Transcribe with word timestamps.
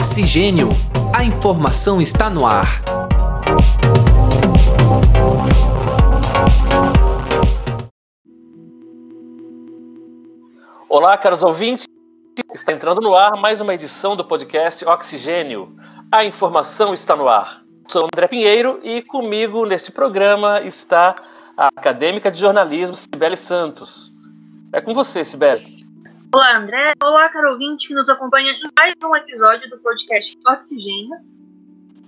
Oxigênio. 0.00 0.70
A 1.14 1.22
informação 1.22 2.00
está 2.00 2.30
no 2.30 2.46
ar. 2.46 2.66
Olá, 10.88 11.18
caros 11.18 11.42
ouvintes. 11.42 11.84
Está 12.50 12.72
entrando 12.72 13.02
no 13.02 13.14
ar 13.14 13.32
mais 13.36 13.60
uma 13.60 13.74
edição 13.74 14.16
do 14.16 14.24
podcast 14.24 14.82
Oxigênio. 14.86 15.76
A 16.10 16.24
informação 16.24 16.94
está 16.94 17.14
no 17.14 17.28
ar. 17.28 17.62
Sou 17.86 18.04
André 18.04 18.26
Pinheiro 18.26 18.80
e 18.82 19.02
comigo 19.02 19.66
neste 19.66 19.92
programa 19.92 20.62
está 20.62 21.14
a 21.54 21.68
acadêmica 21.76 22.30
de 22.30 22.40
jornalismo 22.40 22.96
Sibeli 22.96 23.36
Santos. 23.36 24.10
É 24.72 24.80
com 24.80 24.94
você, 24.94 25.22
Sibeli. 25.22 25.79
Olá, 26.32 26.58
André. 26.58 26.92
Olá, 27.02 27.28
caro 27.28 27.50
ouvinte 27.50 27.88
que 27.88 27.94
nos 27.94 28.08
acompanha 28.08 28.52
em 28.52 28.70
mais 28.78 28.94
um 29.04 29.16
episódio 29.16 29.68
do 29.68 29.78
podcast 29.78 30.38
Oxigênio. 30.46 31.16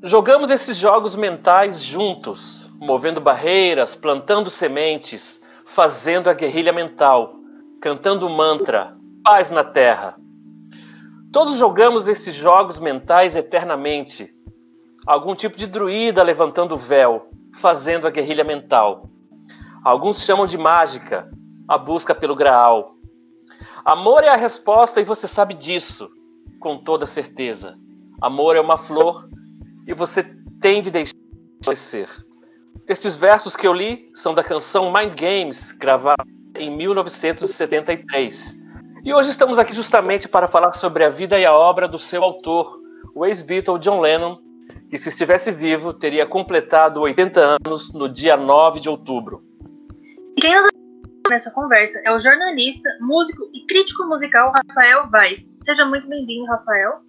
Jogamos 0.01 0.49
esses 0.49 0.77
jogos 0.77 1.17
mentais 1.17 1.83
juntos, 1.83 2.71
movendo 2.79 3.21
barreiras, 3.21 3.97
plantando 3.97 4.49
sementes, 4.49 5.43
fazendo 5.65 6.31
a 6.31 6.35
guerrilha 6.35 6.73
mental, 6.73 7.35
cantando 7.81 8.31
mantra, 8.31 8.97
paz 9.25 9.51
na 9.51 9.65
terra. 9.65 10.17
Todos 11.33 11.57
jogamos 11.57 12.07
esses 12.07 12.33
jogos 12.33 12.79
mentais 12.79 13.35
eternamente. 13.35 14.33
Algum 15.05 15.35
tipo 15.35 15.57
de 15.59 15.67
druida 15.67 16.23
levantando 16.23 16.77
o 16.77 16.79
véu, 16.79 17.29
fazendo 17.57 18.07
a 18.07 18.11
guerrilha 18.11 18.45
mental. 18.45 19.11
Alguns 19.83 20.25
chamam 20.25 20.47
de 20.47 20.57
mágica, 20.57 21.29
a 21.67 21.77
busca 21.77 22.15
pelo 22.15 22.37
graal. 22.37 23.02
Amor 23.85 24.23
é 24.23 24.29
a 24.29 24.37
resposta 24.37 25.01
e 25.01 25.05
você 25.05 25.27
sabe 25.27 25.55
disso, 25.55 26.09
com 26.61 26.79
toda 26.79 27.05
certeza. 27.05 27.77
Amor 28.21 28.55
é 28.55 28.61
uma 28.61 28.79
flor 28.79 29.29
e 29.87 29.93
você 29.93 30.23
tem 30.61 30.81
de 30.81 30.91
deixar 30.91 31.17
florescer. 31.65 32.09
Estes 32.87 33.17
versos 33.17 33.57
que 33.57 33.67
eu 33.67 33.73
li 33.73 34.09
são 34.15 34.35
da 34.35 34.45
canção 34.45 34.93
Mind 34.93 35.15
Games, 35.19 35.73
gravada 35.73 36.25
em 36.57 36.71
1973. 36.77 38.57
E 39.05 39.13
hoje 39.13 39.31
estamos 39.31 39.59
aqui 39.59 39.75
justamente 39.75 40.29
para 40.29 40.47
falar 40.47 40.73
sobre 40.75 41.05
a 41.05 41.11
vida 41.11 41.37
e 41.39 41.45
a 41.45 41.53
obra 41.53 41.89
do 41.89 41.99
seu 41.99 42.23
autor, 42.23 42.79
o 43.17 43.27
ex-Beatle 43.27 43.81
John 43.81 44.01
Lennon, 44.01 44.39
que 44.89 44.97
se 44.97 45.09
estivesse 45.09 45.51
vivo 45.51 45.93
teria 45.93 46.25
completado 46.25 47.01
80 47.01 47.59
anos 47.65 47.93
no 47.93 48.09
dia 48.09 48.37
9 48.37 48.79
de 48.79 48.89
outubro. 48.89 49.43
Quem 50.41 50.55
nos 50.55 50.69
nessa 51.31 51.51
conversa 51.51 52.01
é 52.05 52.13
o 52.13 52.19
jornalista, 52.19 52.89
músico 53.01 53.49
e 53.53 53.65
crítico 53.67 54.05
musical 54.05 54.53
Rafael 54.53 55.09
Vaz. 55.09 55.57
Seja 55.61 55.85
muito 55.85 56.09
bem-vindo, 56.09 56.47
Rafael. 56.47 57.03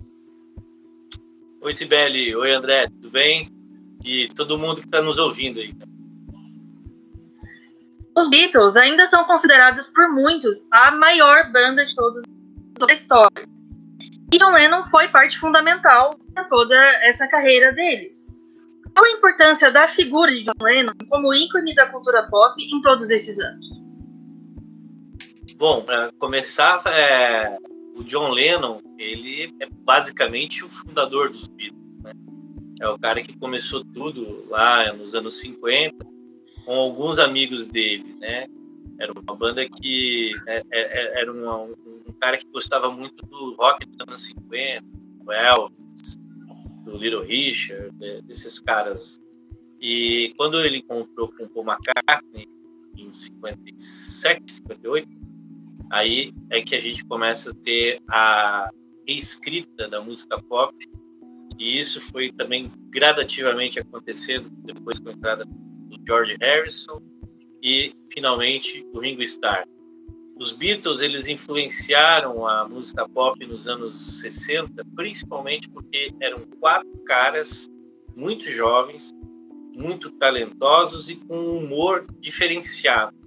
Oi, 1.61 1.73
Sibeli. 1.73 2.35
Oi, 2.35 2.51
André. 2.51 2.87
Tudo 2.87 3.09
bem? 3.09 3.49
E 4.03 4.27
todo 4.29 4.57
mundo 4.57 4.81
que 4.81 4.87
está 4.87 5.01
nos 5.01 5.17
ouvindo 5.17 5.59
aí. 5.59 5.73
Os 8.15 8.29
Beatles 8.29 8.77
ainda 8.77 9.05
são 9.05 9.23
considerados 9.23 9.87
por 9.87 10.09
muitos 10.09 10.67
a 10.71 10.91
maior 10.91 11.51
banda 11.51 11.85
de 11.85 11.95
todos 11.95 12.23
da 12.77 12.93
história. 12.93 13.47
E 14.31 14.37
John 14.37 14.51
Lennon 14.51 14.85
foi 14.87 15.07
parte 15.07 15.39
fundamental 15.39 16.11
de 16.35 16.47
toda 16.49 16.75
essa 17.03 17.27
carreira 17.27 17.71
deles. 17.71 18.31
Qual 18.93 19.05
a 19.05 19.11
importância 19.11 19.71
da 19.71 19.87
figura 19.87 20.31
de 20.31 20.43
John 20.43 20.63
Lennon 20.63 20.93
como 21.09 21.33
ícone 21.33 21.73
da 21.73 21.87
cultura 21.87 22.23
pop 22.29 22.61
em 22.61 22.81
todos 22.81 23.09
esses 23.09 23.39
anos? 23.39 23.82
Bom, 25.55 25.83
para 25.83 26.11
começar, 26.13 26.81
é, 26.87 27.57
o 27.95 28.03
John 28.03 28.29
Lennon, 28.29 28.81
ele 28.97 29.53
é 29.59 29.67
basicamente 29.69 30.63
o 30.63 30.69
fundador 30.69 31.29
dos 31.29 31.47
Beatles. 31.47 31.81
Né? 32.03 32.13
É 32.81 32.87
o 32.89 32.97
cara 32.97 33.21
que 33.21 33.37
começou 33.37 33.83
tudo 33.85 34.45
lá 34.49 34.91
nos 34.93 35.15
anos 35.15 35.39
50, 35.39 36.05
com 36.65 36.75
alguns 36.75 37.19
amigos 37.19 37.67
dele, 37.67 38.15
né? 38.19 38.47
Era 38.99 39.11
uma 39.11 39.35
banda 39.35 39.67
que 39.67 40.31
é, 40.47 40.57
é, 40.57 40.63
é 40.71 41.21
era 41.21 41.31
uma, 41.31 41.57
um 41.57 42.13
cara 42.19 42.37
que 42.37 42.47
gostava 42.47 42.91
muito 42.91 43.25
do 43.25 43.55
rock 43.55 43.85
dos 43.85 44.07
anos 44.07 44.25
50, 44.25 44.83
do 45.23 45.31
Elvis, 45.31 46.17
do 46.85 46.97
Little 46.97 47.23
Richard, 47.23 47.91
desses 48.23 48.59
caras. 48.59 49.19
E 49.79 50.33
quando 50.37 50.61
ele 50.61 50.77
encontrou 50.77 51.27
com 51.29 51.43
o 51.43 51.49
Paul 51.49 51.65
McCartney, 51.65 52.47
em 52.97 53.11
57, 53.11 54.51
58, 54.51 55.22
aí 55.93 56.33
é 56.49 56.59
que 56.59 56.75
a 56.75 56.79
gente 56.79 57.05
começa 57.05 57.51
a 57.51 57.53
ter 57.53 58.01
a 58.09 58.67
reescrita 59.07 59.87
da 59.87 60.01
música 60.01 60.41
pop, 60.41 60.75
e 61.59 61.77
isso 61.77 62.01
foi 62.01 62.31
também 62.31 62.71
gradativamente 62.89 63.79
acontecendo 63.79 64.49
depois 64.65 64.97
com 64.97 65.09
a 65.09 65.13
entrada 65.13 65.45
do 65.45 66.01
George 66.05 66.35
Harrison 66.41 66.99
e 67.61 67.93
finalmente 68.11 68.83
o 68.91 68.99
Ringo 68.99 69.21
Starr. 69.21 69.67
Os 70.35 70.51
Beatles 70.51 70.99
eles 70.99 71.27
influenciaram 71.27 72.47
a 72.47 72.67
música 72.67 73.07
pop 73.07 73.45
nos 73.45 73.67
anos 73.67 74.19
60, 74.19 74.83
principalmente 74.95 75.69
porque 75.69 76.11
eram 76.19 76.39
quatro 76.59 76.97
caras 77.05 77.69
muito 78.15 78.45
jovens, 78.51 79.13
muito 79.75 80.09
talentosos 80.09 81.11
e 81.11 81.17
com 81.17 81.37
um 81.37 81.57
humor 81.59 82.07
diferenciado. 82.19 83.22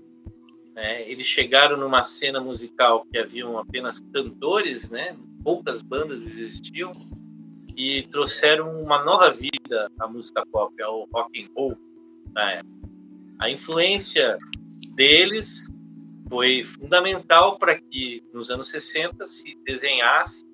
Né? 0.77 1.11
Eles 1.11 1.27
chegaram 1.27 1.79
numa 1.79 2.03
cena 2.03 2.39
musical 2.39 3.07
que 3.11 3.19
haviam 3.19 3.59
apenas 3.59 3.99
cantores, 4.13 4.91
né? 4.91 5.17
poucas 5.43 5.81
bandas 5.81 6.23
existiam, 6.23 6.93
e 7.75 8.03
trouxeram 8.11 8.83
uma 8.83 9.03
nova 9.05 9.31
vida 9.31 9.91
à 9.99 10.07
música 10.07 10.45
pop, 10.47 10.81
ao 10.83 11.07
rock 11.13 11.43
and 11.43 11.49
roll 11.55 11.77
A 13.39 13.51
influência 13.51 14.39
deles 14.95 15.69
foi 16.29 16.65
fundamental 16.65 17.59
para 17.59 17.79
que 17.79 18.25
nos 18.33 18.51
anos 18.51 18.69
60 18.71 19.25
se 19.27 19.57
desenhasse 19.65 20.45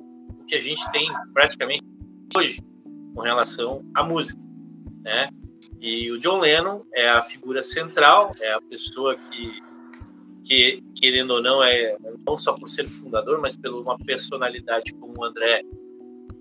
o 0.40 0.44
que 0.44 0.54
a 0.54 0.60
gente 0.60 0.82
tem 0.92 1.08
praticamente 1.32 1.84
hoje 2.36 2.60
com 3.14 3.20
relação 3.22 3.84
à 3.94 4.02
música, 4.02 4.38
né? 5.02 5.30
E 5.80 6.10
o 6.10 6.18
John 6.18 6.40
Lennon 6.40 6.82
é 6.92 7.08
a 7.08 7.22
figura 7.22 7.62
central, 7.62 8.34
é 8.40 8.52
a 8.52 8.60
pessoa 8.60 9.16
que 9.16 9.62
que, 10.44 10.82
querendo 10.94 11.32
ou 11.32 11.42
não, 11.42 11.62
é 11.62 11.96
não 12.26 12.38
só 12.38 12.52
por 12.52 12.68
ser 12.68 12.88
fundador, 12.88 13.40
mas 13.40 13.56
pela 13.56 13.80
uma 13.80 13.98
personalidade 13.98 14.92
como 14.94 15.14
o 15.18 15.24
André 15.24 15.62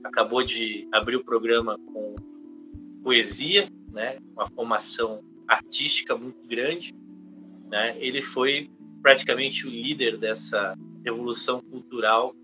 acabou 0.03 0.43
de 0.43 0.87
abrir 0.91 1.15
o 1.15 1.23
programa 1.23 1.77
com 1.77 2.15
poesia, 3.03 3.69
né, 3.93 4.17
uma 4.33 4.47
formação 4.47 5.23
artística 5.47 6.15
muito 6.15 6.47
grande, 6.47 6.93
né, 7.69 7.95
ele 7.99 8.21
foi 8.21 8.69
praticamente 9.01 9.67
o 9.67 9.69
líder 9.69 10.17
dessa 10.17 10.75
revolução 11.03 11.61
cultural 11.61 12.35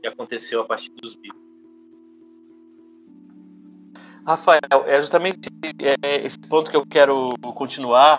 que 0.00 0.06
aconteceu 0.06 0.60
a 0.60 0.64
partir 0.64 0.90
dos 0.92 1.16
Beatles. 1.16 1.44
Rafael, 4.26 4.60
é 4.86 5.00
justamente 5.00 5.50
é, 6.02 6.24
esse 6.24 6.38
ponto 6.38 6.70
que 6.70 6.76
eu 6.76 6.86
quero 6.86 7.30
continuar 7.54 8.18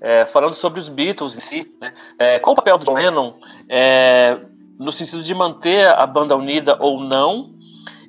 é, 0.00 0.26
falando 0.26 0.54
sobre 0.54 0.80
os 0.80 0.88
Beatles 0.88 1.36
em 1.36 1.40
si, 1.40 1.74
né? 1.80 1.92
é, 2.18 2.38
qual 2.38 2.52
o 2.52 2.56
papel 2.56 2.78
do 2.78 2.84
John 2.84 2.94
Lennon 2.94 3.34
é, 3.68 4.38
no 4.78 4.92
sentido 4.92 5.22
de 5.22 5.34
manter 5.34 5.88
a 5.88 6.06
banda 6.06 6.36
unida 6.36 6.76
ou 6.80 7.00
não, 7.00 7.54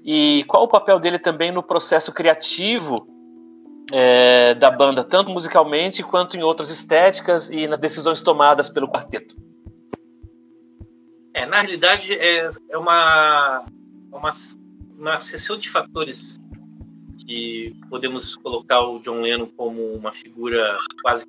e 0.04 0.46
qual 0.48 0.64
o 0.64 0.68
papel 0.68 1.00
dele 1.00 1.18
também 1.18 1.52
no 1.52 1.64
processo 1.64 2.12
criativo 2.12 3.08
é, 3.92 4.54
da 4.54 4.70
banda, 4.70 5.04
tanto 5.04 5.32
musicalmente 5.32 6.04
quanto 6.04 6.38
em 6.38 6.44
outras 6.44 6.70
estéticas 6.70 7.50
e 7.50 7.68
nas 7.68 7.80
decisões 7.80 8.22
tomadas 8.22 8.70
pelo 8.70 8.88
quarteto? 8.88 9.36
É, 11.34 11.46
na 11.46 11.62
realidade, 11.62 12.14
é, 12.14 12.50
é 12.70 12.78
uma, 12.78 13.66
uma, 14.12 14.30
uma 14.98 15.20
sessão 15.20 15.58
de 15.58 15.70
fatores 15.70 16.40
que 17.26 17.76
podemos 17.90 18.36
colocar 18.36 18.82
o 18.82 19.00
John 19.00 19.22
Lennon 19.22 19.48
como 19.48 19.94
uma 19.94 20.12
figura 20.12 20.76
quase 21.02 21.26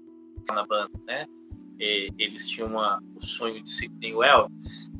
na 0.52 0.66
banda, 0.66 0.90
né? 1.06 1.26
Eles 1.78 2.46
tinham 2.46 2.68
uma, 2.68 3.02
o 3.14 3.24
sonho 3.24 3.62
de 3.62 3.70
ser 3.70 3.88
que 3.88 3.98
nem 4.00 4.14
o 4.14 4.22
Elvis, 4.22 4.90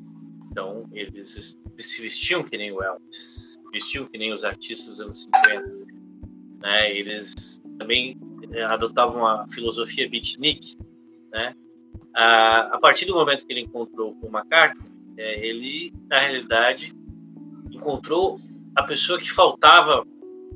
então 0.51 0.89
eles 0.93 1.57
se 1.77 2.03
vestiam 2.03 2.43
que 2.43 2.57
nem 2.57 2.73
o 2.73 2.83
Elvis, 2.83 3.59
vestiam 3.73 4.07
que 4.07 4.19
nem 4.19 4.33
os 4.33 4.45
artistas 4.45 4.89
dos 4.89 5.01
anos 5.01 5.23
50, 5.25 5.63
né? 6.61 6.91
Eles 6.97 7.61
também 7.79 8.19
eh, 8.53 8.63
adotavam 8.63 9.27
a 9.27 9.47
filosofia 9.49 10.09
beatnik, 10.09 10.77
né? 11.33 11.55
A, 12.15 12.79
partir 12.81 13.05
do 13.05 13.15
momento 13.15 13.47
que 13.47 13.53
ele 13.53 13.61
encontrou 13.61 14.17
o 14.21 14.27
McCartney, 14.27 14.85
é, 15.17 15.47
ele 15.47 15.93
na 16.09 16.19
realidade 16.19 16.93
encontrou 17.71 18.39
a 18.75 18.83
pessoa 18.83 19.19
que 19.19 19.31
faltava 19.31 20.05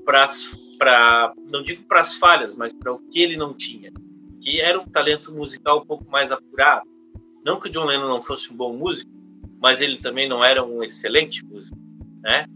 para 0.05 1.35
não 1.51 1.63
digo 1.63 1.85
para 1.85 2.01
as 2.01 2.15
falhas, 2.15 2.55
mas 2.55 2.73
para 2.73 2.93
o 2.93 2.99
que 2.99 3.21
ele 3.21 3.37
não 3.37 3.55
tinha, 3.55 3.93
que 4.45 4.61
era 4.61 4.79
um 4.79 4.85
talento 4.85 5.33
musical 5.33 5.81
um 5.81 5.87
pouco 5.87 6.09
mais 6.11 6.31
apurado. 6.31 6.87
Não 7.43 7.59
que 7.59 7.69
o 7.69 7.71
John 7.71 7.87
Lennon 7.87 8.09
não 8.09 8.23
fosse 8.23 8.53
um 8.53 8.57
bom 8.57 8.77
músico, 8.77 9.11
mas 9.61 9.81
ele 9.81 9.97
também 9.97 10.29
não 10.29 10.45
era 10.45 10.63
um 10.63 10.83
excelente 10.83 11.45
músico, 11.45 11.79
né? 12.23 12.47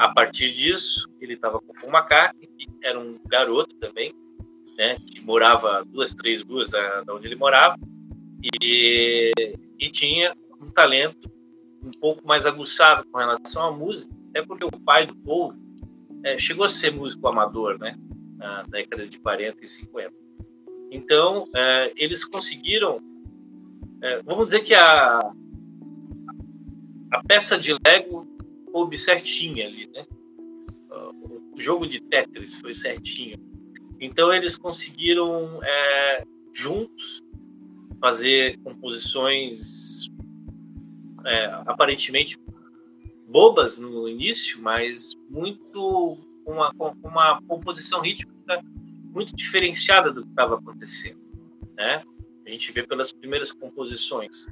a 0.00 0.08
partir 0.08 0.50
disso, 0.50 1.06
ele 1.20 1.34
estava 1.34 1.60
com 1.60 1.86
o 1.86 1.90
McCartney, 1.90 2.48
que 2.56 2.66
era 2.82 2.98
um 2.98 3.20
garoto 3.26 3.76
também, 3.76 4.14
né, 4.78 4.96
que 4.96 5.20
morava 5.20 5.84
duas, 5.84 6.14
três 6.14 6.40
ruas 6.40 6.70
da, 6.70 7.02
da 7.02 7.14
onde 7.14 7.26
ele 7.26 7.36
morava, 7.36 7.76
e, 8.62 9.30
e 9.78 9.90
tinha 9.90 10.34
um 10.58 10.70
talento 10.70 11.30
um 11.84 11.90
pouco 11.90 12.26
mais 12.26 12.46
aguçado 12.46 13.06
com 13.10 13.18
relação 13.18 13.62
à 13.62 13.70
música, 13.70 14.10
até 14.30 14.40
porque 14.40 14.64
o 14.64 14.70
pai 14.70 15.04
do 15.04 15.14
Paul 15.16 15.52
é, 16.24 16.38
chegou 16.38 16.64
a 16.64 16.70
ser 16.70 16.92
músico 16.92 17.28
amador, 17.28 17.78
né, 17.78 17.94
na 18.38 18.62
década 18.62 19.06
de 19.06 19.18
40 19.18 19.62
e 19.62 19.66
50. 19.68 20.19
Então, 20.90 21.46
é, 21.54 21.92
eles 21.96 22.24
conseguiram, 22.24 23.00
é, 24.02 24.22
vamos 24.22 24.46
dizer 24.46 24.60
que 24.60 24.74
a, 24.74 25.32
a 27.12 27.24
peça 27.26 27.58
de 27.58 27.72
Lego 27.84 28.26
coube 28.72 28.96
certinha 28.98 29.66
ali, 29.66 29.86
né? 29.88 30.06
O 31.52 31.60
jogo 31.60 31.86
de 31.86 32.00
Tetris 32.00 32.58
foi 32.58 32.72
certinho. 32.72 33.38
Então 34.00 34.32
eles 34.32 34.56
conseguiram 34.56 35.62
é, 35.62 36.24
juntos 36.52 37.22
fazer 38.00 38.58
composições 38.60 40.06
é, 41.26 41.44
aparentemente 41.66 42.38
bobas 43.28 43.78
no 43.78 44.08
início, 44.08 44.60
mas 44.62 45.14
muito 45.28 46.16
uma, 46.46 46.72
uma 47.04 47.42
composição 47.42 48.00
rítmica 48.00 48.64
muito 49.12 49.34
diferenciada 49.34 50.12
do 50.12 50.22
que 50.22 50.30
estava 50.30 50.56
acontecendo, 50.56 51.20
né? 51.76 52.02
A 52.46 52.50
gente 52.50 52.72
vê 52.72 52.82
pelas 52.82 53.12
primeiras 53.12 53.52
composições. 53.52 54.46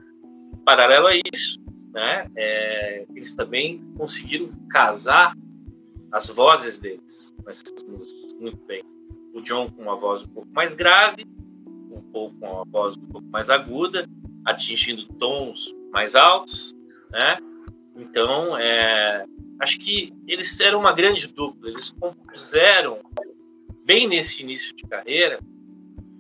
Paralelo 0.65 1.07
a 1.07 1.13
isso, 1.33 1.61
né? 1.93 2.31
É, 2.37 3.07
eles 3.15 3.35
também 3.35 3.83
conseguiram 3.97 4.51
casar 4.71 5.35
as 6.13 6.29
vozes 6.29 6.79
deles 6.79 7.35
nessas 7.45 7.83
músicas 7.87 8.33
muito 8.35 8.59
bem. 8.67 8.83
O 9.35 9.41
John 9.41 9.71
com 9.71 9.83
uma 9.83 9.97
voz 9.97 10.23
um 10.23 10.29
pouco 10.29 10.49
mais 10.53 10.75
grave, 10.75 11.27
um 11.91 12.01
pouco 12.13 12.37
com 12.39 12.53
uma 12.53 12.65
voz 12.65 12.97
um 12.97 13.07
pouco 13.07 13.27
mais 13.29 13.51
aguda, 13.51 14.09
atingindo 14.45 15.07
tons 15.15 15.75
mais 15.93 16.15
altos, 16.15 16.75
né? 17.11 17.39
Então, 17.97 18.57
é, 18.57 19.27
acho 19.61 19.79
que 19.79 20.13
eles 20.27 20.61
eram 20.61 20.81
uma 20.81 20.93
grande 20.93 21.27
dupla. 21.29 21.69
Eles 21.69 21.91
compuseram 21.91 23.01
bem 23.89 24.07
nesse 24.07 24.43
início 24.43 24.77
de 24.77 24.83
carreira 24.83 25.41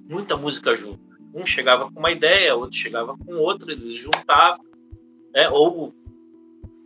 muita 0.09 0.38
música 0.38 0.75
junto. 0.75 1.06
Um 1.35 1.44
chegava 1.44 1.93
com 1.93 2.00
uma 2.00 2.11
ideia, 2.11 2.56
outro 2.56 2.75
chegava 2.75 3.15
com 3.15 3.35
outra, 3.35 3.70
eles 3.70 3.93
juntavam 3.93 4.65
né, 5.35 5.50
ou 5.50 5.94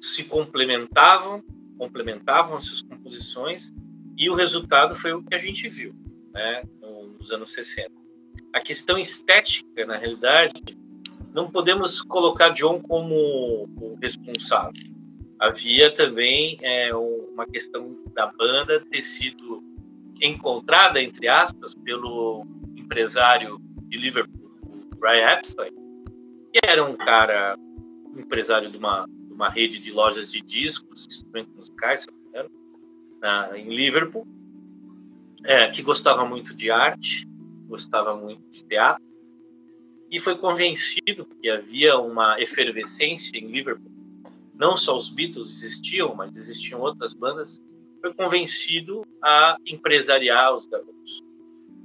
se 0.01 0.25
complementavam, 0.25 1.41
complementavam 1.79 2.57
as 2.57 2.65
suas 2.65 2.83
composições, 2.83 3.71
e 4.19 4.29
o 4.29 4.35
resultado 4.35 4.97
foi 4.97 5.13
o 5.13 5.23
que 5.23 5.37
a 5.37 5.39
gente 5.39 5.69
viu 5.69 5.95
né, 6.33 6.65
nos 7.17 7.31
anos 7.31 7.53
60. 7.53 7.93
A 8.53 8.61
questão 8.61 8.99
estética, 8.99 9.87
na 9.87 9.97
realidade, 9.97 10.77
não 11.33 11.49
podemos 11.49 12.03
colocar 12.03 12.49
John 12.49 12.83
como 12.83 13.69
responsável. 14.03 14.83
Havia 15.39 15.93
também 15.93 16.59
é, 16.61 16.93
uma 16.93 17.47
questão 17.47 17.97
da 18.13 18.27
banda 18.27 18.85
ter 18.91 19.01
sido 19.01 19.62
encontrada, 20.23 21.03
entre 21.03 21.29
aspas, 21.29 21.75
pelo 21.75 22.47
empresário 22.77 23.59
de 23.89 23.99
Liverpool, 23.99 24.51
Brian 24.97 25.29
Epstein, 25.33 25.73
que 26.53 26.61
era 26.65 26.85
um 26.85 26.97
cara 26.97 27.57
empresário 28.17 28.71
de 28.71 28.77
uma, 28.77 29.07
de 29.07 29.33
uma 29.33 29.49
rede 29.49 29.79
de 29.79 29.91
lojas 29.91 30.31
de 30.31 30.41
discos, 30.41 31.07
instrumentos 31.07 31.55
musicais, 31.55 32.07
na, 33.21 33.57
em 33.57 33.69
Liverpool, 33.69 34.27
é, 35.45 35.69
que 35.69 35.83
gostava 35.83 36.25
muito 36.25 36.55
de 36.55 36.71
arte, 36.71 37.27
gostava 37.67 38.17
muito 38.17 38.43
de 38.51 38.65
teatro, 38.65 39.03
e 40.11 40.21
foi 40.21 40.37
convencido 40.37 41.25
que 41.41 41.49
havia 41.49 41.97
uma 41.99 42.39
efervescência 42.39 43.39
em 43.39 43.47
Liverpool. 43.47 43.91
Não 44.55 44.77
só 44.77 44.97
os 44.97 45.09
Beatles 45.09 45.51
existiam, 45.51 46.15
mas 46.15 46.37
existiam 46.37 46.81
outras 46.81 47.15
bandas. 47.15 47.59
Foi 48.03 48.13
convencido 48.13 49.07
a 49.23 49.57
empresariar 49.65 50.55
os 50.55 50.67
garotos. 50.67 51.23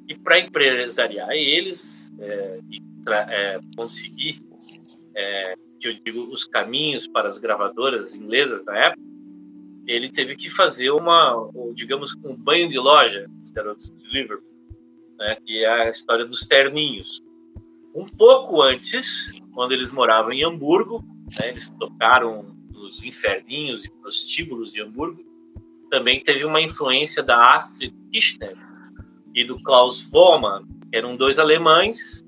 E 0.10 0.16
para 0.16 0.40
empresariar 0.40 1.32
eles 1.32 2.12
é, 2.20 2.60
e 2.70 2.82
é, 3.10 3.60
conseguir 3.76 4.42
é, 5.16 5.56
que 5.80 5.88
eu 5.88 5.94
digo 5.94 6.32
os 6.32 6.44
caminhos 6.44 7.08
para 7.08 7.28
as 7.28 7.38
gravadoras 7.38 8.16
inglesas 8.16 8.66
na 8.66 8.78
época, 8.86 9.02
ele 9.86 10.10
teve 10.10 10.36
que 10.36 10.50
fazer 10.50 10.92
uma, 10.92 11.50
digamos, 11.74 12.14
um 12.24 12.36
banho 12.36 12.68
de 12.68 12.78
loja, 12.78 13.30
os 13.42 13.52
garotos 13.52 13.90
de 13.90 14.08
Liverpool, 14.12 14.46
né, 15.18 15.38
que 15.46 15.64
é 15.64 15.68
a 15.68 15.90
história 15.90 16.26
dos 16.26 16.46
terninhos. 16.46 17.22
Um 17.96 18.06
pouco 18.06 18.62
antes, 18.62 19.32
quando 19.54 19.72
eles 19.72 19.90
moravam 19.90 20.34
em 20.34 20.44
Hamburgo, 20.44 21.04
né, 21.40 21.50
eles 21.50 21.70
tocaram 21.70 22.56
nos 22.70 23.04
inferninhos 23.04 23.86
e 23.86 23.92
prostíbulos 23.92 24.74
de 24.74 24.82
Hamburgo, 24.82 25.24
também 25.90 26.22
teve 26.22 26.46
uma 26.46 26.62
influência 26.62 27.24
da 27.24 27.56
Astrid 27.56 27.94
Kirchner 28.12 28.56
e 29.34 29.44
do 29.44 29.62
Klaus 29.62 30.02
Vollmann, 30.04 30.66
eram 30.92 31.16
dois 31.16 31.38
alemães 31.38 32.26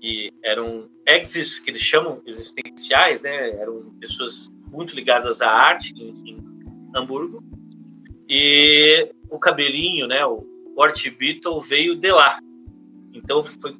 que 0.00 0.32
eram 0.42 0.88
exes, 1.06 1.58
que 1.58 1.70
eles 1.70 1.82
chamam 1.82 2.22
existenciais, 2.26 3.22
né? 3.22 3.50
Eram 3.60 3.94
pessoas 4.00 4.48
muito 4.70 4.94
ligadas 4.94 5.42
à 5.42 5.50
arte 5.50 5.92
em, 5.96 6.30
em 6.30 6.38
Hamburgo. 6.94 7.42
E 8.28 9.12
o 9.30 9.38
cabelinho, 9.38 10.06
né? 10.06 10.24
O 10.24 10.46
Ort 10.76 11.10
Beatle 11.10 11.60
veio 11.60 11.96
de 11.96 12.10
lá. 12.12 12.38
Então 13.12 13.42
foi 13.42 13.76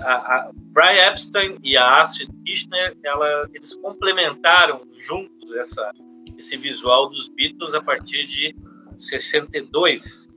a 0.00 0.50
Brian 0.54 1.10
Epstein 1.10 1.58
e 1.62 1.76
a 1.76 2.00
Astrid 2.00 2.30
Kirchner, 2.44 2.96
ela, 3.04 3.48
eles 3.52 3.74
complementaram 3.76 4.82
juntos 4.96 5.54
essa, 5.54 5.92
esse 6.40 6.56
visual 6.56 7.10
dos 7.10 7.28
Beatles 7.28 7.74
a 7.74 7.82
partir 7.82 8.26
de 8.26 8.56
62, 8.96 10.28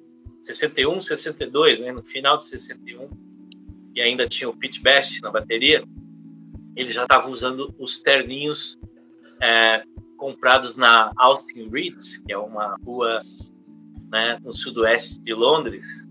61, 0.42 1.02
62, 1.02 1.80
né? 1.80 1.92
No 1.92 2.04
final 2.04 2.38
de 2.38 2.46
61 2.46 3.10
e 3.96 4.02
ainda 4.02 4.28
tinha 4.28 4.50
o 4.50 4.56
Pete 4.56 4.82
Best 4.82 5.22
na 5.22 5.32
bateria, 5.32 5.84
ele 6.76 6.92
já 6.92 7.04
estava 7.04 7.30
usando 7.30 7.74
os 7.80 8.02
terninhos 8.02 8.78
é, 9.42 9.84
comprados 10.18 10.76
na 10.76 11.12
Austin 11.16 11.70
Reeds, 11.70 12.18
que 12.18 12.34
é 12.34 12.38
uma 12.38 12.76
rua 12.84 13.22
né, 14.12 14.40
no 14.44 14.52
sudoeste 14.52 15.22
de 15.22 15.34
Londres. 15.34 16.08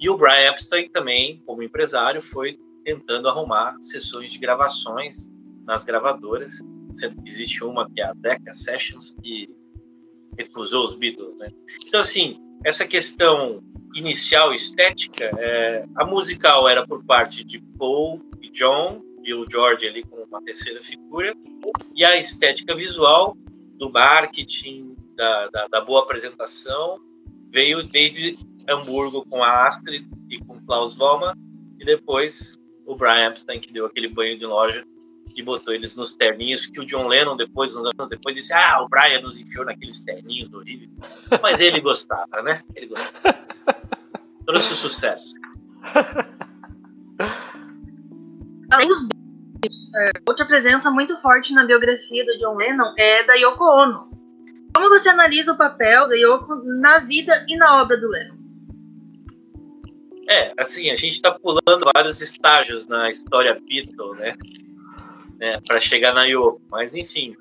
E 0.00 0.10
o 0.10 0.16
Brian 0.16 0.50
Epstein 0.50 0.88
também, 0.90 1.40
como 1.46 1.62
empresário, 1.62 2.20
foi 2.20 2.58
tentando 2.84 3.28
arrumar 3.28 3.76
sessões 3.80 4.32
de 4.32 4.38
gravações 4.38 5.28
nas 5.64 5.84
gravadoras, 5.84 6.60
sendo 6.94 7.20
que 7.22 7.28
existe 7.28 7.64
uma 7.64 7.90
que 7.90 8.00
é 8.00 8.04
a 8.04 8.14
Decca 8.14 8.54
Sessions, 8.54 9.16
que 9.22 9.48
recusou 10.38 10.84
os 10.84 10.94
Beatles. 10.94 11.36
Né? 11.36 11.50
Então, 11.86 12.00
assim, 12.00 12.40
essa 12.64 12.86
questão 12.86 13.62
inicial 13.94 14.52
estética, 14.52 15.30
é, 15.38 15.86
a 15.94 16.04
musical 16.04 16.68
era 16.68 16.86
por 16.86 17.04
parte 17.04 17.44
de 17.44 17.60
Paul 17.78 18.20
e 18.42 18.50
John, 18.50 19.02
e 19.22 19.32
o 19.32 19.48
George 19.48 19.86
ali 19.86 20.02
como 20.02 20.24
uma 20.24 20.42
terceira 20.42 20.82
figura, 20.82 21.34
e 21.94 22.04
a 22.04 22.16
estética 22.16 22.74
visual 22.74 23.36
do 23.78 23.90
marketing, 23.90 24.96
da, 25.16 25.48
da, 25.48 25.68
da 25.68 25.80
boa 25.80 26.02
apresentação, 26.02 26.98
veio 27.50 27.84
desde 27.84 28.36
Hamburgo 28.68 29.24
com 29.26 29.42
a 29.42 29.66
Astrid 29.66 30.06
e 30.28 30.38
com 30.38 30.60
Klaus 30.66 30.94
Vollmann, 30.94 31.34
e 31.78 31.84
depois 31.84 32.58
o 32.84 32.96
Brian 32.96 33.28
Epstein, 33.28 33.60
que 33.60 33.72
deu 33.72 33.86
aquele 33.86 34.08
banho 34.08 34.36
de 34.36 34.44
loja 34.44 34.84
e 35.34 35.42
botou 35.42 35.74
eles 35.74 35.96
nos 35.96 36.14
terninhos, 36.14 36.66
que 36.66 36.80
o 36.80 36.86
John 36.86 37.08
Lennon, 37.08 37.36
depois, 37.36 37.74
uns 37.74 37.86
anos 37.86 38.08
depois, 38.08 38.36
disse: 38.36 38.52
Ah, 38.52 38.82
o 38.82 38.88
Brian 38.88 39.20
nos 39.20 39.36
enfiou 39.36 39.64
naqueles 39.64 40.02
terninhos 40.04 40.52
horríveis. 40.52 40.90
Mas 41.42 41.60
ele 41.60 41.80
gostava, 41.80 42.42
né? 42.42 42.60
Ele 42.74 42.86
gostava. 42.86 43.34
Trouxe 44.46 44.72
o 44.72 44.76
sucesso. 44.76 45.34
Além 48.70 48.88
dos 48.88 49.00
Beatles, 49.00 49.90
é, 49.94 50.10
outra 50.28 50.46
presença 50.46 50.90
muito 50.90 51.20
forte 51.20 51.52
na 51.52 51.64
biografia 51.64 52.24
do 52.24 52.36
John 52.38 52.56
Lennon 52.56 52.94
é 52.96 53.24
da 53.24 53.34
Yoko 53.34 53.64
Ono. 53.64 54.10
Como 54.74 54.88
você 54.88 55.08
analisa 55.08 55.52
o 55.52 55.56
papel 55.56 56.08
da 56.08 56.14
Yoko 56.14 56.56
na 56.64 56.98
vida 56.98 57.44
e 57.48 57.56
na 57.56 57.82
obra 57.82 57.98
do 57.98 58.08
Lennon? 58.08 58.36
É, 60.28 60.52
assim, 60.58 60.90
a 60.90 60.94
gente 60.94 61.14
está 61.14 61.30
pulando 61.30 61.90
vários 61.94 62.20
estágios 62.20 62.86
na 62.86 63.10
história 63.10 63.60
Beatle, 63.68 64.14
né? 64.14 64.32
Né, 65.44 65.60
para 65.66 65.78
chegar 65.78 66.14
na 66.14 66.24
Yoko. 66.24 66.62
Mas, 66.70 66.94
enfim. 66.94 67.36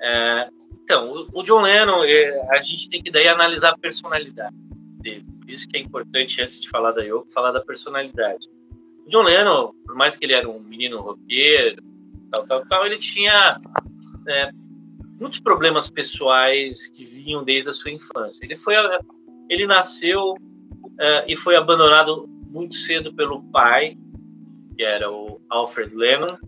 É, 0.00 0.48
então, 0.82 1.28
o, 1.32 1.42
John 1.42 1.60
Lennon, 1.60 2.02
é, 2.04 2.48
a 2.50 2.62
gente 2.62 2.88
tem 2.88 3.02
que 3.02 3.10
daí 3.10 3.28
analisar 3.28 3.70
a 3.70 3.78
personalidade 3.78 4.56
dele. 5.00 5.26
Por 5.40 5.50
isso 5.50 5.68
que 5.68 5.76
é 5.76 5.80
importante, 5.80 6.40
antes 6.40 6.62
de 6.62 6.70
falar 6.70 6.92
da 6.92 7.02
Yoko, 7.02 7.30
falar 7.30 7.52
da 7.52 7.60
personalidade. 7.60 8.48
O 9.06 9.10
John 9.10 9.22
Lennon, 9.24 9.74
por 9.84 9.94
mais 9.94 10.16
que 10.16 10.24
ele 10.24 10.32
era 10.32 10.48
um 10.48 10.58
menino 10.58 11.02
roqueiro, 11.02 11.82
tal, 12.30 12.46
tal, 12.46 12.66
tal, 12.66 12.86
ele 12.86 12.96
tinha 12.96 13.60
é, 14.26 14.50
muitos 15.20 15.40
problemas 15.40 15.90
pessoais 15.90 16.88
que 16.90 17.04
vinham 17.04 17.44
desde 17.44 17.68
a 17.68 17.74
sua 17.74 17.90
infância. 17.90 18.44
Ele 18.44 18.56
foi, 18.56 18.74
ele 19.50 19.66
nasceu 19.66 20.32
uh, 20.32 21.24
e 21.26 21.36
foi 21.36 21.56
abandonado 21.56 22.26
muito 22.26 22.74
cedo 22.74 23.14
pelo 23.14 23.42
pai, 23.50 23.98
que 24.76 24.82
era 24.82 25.10
o 25.10 25.40
Alfred 25.50 25.94
Lennon, 25.94 26.38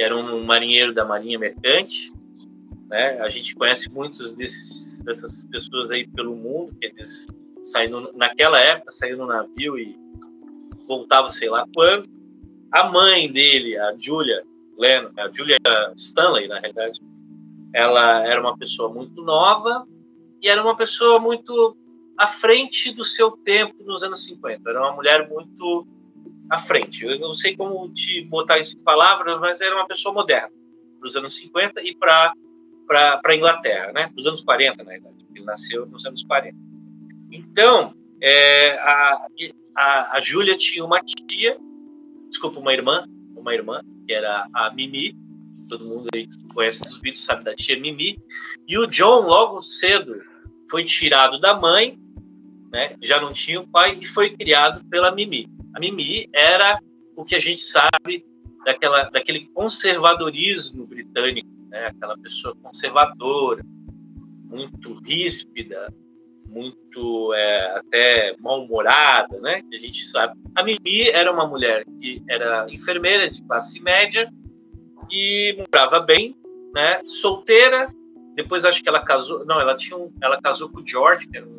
que 0.00 0.04
era 0.04 0.16
um 0.16 0.42
marinheiro 0.42 0.94
da 0.94 1.04
Marinha 1.04 1.38
Mercante. 1.38 2.10
Né? 2.88 3.20
A 3.20 3.28
gente 3.28 3.54
conhece 3.54 3.90
muitos 3.90 4.34
desses, 4.34 5.02
dessas 5.02 5.44
pessoas 5.44 5.90
aí 5.90 6.08
pelo 6.08 6.34
mundo, 6.34 6.74
que 6.80 6.86
eles 6.86 7.26
saíram 7.62 8.10
naquela 8.14 8.58
época 8.58 8.90
saíram 8.90 9.18
no 9.18 9.26
navio 9.26 9.78
e 9.78 9.94
voltavam 10.88 11.30
sei 11.30 11.50
lá 11.50 11.66
quando. 11.74 12.08
A 12.72 12.88
mãe 12.88 13.30
dele, 13.30 13.76
a 13.76 13.94
Julia 13.94 14.42
Lennon, 14.78 15.10
a 15.18 15.30
Julia 15.30 15.58
Stanley, 15.94 16.48
na 16.48 16.60
realidade, 16.60 16.98
ela 17.74 18.26
era 18.26 18.40
uma 18.40 18.56
pessoa 18.56 18.88
muito 18.88 19.22
nova 19.22 19.86
e 20.40 20.48
era 20.48 20.62
uma 20.62 20.74
pessoa 20.74 21.20
muito 21.20 21.76
à 22.16 22.26
frente 22.26 22.90
do 22.90 23.04
seu 23.04 23.32
tempo 23.32 23.84
nos 23.84 24.02
anos 24.02 24.24
50. 24.24 24.70
Era 24.70 24.80
uma 24.80 24.92
mulher 24.92 25.28
muito 25.28 25.86
à 26.50 26.58
frente. 26.58 27.04
Eu 27.04 27.18
não 27.18 27.32
sei 27.32 27.56
como 27.56 27.88
te 27.92 28.22
botar 28.22 28.58
isso 28.58 28.76
em 28.76 28.82
palavras, 28.82 29.38
mas 29.40 29.60
era 29.60 29.76
uma 29.76 29.86
pessoa 29.86 30.12
moderna 30.12 30.50
para 30.98 31.06
os 31.06 31.16
anos 31.16 31.34
50 31.36 31.82
e 31.82 31.94
para 31.94 32.34
para 32.86 33.20
a 33.24 33.36
Inglaterra, 33.36 33.92
né? 33.92 34.10
Nos 34.16 34.26
anos 34.26 34.40
40, 34.40 34.82
na 34.82 34.90
verdade. 34.90 35.14
Ele 35.32 35.44
nasceu 35.44 35.86
nos 35.86 36.04
anos 36.04 36.24
40. 36.24 36.58
Então, 37.30 37.94
é, 38.20 38.72
a, 38.80 39.26
a, 39.76 40.16
a 40.16 40.20
Júlia 40.20 40.56
tinha 40.56 40.84
uma 40.84 41.00
tia, 41.00 41.56
desculpa, 42.28 42.58
uma 42.58 42.72
irmã, 42.72 43.06
uma 43.36 43.54
irmã, 43.54 43.80
que 44.04 44.12
era 44.12 44.44
a 44.52 44.74
Mimi, 44.74 45.16
todo 45.68 45.84
mundo 45.84 46.08
aí 46.12 46.26
que 46.26 46.48
conhece 46.52 46.82
os 46.84 46.98
Beatles 46.98 47.24
sabe 47.24 47.44
da 47.44 47.54
tia 47.54 47.78
Mimi, 47.78 48.18
e 48.66 48.76
o 48.76 48.86
John, 48.88 49.20
logo 49.20 49.60
cedo, 49.60 50.20
foi 50.68 50.82
tirado 50.82 51.40
da 51.40 51.54
mãe, 51.54 51.96
né, 52.72 52.96
já 53.00 53.20
não 53.20 53.30
tinha 53.30 53.60
o 53.60 53.68
pai, 53.68 53.98
e 54.00 54.04
foi 54.04 54.30
criado 54.30 54.84
pela 54.90 55.14
Mimi. 55.14 55.48
A 55.74 55.80
Mimi 55.80 56.28
era 56.32 56.80
o 57.16 57.24
que 57.24 57.34
a 57.34 57.40
gente 57.40 57.60
sabe 57.60 58.24
daquela, 58.64 59.04
daquele 59.10 59.46
conservadorismo 59.48 60.86
britânico, 60.86 61.48
né, 61.68 61.86
aquela 61.86 62.16
pessoa 62.18 62.54
conservadora, 62.62 63.64
muito 64.48 64.94
ríspida, 64.94 65.92
muito 66.50 67.32
é, 67.34 67.78
até 67.78 68.36
mal-humorada, 68.40 69.38
né? 69.40 69.62
Que 69.62 69.76
a 69.76 69.78
gente 69.78 70.04
sabe. 70.04 70.38
A 70.54 70.64
Mimi 70.64 71.08
era 71.08 71.32
uma 71.32 71.46
mulher 71.46 71.84
que 72.00 72.22
era 72.28 72.66
enfermeira 72.68 73.30
de 73.30 73.42
classe 73.44 73.80
média 73.80 74.30
e 75.10 75.56
morava 75.56 76.00
bem, 76.00 76.36
né? 76.74 77.00
Solteira. 77.04 77.94
Depois 78.34 78.64
acho 78.64 78.82
que 78.82 78.88
ela 78.88 79.00
casou. 79.00 79.44
Não, 79.44 79.60
ela 79.60 79.76
tinha 79.76 79.96
um, 79.96 80.12
ela 80.20 80.40
casou 80.40 80.68
com 80.68 80.80
o 80.80 80.86
George, 80.86 81.28
que 81.28 81.36
era 81.36 81.46
um 81.46 81.58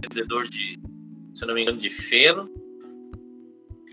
vendedor 0.00 0.48
de, 0.48 0.80
se 1.34 1.44
não 1.44 1.54
me 1.54 1.62
engano, 1.62 1.78
de 1.78 1.90
feno. 1.90 2.50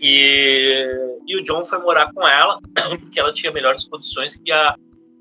E, 0.00 1.18
e 1.26 1.36
o 1.36 1.42
John 1.42 1.64
foi 1.64 1.78
morar 1.78 2.12
com 2.12 2.26
ela 2.26 2.60
porque 3.00 3.20
ela 3.20 3.32
tinha 3.32 3.52
melhores 3.52 3.84
condições 3.84 4.36
que 4.36 4.50
a 4.50 4.74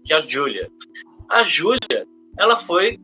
que 0.04 0.14
a 0.14 0.26
Julia. 0.26 0.72
A 1.30 1.44
Julia, 1.44 2.08
ela 2.38 2.56
foi 2.56 3.00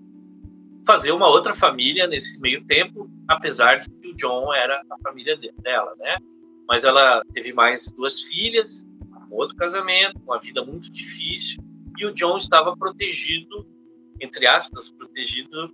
fazer 0.85 1.11
uma 1.11 1.27
outra 1.27 1.53
família 1.53 2.07
nesse 2.07 2.39
meio 2.41 2.65
tempo, 2.65 3.09
apesar 3.27 3.79
de 3.79 3.89
que 3.89 4.09
o 4.09 4.15
John 4.15 4.53
era 4.53 4.81
a 4.89 4.97
família 5.03 5.37
dela, 5.61 5.93
né? 5.99 6.17
Mas 6.67 6.83
ela 6.83 7.23
teve 7.33 7.53
mais 7.53 7.91
duas 7.91 8.23
filhas, 8.23 8.85
um 9.31 9.35
outro 9.35 9.55
casamento, 9.55 10.19
uma 10.23 10.39
vida 10.39 10.63
muito 10.63 10.91
difícil, 10.91 11.63
e 11.97 12.05
o 12.05 12.13
John 12.13 12.37
estava 12.37 12.75
protegido, 12.75 13.67
entre 14.19 14.47
aspas, 14.47 14.91
protegido 14.91 15.71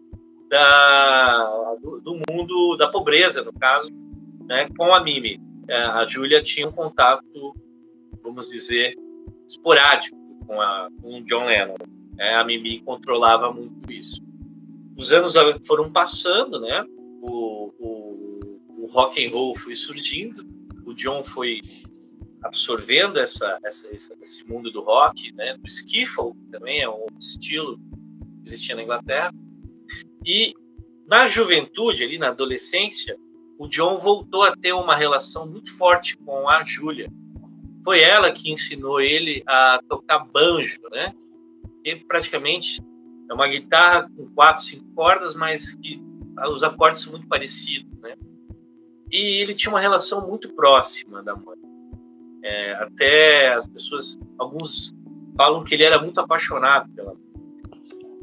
da, 0.49 1.75
do, 1.81 2.01
do 2.01 2.19
mundo 2.29 2.75
da 2.75 2.89
pobreza, 2.89 3.43
no 3.43 3.53
caso, 3.53 3.89
né, 4.47 4.67
com 4.77 4.93
a 4.93 5.01
Mimi. 5.01 5.39
É, 5.71 5.81
a 5.83 6.05
Júlia 6.05 6.41
tinha 6.41 6.67
um 6.67 6.71
contato, 6.71 7.55
vamos 8.21 8.49
dizer, 8.49 8.95
esporádico 9.47 10.17
com, 10.45 10.61
a, 10.61 10.89
com 11.01 11.23
John 11.23 11.45
Lennon. 11.45 11.75
É, 12.19 12.35
a 12.35 12.43
Mimi 12.43 12.81
controlava 12.81 13.51
muito 13.51 13.91
isso 13.91 14.21
os 15.01 15.11
anos 15.11 15.33
foram 15.65 15.91
passando, 15.91 16.59
né? 16.59 16.85
O, 17.21 17.73
o, 17.79 18.83
o 18.83 18.87
rock 18.91 19.25
and 19.25 19.31
roll 19.31 19.57
foi 19.57 19.75
surgindo, 19.75 20.45
o 20.85 20.93
John 20.93 21.23
foi 21.23 21.61
absorvendo 22.43 23.19
essa, 23.19 23.59
essa, 23.63 23.89
esse 23.91 24.47
mundo 24.47 24.71
do 24.71 24.81
rock, 24.81 25.31
né? 25.33 25.57
Do 25.57 25.67
skiffle 25.67 26.33
também 26.51 26.81
é 26.81 26.89
um 26.89 27.05
estilo 27.19 27.77
que 27.77 28.49
existia 28.49 28.75
na 28.75 28.83
Inglaterra. 28.83 29.33
E 30.25 30.53
na 31.07 31.25
juventude, 31.25 32.03
ali 32.03 32.17
na 32.17 32.29
adolescência, 32.29 33.17
o 33.61 33.67
John 33.67 33.99
voltou 33.99 34.41
a 34.41 34.55
ter 34.55 34.73
uma 34.73 34.95
relação 34.95 35.45
muito 35.45 35.77
forte 35.77 36.17
com 36.17 36.49
a 36.49 36.63
Julia. 36.63 37.11
Foi 37.85 37.99
ela 37.99 38.31
que 38.31 38.51
ensinou 38.51 38.99
ele 38.99 39.43
a 39.45 39.79
tocar 39.87 40.25
banjo, 40.25 40.81
né? 40.89 41.13
E 41.85 41.95
praticamente 41.95 42.81
é 43.29 43.33
uma 43.35 43.47
guitarra 43.47 44.09
com 44.17 44.27
quatro, 44.33 44.63
cinco 44.63 44.91
cordas, 44.95 45.35
mas 45.35 45.75
que 45.75 46.01
os 46.49 46.63
acordes 46.63 47.03
são 47.03 47.11
muito 47.11 47.27
parecidos, 47.27 47.99
né? 47.99 48.15
E 49.11 49.43
ele 49.43 49.53
tinha 49.53 49.71
uma 49.71 49.79
relação 49.79 50.27
muito 50.27 50.49
próxima 50.55 51.21
da 51.21 51.35
mãe. 51.35 51.59
É, 52.43 52.71
até 52.71 53.53
as 53.53 53.67
pessoas, 53.67 54.17
alguns 54.39 54.91
falam 55.37 55.63
que 55.63 55.75
ele 55.75 55.83
era 55.83 56.01
muito 56.01 56.19
apaixonado 56.19 56.89
pela 56.95 57.13
mãe. 57.13 57.23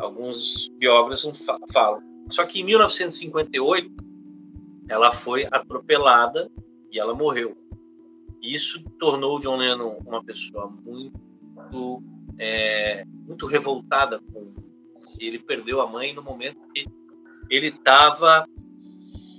Alguns 0.00 0.68
biógrafos 0.70 1.46
falam. 1.70 2.02
Só 2.28 2.44
que 2.44 2.60
em 2.60 2.64
1958 2.64 4.07
ela 4.88 5.12
foi 5.12 5.46
atropelada 5.50 6.50
e 6.90 6.98
ela 6.98 7.14
morreu. 7.14 7.56
Isso 8.42 8.88
tornou 8.98 9.36
o 9.36 9.40
John 9.40 9.56
Lennon 9.56 9.98
uma 10.06 10.22
pessoa 10.22 10.68
muito 10.68 12.02
é, 12.38 13.04
muito 13.26 13.46
revoltada 13.46 14.20
com 14.20 14.54
ele 15.18 15.38
perdeu 15.38 15.80
a 15.80 15.86
mãe 15.86 16.12
no 16.12 16.22
momento 16.22 16.58
que 16.72 16.86
ele 17.50 17.68
estava 17.68 18.46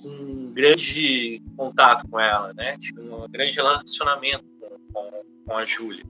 um 0.04 0.52
grande 0.54 1.42
contato 1.56 2.08
com 2.10 2.20
ela, 2.20 2.54
né? 2.54 2.78
Tinha 2.78 3.02
um 3.02 3.28
grande 3.30 3.56
relacionamento 3.56 4.46
com, 4.60 4.94
com, 4.94 5.12
com 5.46 5.58
a 5.58 5.64
Júlia. 5.64 6.06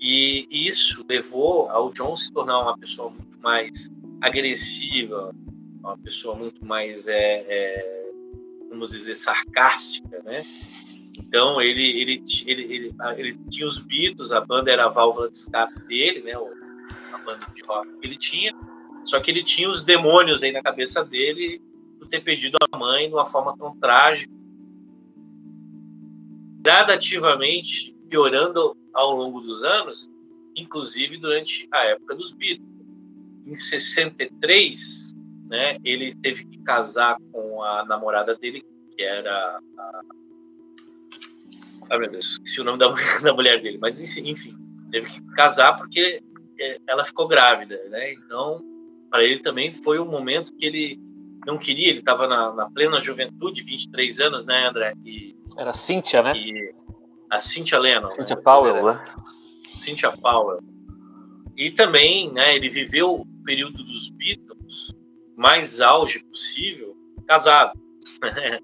E 0.00 0.46
isso 0.50 1.04
levou 1.08 1.70
ao 1.70 1.92
John 1.92 2.14
se 2.14 2.32
tornar 2.32 2.60
uma 2.60 2.76
pessoa 2.76 3.10
muito 3.10 3.40
mais 3.40 3.90
agressiva, 4.20 5.34
uma 5.80 5.96
pessoa 5.98 6.34
muito 6.34 6.64
mais, 6.64 7.08
é, 7.08 7.44
é, 7.48 8.03
vamos 8.74 8.90
dizer, 8.90 9.14
sarcástica, 9.14 10.22
né? 10.22 10.44
Então 11.16 11.60
ele, 11.60 12.00
ele, 12.00 12.22
ele, 12.46 12.62
ele, 12.62 12.94
ele 13.16 13.38
tinha 13.48 13.66
os 13.66 13.78
Beatles, 13.78 14.32
a 14.32 14.40
banda 14.40 14.70
era 14.70 14.86
a 14.86 14.90
válvula 14.90 15.30
de 15.30 15.36
escape 15.36 15.80
dele, 15.86 16.22
né? 16.22 16.32
A 16.32 17.18
banda 17.18 17.46
de 17.54 17.62
rock 17.62 17.88
que 17.98 18.06
ele 18.06 18.16
tinha, 18.16 18.52
só 19.04 19.20
que 19.20 19.30
ele 19.30 19.42
tinha 19.42 19.70
os 19.70 19.82
demônios 19.82 20.42
aí 20.42 20.52
na 20.52 20.62
cabeça 20.62 21.04
dele 21.04 21.62
por 21.98 22.08
ter 22.08 22.20
pedido 22.20 22.56
a 22.60 22.76
mãe 22.76 23.08
de 23.08 23.14
uma 23.14 23.24
forma 23.24 23.56
tão 23.56 23.76
trágica. 23.78 24.32
Gradativamente 26.60 27.94
piorando 28.08 28.76
ao 28.92 29.14
longo 29.14 29.40
dos 29.40 29.62
anos, 29.62 30.10
inclusive 30.56 31.16
durante 31.16 31.68
a 31.72 31.84
época 31.84 32.14
dos 32.14 32.32
Beatles. 32.32 32.68
Em 33.46 33.54
63, 33.54 35.14
né, 35.48 35.76
ele 35.84 36.14
teve 36.22 36.44
que 36.46 36.58
casar 36.62 37.16
com 37.32 37.62
a 37.62 37.84
namorada 37.84 38.34
dele, 38.36 38.64
que 38.96 39.02
era 39.02 39.60
a... 39.78 40.00
Ai, 41.90 41.98
meu 41.98 42.10
Deus, 42.10 42.32
esqueci 42.32 42.60
o 42.60 42.64
nome 42.64 42.78
da, 42.78 42.88
da 43.22 43.32
mulher 43.32 43.60
dele, 43.60 43.78
mas 43.78 44.00
enfim, 44.18 44.56
teve 44.90 45.08
que 45.08 45.20
casar 45.34 45.76
porque 45.76 46.22
é, 46.58 46.80
ela 46.88 47.04
ficou 47.04 47.28
grávida, 47.28 47.78
né? 47.90 48.12
Então 48.12 48.62
para 49.14 49.22
ele 49.22 49.38
também 49.38 49.70
foi 49.70 50.00
um 50.00 50.10
momento 50.10 50.52
que 50.56 50.66
ele 50.66 50.98
não 51.46 51.56
queria, 51.56 51.88
ele 51.88 52.00
estava 52.00 52.26
na, 52.26 52.52
na, 52.52 52.68
plena 52.68 53.00
juventude, 53.00 53.62
23 53.62 54.18
anos, 54.18 54.44
né, 54.44 54.66
André? 54.66 54.92
E, 55.04 55.36
era 55.56 55.72
Cynthia, 55.72 56.20
né? 56.20 56.32
E 56.34 56.74
a 57.30 57.38
Cynthia 57.38 57.78
Lennon. 57.78 58.10
Cynthia 58.10 58.34
né? 58.34 58.42
Powell, 58.42 58.84
né? 58.84 59.04
Cynthia 59.76 60.10
Powell. 60.10 60.58
E 61.56 61.70
também, 61.70 62.32
né, 62.32 62.56
ele 62.56 62.68
viveu 62.68 63.20
o 63.20 63.26
período 63.44 63.84
dos 63.84 64.10
Beatles 64.10 64.92
mais 65.36 65.80
auge 65.80 66.22
possível, 66.24 66.96
casado. 67.26 67.78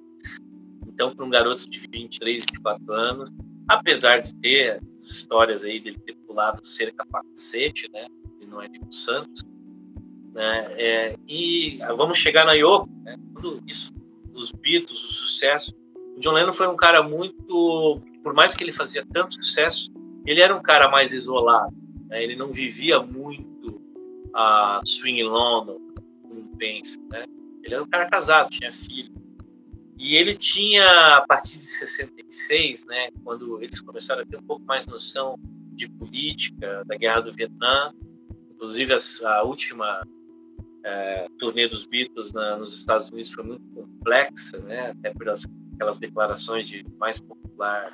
então, 0.86 1.14
para 1.14 1.24
um 1.24 1.30
garoto 1.30 1.68
de 1.68 1.78
23, 1.78 2.44
24 2.44 2.92
anos, 2.92 3.30
apesar 3.68 4.18
de 4.18 4.34
ter 4.34 4.80
as 4.98 5.10
histórias 5.10 5.64
aí 5.64 5.80
dele 5.80 5.98
ter 5.98 6.14
pulado 6.26 6.64
cerca 6.64 7.06
pra 7.06 7.22
cacete, 7.22 7.88
né? 7.92 8.06
Ele 8.40 8.50
não 8.50 8.60
é 8.60 8.68
nenhum 8.68 8.90
santo, 8.90 9.44
né? 10.32 10.74
É, 10.76 11.16
e 11.28 11.78
vamos 11.96 12.18
chegar 12.18 12.44
na 12.44 12.52
Yoko, 12.52 12.88
né? 13.02 13.16
tudo 13.34 13.62
isso, 13.66 13.92
os 14.34 14.50
Beatles, 14.50 15.02
o 15.04 15.12
sucesso. 15.12 15.74
O 16.16 16.20
John 16.20 16.32
Lennon 16.32 16.52
foi 16.52 16.68
um 16.68 16.76
cara 16.76 17.02
muito, 17.02 18.00
por 18.22 18.34
mais 18.34 18.54
que 18.54 18.64
ele 18.64 18.72
fazia 18.72 19.06
tanto 19.12 19.34
sucesso, 19.34 19.90
ele 20.26 20.40
era 20.40 20.54
um 20.54 20.62
cara 20.62 20.88
mais 20.88 21.12
isolado. 21.12 21.74
Né? 22.08 22.22
Ele 22.22 22.36
não 22.36 22.50
vivia 22.50 23.00
muito 23.00 23.80
a 24.34 24.80
Swing 24.84 25.22
London, 25.22 25.78
pensa, 26.60 27.00
né? 27.10 27.24
Ele 27.64 27.74
era 27.74 27.82
um 27.82 27.88
cara 27.88 28.06
casado, 28.06 28.50
tinha 28.50 28.70
filho. 28.70 29.12
E 29.98 30.14
ele 30.14 30.34
tinha, 30.34 31.16
a 31.16 31.26
partir 31.26 31.58
de 31.58 31.64
66, 31.64 32.84
né, 32.84 33.10
quando 33.24 33.62
eles 33.62 33.80
começaram 33.80 34.22
a 34.22 34.26
ter 34.26 34.36
um 34.36 34.42
pouco 34.42 34.64
mais 34.64 34.86
noção 34.86 35.38
de 35.72 35.88
política, 35.90 36.84
da 36.86 36.96
guerra 36.96 37.20
do 37.20 37.32
Vietnã, 37.32 37.92
inclusive 38.50 38.94
a 39.24 39.42
última 39.42 40.02
é, 40.84 41.26
turnê 41.38 41.68
dos 41.68 41.84
Beatles 41.84 42.32
na, 42.32 42.56
nos 42.56 42.78
Estados 42.78 43.10
Unidos 43.10 43.30
foi 43.32 43.44
muito 43.44 43.64
complexa, 43.74 44.58
né, 44.60 44.90
até 44.90 45.12
pelas 45.12 45.46
aquelas 45.74 45.98
declarações 45.98 46.68
de 46.68 46.84
mais 46.98 47.18
popular 47.20 47.90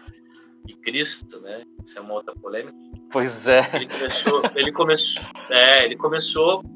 de 0.64 0.76
Cristo, 0.76 1.40
né, 1.40 1.64
isso 1.84 1.98
é 1.98 2.00
uma 2.00 2.14
outra 2.14 2.34
polêmica. 2.36 2.76
Pois 3.10 3.48
é. 3.48 3.62
Ele 3.74 3.86
começou, 3.86 4.42
ele 4.54 4.72
começou, 4.72 5.30
é, 5.50 5.84
ele 5.84 5.96
começou 5.96 6.75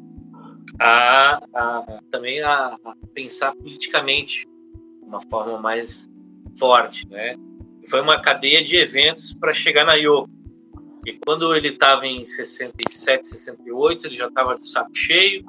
a, 0.81 1.41
a 1.55 2.01
também 2.11 2.41
a, 2.41 2.79
a 2.83 2.97
pensar 3.13 3.55
politicamente 3.55 4.49
uma 5.03 5.21
forma 5.21 5.59
mais 5.59 6.09
forte, 6.59 7.07
né? 7.09 7.37
Foi 7.89 8.01
uma 8.01 8.21
cadeia 8.21 8.65
de 8.65 8.77
eventos 8.77 9.35
para 9.35 9.53
chegar 9.53 9.85
na 9.85 9.95
Yoko. 9.95 10.31
E 11.07 11.19
quando 11.25 11.55
ele 11.55 11.69
estava 11.69 12.07
em 12.07 12.25
67, 12.25 13.27
68, 13.27 14.07
ele 14.07 14.17
já 14.17 14.29
estava 14.29 14.57
de 14.57 14.67
saco 14.67 14.95
cheio 14.95 15.45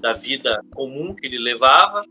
da 0.00 0.12
vida 0.12 0.62
comum 0.74 1.14
que 1.14 1.26
ele 1.26 1.38
levava. 1.38 2.04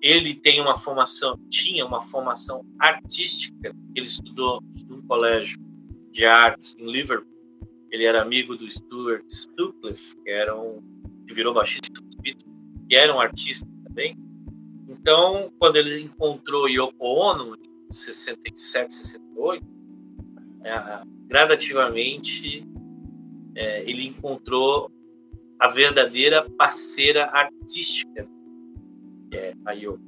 Ele 0.00 0.34
tem 0.34 0.60
uma 0.60 0.78
formação, 0.78 1.38
tinha 1.50 1.84
uma 1.84 2.02
formação 2.02 2.64
artística. 2.78 3.74
Ele 3.94 4.06
estudou 4.06 4.62
num 4.88 5.02
colégio 5.02 5.58
de 6.10 6.24
artes 6.24 6.76
em 6.78 6.90
Liverpool. 6.90 7.34
Ele 7.90 8.04
era 8.04 8.22
amigo 8.22 8.56
do 8.56 8.70
Stuart 8.70 9.24
Stucliffe, 9.28 10.14
que 10.22 10.30
era 10.30 10.56
um 10.56 10.82
que 11.26 11.34
virou 11.34 11.52
baixista 11.52 12.05
que 12.88 12.94
era 12.94 13.14
um 13.14 13.20
artista 13.20 13.66
também. 13.84 14.16
Então, 14.88 15.52
quando 15.58 15.76
ele 15.76 16.00
encontrou 16.00 16.68
Yoko 16.68 17.04
Ono, 17.04 17.56
em 17.56 17.92
67, 17.92 18.92
68, 18.92 19.64
é, 20.64 21.02
gradativamente 21.28 22.66
é, 23.54 23.82
ele 23.88 24.06
encontrou 24.06 24.90
a 25.58 25.68
verdadeira 25.68 26.48
parceira 26.50 27.26
artística, 27.26 28.28
que 29.30 29.36
é 29.36 29.54
a 29.64 29.72
Yoko. 29.72 30.00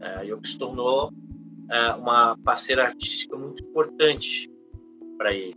É, 0.00 0.14
a 0.16 0.22
Yoko 0.22 0.46
se 0.46 0.58
tornou 0.58 1.12
é, 1.70 1.90
uma 1.92 2.36
parceira 2.38 2.84
artística 2.84 3.36
muito 3.36 3.64
importante 3.64 4.50
para 5.16 5.32
ele. 5.32 5.56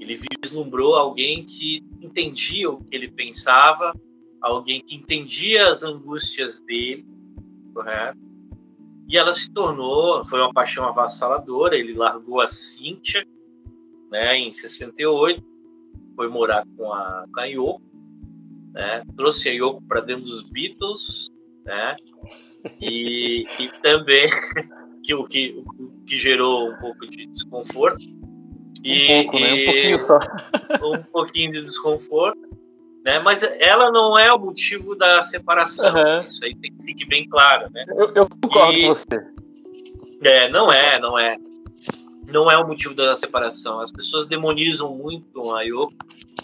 Ele 0.00 0.18
vislumbrou 0.42 0.96
alguém 0.96 1.44
que 1.44 1.82
entendia 2.00 2.70
o 2.70 2.84
que 2.84 2.94
ele 2.94 3.08
pensava, 3.08 3.94
alguém 4.48 4.82
que 4.82 4.94
entendia 4.94 5.68
as 5.68 5.82
angústias 5.82 6.60
dele 6.60 7.06
correto? 7.72 8.18
E 9.08 9.18
ela 9.18 9.32
se 9.32 9.52
tornou, 9.52 10.24
foi 10.24 10.40
uma 10.40 10.52
paixão 10.52 10.86
avassaladora. 10.86 11.76
Ele 11.76 11.94
largou 11.94 12.40
a 12.40 12.46
Cíntia, 12.46 13.26
né, 14.10 14.38
em 14.38 14.52
68, 14.52 15.42
foi 16.16 16.28
morar 16.28 16.64
com 16.76 16.92
a, 16.92 17.26
com 17.32 17.40
a 17.40 17.44
Yoko, 17.44 17.82
né, 18.72 19.04
trouxe 19.16 19.48
a 19.48 19.52
Yoko 19.52 19.82
para 19.82 20.00
dentro 20.00 20.24
dos 20.24 20.42
Beatles, 20.42 21.30
né, 21.64 21.96
e, 22.80 23.46
e 23.58 23.68
também 23.82 24.28
que 25.02 25.14
o 25.14 25.24
que, 25.24 25.62
o 25.76 26.04
que 26.06 26.16
gerou 26.16 26.70
um 26.70 26.76
pouco 26.78 27.06
de 27.06 27.26
desconforto. 27.26 28.02
E, 28.82 29.04
um 29.04 29.22
pouco, 29.22 29.40
né? 29.40 29.52
Um 29.52 29.64
pouquinho 29.64 30.06
só. 30.06 30.18
Um 30.84 31.02
pouquinho 31.04 31.52
de 31.52 31.60
desconforto. 31.62 32.43
Né? 33.04 33.18
Mas 33.18 33.42
ela 33.42 33.90
não 33.92 34.18
é 34.18 34.32
o 34.32 34.38
motivo 34.38 34.96
da 34.96 35.22
separação. 35.22 35.94
Uhum. 35.94 36.24
Isso 36.24 36.42
aí 36.44 36.54
tem 36.54 36.74
que 36.74 36.84
ficar 36.84 37.06
bem 37.06 37.28
claro, 37.28 37.70
né? 37.70 37.84
Eu, 37.88 38.14
eu 38.14 38.28
concordo 38.28 38.72
e, 38.72 38.82
com 38.82 38.88
você. 38.88 39.06
É, 40.22 40.48
não 40.48 40.72
é, 40.72 40.98
não 40.98 41.18
é. 41.18 41.36
Não 42.26 42.50
é 42.50 42.56
o 42.56 42.66
motivo 42.66 42.94
da 42.94 43.14
separação. 43.14 43.78
As 43.80 43.92
pessoas 43.92 44.26
demonizam 44.26 44.96
muito 44.96 45.54
a 45.54 45.62
Yoko, 45.62 45.92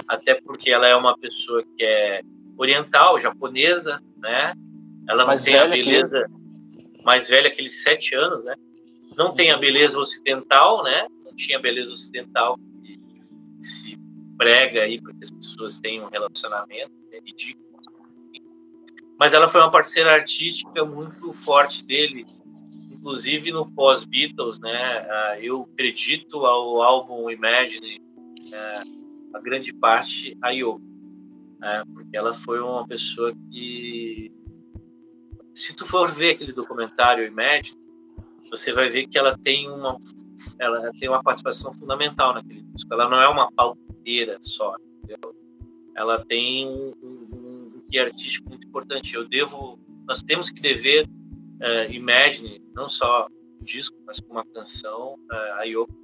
até 0.06 0.34
porque 0.34 0.70
ela 0.70 0.86
é 0.86 0.94
uma 0.94 1.16
pessoa 1.16 1.62
que 1.62 1.82
é 1.82 2.20
oriental, 2.58 3.18
japonesa, 3.18 3.98
né? 4.18 4.52
Ela 5.08 5.24
mais 5.24 5.40
não 5.40 5.46
tem 5.46 5.58
a 5.58 5.66
beleza 5.66 6.28
que... 6.28 7.02
mais 7.02 7.26
velha, 7.26 7.48
aqueles 7.48 7.82
sete 7.82 8.14
anos, 8.14 8.44
né? 8.44 8.54
Não 9.16 9.32
tem 9.32 9.50
a 9.50 9.54
uhum. 9.54 9.60
beleza 9.60 9.98
ocidental, 9.98 10.84
né? 10.84 11.06
Não 11.24 11.34
tinha 11.34 11.58
beleza 11.58 11.90
ocidental 11.90 12.58
prega 14.40 14.84
aí 14.84 14.98
para 14.98 15.12
que 15.12 15.22
as 15.22 15.30
pessoas 15.30 15.78
tenham 15.78 16.06
um 16.06 16.08
relacionamento, 16.08 16.90
é 17.12 17.20
ridículo. 17.20 17.68
Mas 19.18 19.34
ela 19.34 19.46
foi 19.46 19.60
uma 19.60 19.70
parceira 19.70 20.14
artística 20.14 20.82
muito 20.82 21.30
forte 21.30 21.84
dele, 21.84 22.24
inclusive 22.90 23.52
no 23.52 23.70
pós-Beatles, 23.70 24.58
né? 24.58 24.72
Ah, 24.72 25.36
eu 25.42 25.68
acredito 25.70 26.46
ao 26.46 26.80
álbum 26.80 27.30
Imagine, 27.30 28.00
né? 28.48 28.82
a 29.34 29.40
grande 29.40 29.74
parte 29.74 30.34
a 30.40 30.48
Yoko, 30.48 30.80
né? 31.58 31.84
porque 31.92 32.16
ela 32.16 32.32
foi 32.32 32.60
uma 32.60 32.88
pessoa 32.88 33.34
que, 33.52 34.32
se 35.54 35.76
tu 35.76 35.84
for 35.84 36.10
ver 36.10 36.30
aquele 36.30 36.54
documentário 36.54 37.26
Imagine, 37.26 37.78
você 38.50 38.72
vai 38.72 38.88
ver 38.88 39.06
que 39.06 39.18
ela 39.18 39.36
tem 39.36 39.68
uma 39.68 39.98
ela 40.58 40.90
tem 40.98 41.10
uma 41.10 41.22
participação 41.22 41.70
fundamental 41.74 42.32
naquele 42.32 42.62
disco. 42.62 42.92
Ela 42.94 43.06
não 43.06 43.20
é 43.20 43.28
uma 43.28 43.52
pauta 43.52 43.89
inteira 44.00 44.38
só. 44.40 44.74
Entendeu? 45.04 45.34
Ela 45.96 46.24
tem 46.24 46.66
um, 46.66 46.94
um, 47.02 47.72
um 47.76 47.82
guia 47.88 48.04
artístico 48.04 48.48
muito 48.48 48.66
importante. 48.66 49.14
Eu 49.14 49.28
devo, 49.28 49.78
nós 50.06 50.22
temos 50.22 50.50
que 50.50 50.60
dever 50.60 51.06
uh, 51.06 51.92
Imagine, 51.92 52.62
não 52.74 52.88
só 52.88 53.28
o 53.60 53.64
disco, 53.64 53.96
mas 54.06 54.18
uma 54.28 54.44
canção, 54.44 55.14
uh, 55.30 55.58
a 55.58 55.64
Yoko. 55.64 56.00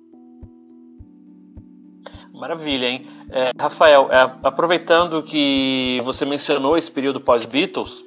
Maravilha, 2.33 2.87
hein? 2.87 3.07
É, 3.31 3.51
Rafael, 3.59 4.09
é, 4.13 4.21
aproveitando 4.43 5.23
que 5.23 5.99
você 6.05 6.27
mencionou 6.27 6.77
esse 6.77 6.91
período 6.91 7.19
pós-Beatles, 7.19 8.05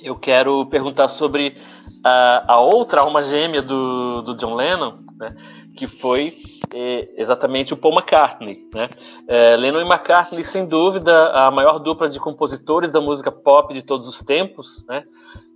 eu 0.00 0.16
quero 0.16 0.64
perguntar 0.66 1.08
sobre 1.08 1.54
a, 2.02 2.54
a 2.54 2.60
outra 2.60 3.02
alma 3.02 3.22
gêmea 3.22 3.60
do, 3.60 4.22
do 4.22 4.34
John 4.36 4.54
Lennon, 4.54 4.98
né, 5.22 5.36
que 5.76 5.86
foi 5.86 6.36
é, 6.74 7.08
exatamente 7.16 7.72
o 7.72 7.76
Paul 7.76 7.94
McCartney. 7.94 8.68
Né? 8.74 8.90
É, 9.28 9.56
Lennon 9.56 9.80
e 9.80 9.86
McCartney, 9.86 10.44
sem 10.44 10.66
dúvida, 10.66 11.30
a 11.30 11.50
maior 11.50 11.78
dupla 11.78 12.08
de 12.08 12.18
compositores 12.18 12.90
da 12.90 13.00
música 13.00 13.30
pop 13.30 13.72
de 13.72 13.82
todos 13.82 14.08
os 14.08 14.18
tempos. 14.18 14.84
Né? 14.88 15.04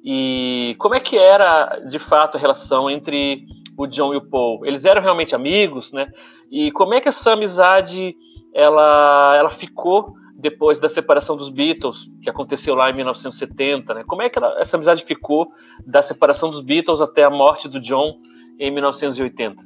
E 0.05 0.77
como 0.79 0.95
é 0.95 1.01
que 1.01 1.19
era, 1.19 1.81
de 1.89 1.99
fato, 1.99 2.37
a 2.37 2.41
relação 2.41 2.89
entre 2.89 3.45
o 3.77 3.87
John 3.87 4.15
e 4.15 4.17
o 4.17 4.29
Paul? 4.29 4.65
Eles 4.65 4.85
eram 4.85 5.03
realmente 5.03 5.35
amigos? 5.35 5.93
Né? 5.93 6.07
E 6.51 6.71
como 6.71 6.95
é 6.95 7.01
que 7.01 7.09
essa 7.09 7.33
amizade 7.33 8.15
ela, 8.55 9.37
ela 9.37 9.51
ficou 9.51 10.15
depois 10.39 10.79
da 10.79 10.89
separação 10.89 11.35
dos 11.35 11.49
Beatles, 11.49 12.11
que 12.23 12.29
aconteceu 12.29 12.75
lá 12.75 12.91
em 12.91 12.95
1970, 12.95 13.95
né? 13.95 14.05
Como 14.07 14.21
é 14.21 14.29
que 14.29 14.39
ela, 14.39 14.61
essa 14.61 14.77
amizade 14.77 15.03
ficou 15.03 15.49
da 15.87 16.03
separação 16.03 16.51
dos 16.51 16.61
Beatles 16.61 17.01
até 17.01 17.25
a 17.25 17.31
morte 17.31 17.69
do 17.69 17.81
John 17.81 18.21
em 18.59 18.71
1980? 18.71 19.65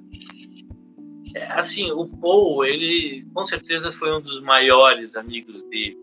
É, 1.34 1.46
assim, 1.52 1.90
o 1.92 2.06
Paul, 2.06 2.64
ele 2.64 3.24
com 3.32 3.44
certeza 3.44 3.92
foi 3.92 4.12
um 4.12 4.20
dos 4.20 4.40
maiores 4.40 5.16
amigos 5.16 5.62
dele. 5.64 5.96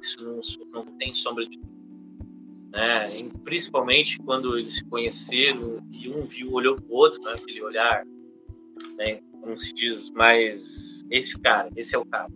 Isso 0.00 0.24
não, 0.24 0.40
não 0.72 0.86
tem 0.96 1.12
sombra 1.12 1.44
de. 1.46 1.60
Né? 2.70 3.18
E 3.18 3.24
principalmente 3.40 4.18
quando 4.18 4.56
eles 4.56 4.76
se 4.76 4.84
conheceram 4.86 5.86
e 5.92 6.08
um 6.08 6.24
viu, 6.24 6.52
olhou 6.52 6.76
pro 6.76 6.94
outro, 6.94 7.20
né? 7.22 7.32
aquele 7.32 7.62
olhar, 7.62 8.06
né? 8.96 9.20
como 9.40 9.58
se 9.58 9.72
diz, 9.74 10.10
mais 10.12 11.04
esse 11.10 11.38
cara, 11.40 11.70
esse 11.76 11.94
é 11.94 11.98
o 11.98 12.04
cara. 12.06 12.32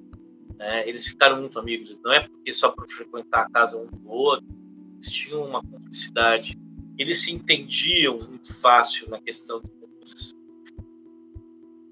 Né? 0.58 0.86
Eles 0.86 1.06
ficaram 1.06 1.40
muito 1.40 1.58
amigos. 1.58 1.98
Não 2.04 2.12
é 2.12 2.20
porque 2.20 2.52
só 2.52 2.70
por 2.70 2.86
frequentar 2.88 3.46
a 3.46 3.50
casa 3.50 3.78
um 3.78 3.86
do 3.86 4.10
outro, 4.10 4.46
eles 4.94 5.10
tinham 5.10 5.44
uma 5.44 5.62
cumplicidade. 5.62 6.58
Eles 6.98 7.22
se 7.22 7.32
entendiam 7.32 8.18
muito 8.18 8.54
fácil 8.54 9.08
na 9.08 9.20
questão 9.20 9.60
composição 9.60 9.73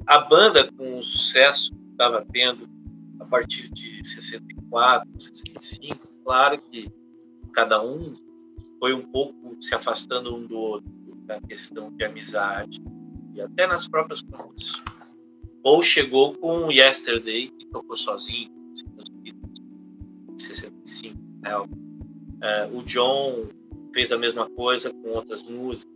a 0.06 0.18
banda, 0.18 0.70
com 0.72 0.98
o 0.98 1.02
sucesso 1.02 1.74
que 1.74 1.90
estava 1.92 2.24
tendo 2.32 2.68
a 3.20 3.24
partir 3.24 3.68
de 3.72 4.06
64, 4.06 5.08
65, 5.20 6.08
claro 6.24 6.60
que 6.60 6.92
cada 7.52 7.82
um 7.82 8.14
foi 8.78 8.94
um 8.94 9.02
pouco 9.02 9.56
se 9.60 9.74
afastando 9.74 10.34
um 10.34 10.46
do 10.46 10.56
outro 10.56 10.92
na 11.26 11.40
questão 11.40 11.90
de 11.92 12.04
amizade 12.04 12.78
e 13.34 13.40
até 13.40 13.66
nas 13.66 13.86
próprias 13.86 14.20
composições. 14.22 14.82
Ou 15.62 15.80
chegou 15.80 16.34
com 16.34 16.70
Yesterday 16.72 17.52
e 17.58 17.66
tocou 17.66 17.96
sozinho, 17.96 18.50
em 20.28 20.38
65. 20.38 21.16
Né? 21.40 21.56
Uh, 21.56 22.76
o 22.76 22.82
John 22.82 23.48
fez 23.94 24.10
a 24.10 24.18
mesma 24.18 24.50
coisa 24.50 24.92
com 24.92 25.10
outras 25.10 25.42
músicas. 25.44 25.94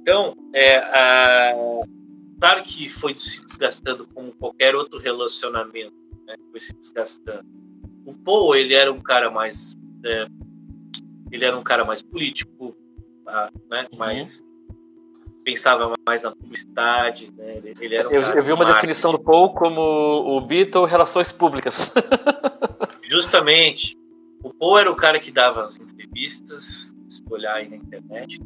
Então, 0.00 0.36
é, 0.54 1.52
uh, 1.52 1.95
Claro 2.38 2.62
que 2.62 2.88
foi 2.88 3.16
se 3.16 3.44
desgastando 3.44 4.06
como 4.06 4.32
qualquer 4.32 4.74
outro 4.74 4.98
relacionamento, 4.98 5.94
né? 6.26 6.36
foi 6.50 6.60
se 6.60 6.74
desgastando. 6.74 7.46
o 8.04 8.14
Paul 8.14 8.54
ele 8.54 8.74
era 8.74 8.92
um 8.92 9.00
cara 9.00 9.30
mais 9.30 9.74
é, 10.04 10.26
ele 11.32 11.44
era 11.44 11.56
um 11.56 11.62
cara 11.62 11.84
mais 11.84 12.02
político, 12.02 12.76
ah, 13.26 13.50
né? 13.70 13.86
Uhum. 13.92 13.98
mais 13.98 14.42
pensava 15.46 15.92
mais 16.04 16.22
na 16.22 16.32
publicidade, 16.32 17.32
né? 17.36 17.58
ele, 17.58 17.74
ele 17.80 17.94
era 17.94 18.08
um 18.08 18.12
eu, 18.12 18.20
eu, 18.20 18.42
vi 18.42 18.52
uma 18.52 18.64
definição 18.64 19.12
do 19.12 19.20
Paul 19.20 19.54
como 19.54 19.80
o 19.80 20.40
Beatle 20.40 20.84
relações 20.84 21.30
públicas. 21.30 21.92
Justamente. 23.00 23.96
O 24.42 24.52
Paul 24.52 24.78
era 24.78 24.90
o 24.90 24.96
cara 24.96 25.20
que 25.20 25.30
dava 25.30 25.62
as 25.62 25.78
entrevistas, 25.78 26.92
se 27.08 27.22
olhar 27.30 27.54
aí 27.54 27.68
na 27.68 27.76
internet, 27.76 28.40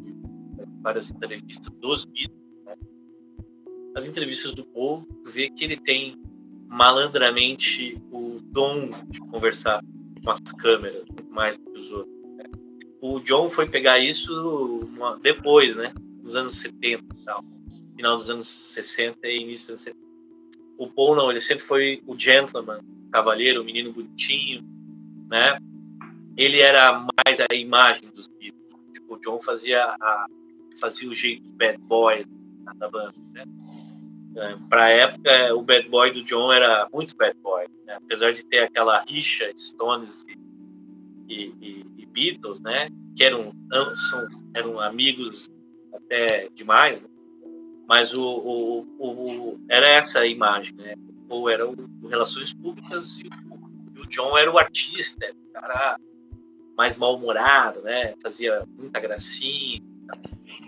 várias 0.81 1.09
entrevistas 1.09 1.69
dos 1.79 2.05
Beatles. 2.05 2.40
As 3.95 4.07
entrevistas 4.07 4.53
do 4.53 4.63
Paul, 4.65 5.07
vê 5.25 5.49
que 5.49 5.63
ele 5.63 5.77
tem 5.77 6.21
malandramente 6.67 8.01
o 8.11 8.39
dom 8.41 8.91
de 9.09 9.19
conversar 9.19 9.83
com 10.23 10.31
as 10.31 10.39
câmeras, 10.57 11.05
mais 11.29 11.57
do 11.57 11.71
que 11.71 11.79
os 11.79 11.91
outros. 11.91 12.15
O 13.01 13.19
John 13.19 13.49
foi 13.49 13.67
pegar 13.67 13.99
isso 13.99 14.87
depois, 15.21 15.75
né? 15.75 15.91
nos 16.21 16.35
anos 16.35 16.59
70 16.59 17.03
e 17.03 17.25
tal. 17.25 17.43
Final 17.95 18.17
dos 18.17 18.29
anos 18.29 18.47
60 18.47 19.27
e 19.27 19.37
início 19.37 19.67
dos 19.67 19.69
anos 19.69 19.83
70. 19.83 20.11
O 20.77 20.87
Paul 20.87 21.15
não, 21.15 21.29
ele 21.29 21.41
sempre 21.41 21.63
foi 21.63 22.01
o 22.07 22.17
gentleman, 22.17 22.79
o 23.07 23.11
cavalheiro, 23.11 23.61
o 23.61 23.65
menino 23.65 23.93
bonitinho, 23.93 24.63
né? 25.29 25.59
Ele 26.37 26.59
era 26.59 27.05
mais 27.25 27.39
a 27.39 27.53
imagem 27.53 28.09
dos 28.09 28.27
Beatles. 28.27 28.73
Tipo, 28.93 29.15
o 29.15 29.19
John 29.19 29.39
fazia, 29.39 29.83
a, 29.83 30.25
fazia 30.79 31.09
o 31.09 31.13
jeito 31.13 31.47
bad 31.51 31.77
boy 31.79 32.25
da 32.77 32.89
banda, 32.89 33.13
né? 33.33 33.43
É, 34.35 34.55
para 34.69 34.83
a 34.85 34.89
época, 34.89 35.55
o 35.55 35.61
bad 35.61 35.89
boy 35.89 36.11
do 36.11 36.23
John 36.23 36.51
era 36.51 36.87
muito 36.91 37.15
bad 37.15 37.37
boy. 37.41 37.65
Né? 37.85 37.95
Apesar 37.95 38.31
de 38.31 38.45
ter 38.45 38.59
aquela 38.59 39.01
rixa 39.01 39.51
Stones 39.57 40.23
e, 41.27 41.53
e, 41.61 41.85
e 41.97 42.05
Beatles, 42.05 42.61
né? 42.61 42.89
Que 43.15 43.23
eram, 43.23 43.53
são, 44.09 44.27
eram 44.53 44.79
amigos 44.79 45.49
até 45.93 46.49
demais, 46.53 47.01
né? 47.01 47.09
mas 47.87 48.13
o, 48.13 48.23
o, 48.23 48.87
o, 48.99 49.59
era 49.69 49.87
essa 49.87 50.19
a 50.19 50.25
imagem, 50.25 50.73
né? 50.75 50.95
Ou 51.27 51.49
era 51.49 51.67
o, 51.67 51.75
o 52.01 52.07
Relações 52.07 52.53
Públicas 52.53 53.19
e 53.19 53.23
o, 53.23 53.97
e 53.97 53.99
o, 53.99 54.07
John 54.07 54.37
era 54.37 54.51
o 54.51 54.57
artista, 54.57 55.33
o 55.49 55.51
cara 55.51 55.97
mais 56.77 56.95
mal-humorado, 56.95 57.81
né? 57.81 58.15
Fazia 58.23 58.65
muita 58.77 58.99
gracinha. 58.99 59.81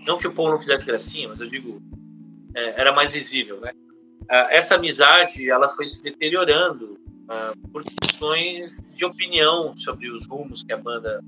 Não 0.05 0.17
que 0.17 0.27
o 0.27 0.33
Paul 0.33 0.51
não 0.51 0.59
fizesse 0.59 0.85
gracinha, 0.85 1.29
mas 1.29 1.39
eu 1.39 1.47
digo, 1.47 1.81
é, 2.55 2.81
era 2.81 2.91
mais 2.91 3.11
visível, 3.11 3.59
né? 3.59 3.71
Essa 4.29 4.75
amizade, 4.75 5.49
ela 5.49 5.67
foi 5.67 5.85
se 5.85 6.01
deteriorando 6.01 6.97
uh, 7.23 7.69
por 7.69 7.83
questões 7.83 8.77
de 8.95 9.03
opinião 9.05 9.75
sobre 9.75 10.09
os 10.09 10.25
rumos 10.25 10.63
que 10.63 10.71
a 10.71 10.77
banda 10.77 11.21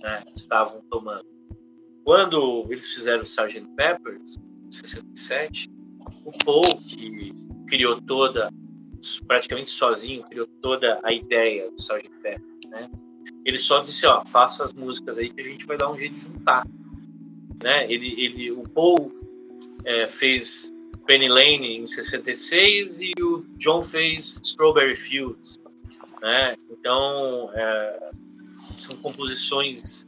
né, 0.00 0.24
estavam 0.34 0.80
tomando. 0.88 1.26
Quando 2.04 2.66
eles 2.70 2.94
fizeram 2.94 3.20
o 3.20 3.26
Sgt. 3.26 3.66
Peppers, 3.76 4.36
em 4.36 4.70
67, 4.70 5.68
o 6.24 6.30
Paul, 6.44 6.80
que 6.80 7.34
criou 7.66 8.00
toda, 8.00 8.50
praticamente 9.26 9.70
sozinho, 9.70 10.22
criou 10.22 10.46
toda 10.62 11.00
a 11.02 11.12
ideia 11.12 11.68
do 11.70 11.76
Sgt. 11.76 12.08
Peppers, 12.22 12.70
né? 12.70 12.88
Ele 13.44 13.58
só 13.58 13.80
disse, 13.80 14.06
ó, 14.06 14.24
faça 14.24 14.64
as 14.64 14.72
músicas 14.72 15.18
aí 15.18 15.30
que 15.30 15.40
a 15.40 15.44
gente 15.44 15.66
vai 15.66 15.76
dar 15.76 15.90
um 15.90 15.98
jeito 15.98 16.14
de 16.14 16.20
juntar. 16.20 16.66
Né? 17.62 17.90
Ele, 17.90 18.14
ele, 18.22 18.50
o 18.52 18.62
Paul 18.62 19.17
é, 19.84 20.06
fez 20.06 20.72
Penny 21.06 21.28
Lane 21.28 21.78
em 21.78 21.86
66 21.86 23.00
e 23.00 23.12
o 23.20 23.44
John 23.56 23.82
fez 23.82 24.40
Strawberry 24.44 24.96
Fields. 24.96 25.58
Né? 26.20 26.56
Então, 26.70 27.50
é, 27.54 28.10
são 28.76 28.96
composições 28.96 30.06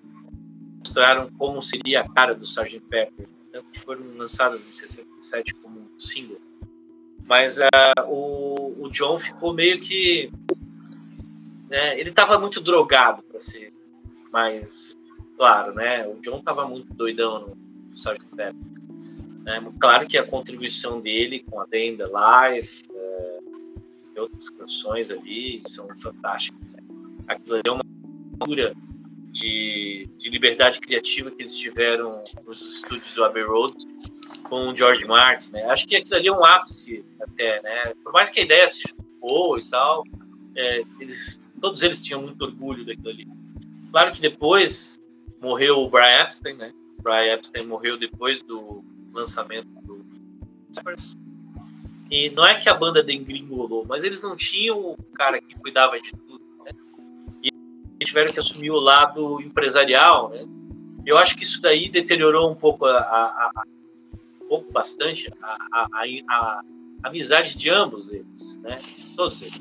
mostraram 0.91 1.31
como 1.39 1.63
seria 1.63 2.01
a 2.01 2.09
cara 2.09 2.35
do 2.35 2.45
Sgt. 2.45 2.81
Pepper, 2.81 3.29
tanto 3.53 3.71
que 3.71 3.81
foram 3.81 4.03
lançadas 4.17 4.67
em 4.67 4.73
67 4.73 5.55
como 5.55 5.89
single. 5.99 6.41
Mas 7.27 7.59
uh, 7.59 8.07
o, 8.09 8.87
o 8.87 8.91
John 8.91 9.19
ficou 9.19 9.55
meio 9.55 9.81
que. 9.81 10.33
Né, 11.69 12.01
ele 12.01 12.11
estava 12.11 12.39
muito 12.39 12.61
drogado, 12.61 13.23
para 13.23 13.39
ser 13.39 13.73
mais 14.33 14.99
claro, 15.37 15.73
né? 15.73 16.07
O 16.09 16.21
John 16.21 16.39
estava 16.39 16.67
muito 16.67 16.93
doidão 16.93 17.41
no 17.41 17.95
Sgt. 17.95 18.25
Pepper. 18.35 18.70
Né? 19.43 19.73
Claro 19.81 20.07
que 20.07 20.19
a 20.19 20.25
contribuição 20.25 21.01
dele 21.01 21.45
com 21.49 21.61
a 21.61 21.67
Day 21.67 21.91
Life 21.91 22.83
uh, 22.91 23.83
e 24.15 24.21
outras 24.21 24.49
canções 24.51 25.11
ali 25.11 25.61
são 25.61 25.89
fantásticas. 25.97 26.61
Né? 26.61 26.83
Aquilo 27.29 27.57
ali 27.57 27.63
é 27.67 27.71
uma 27.71 27.85
cura 28.39 28.75
de, 29.31 30.09
de 30.19 30.29
liberdade 30.29 30.81
criativa 30.81 31.31
que 31.31 31.43
eles 31.43 31.57
tiveram 31.57 32.23
nos 32.47 32.61
estúdios 32.61 33.15
do 33.15 33.25
Abbey 33.25 33.45
Road 33.45 33.77
com 34.45 34.69
o 34.69 34.77
George 34.77 35.05
Martin, 35.05 35.53
né? 35.53 35.65
Acho 35.67 35.87
que 35.87 35.97
aquilo 35.97 36.17
ali 36.17 36.29
é 36.29 36.33
um 36.33 36.45
ápice 36.45 37.05
até, 37.21 37.63
né? 37.63 37.95
Por 38.03 38.13
mais 38.13 38.31
que 38.31 38.41
a 38.41 38.43
ideia 38.43 38.69
seja 38.69 38.95
boa 39.21 39.59
e 39.59 39.65
tal, 39.65 40.05
é, 40.57 40.83
eles, 40.99 41.41
todos 41.61 41.83
eles 41.83 42.01
tinham 42.01 42.23
muito 42.23 42.43
orgulho 42.43 42.85
daquilo 42.85 43.09
ali. 43.09 43.29
Claro 43.93 44.13
que 44.13 44.21
depois 44.21 44.99
morreu 45.41 45.79
o 45.79 45.89
Brian 45.89 46.23
Epstein, 46.23 46.57
né? 46.57 46.73
O 46.99 47.03
Brian 47.03 47.35
Epstein 47.35 47.67
morreu 47.67 47.97
depois 47.97 48.43
do 48.43 48.85
lançamento 49.13 49.69
do 49.83 50.01
e 52.11 52.29
não 52.31 52.45
é 52.45 52.59
que 52.59 52.69
a 52.69 52.75
banda 52.75 53.03
degringolou, 53.03 53.85
mas 53.87 54.03
eles 54.03 54.21
não 54.21 54.35
tinham 54.35 54.79
o 54.79 54.97
cara 55.15 55.41
que 55.41 55.57
cuidava 55.57 56.01
de 56.01 56.11
tudo 56.11 56.41
tiveram 58.05 58.33
que 58.33 58.41
assumir 58.41 58.71
o 58.71 58.81
lado 58.81 59.41
empresarial, 59.41 60.31
né? 60.31 60.47
Eu 61.07 61.17
acho 61.17 61.37
que 61.37 61.45
isso 61.45 61.63
daí 61.63 61.89
deteriorou 61.89 62.51
um 62.51 62.55
pouco 62.55 62.85
a, 62.85 62.99
a, 62.99 63.51
a 63.55 63.65
um 64.43 64.49
pouco 64.49 64.73
bastante 64.73 65.33
a, 65.41 65.87
a, 66.29 66.63
amizade 67.05 67.57
de 67.57 67.71
ambos 67.71 68.13
eles, 68.13 68.59
né? 68.59 68.79
Todos 69.17 69.43
eles, 69.43 69.61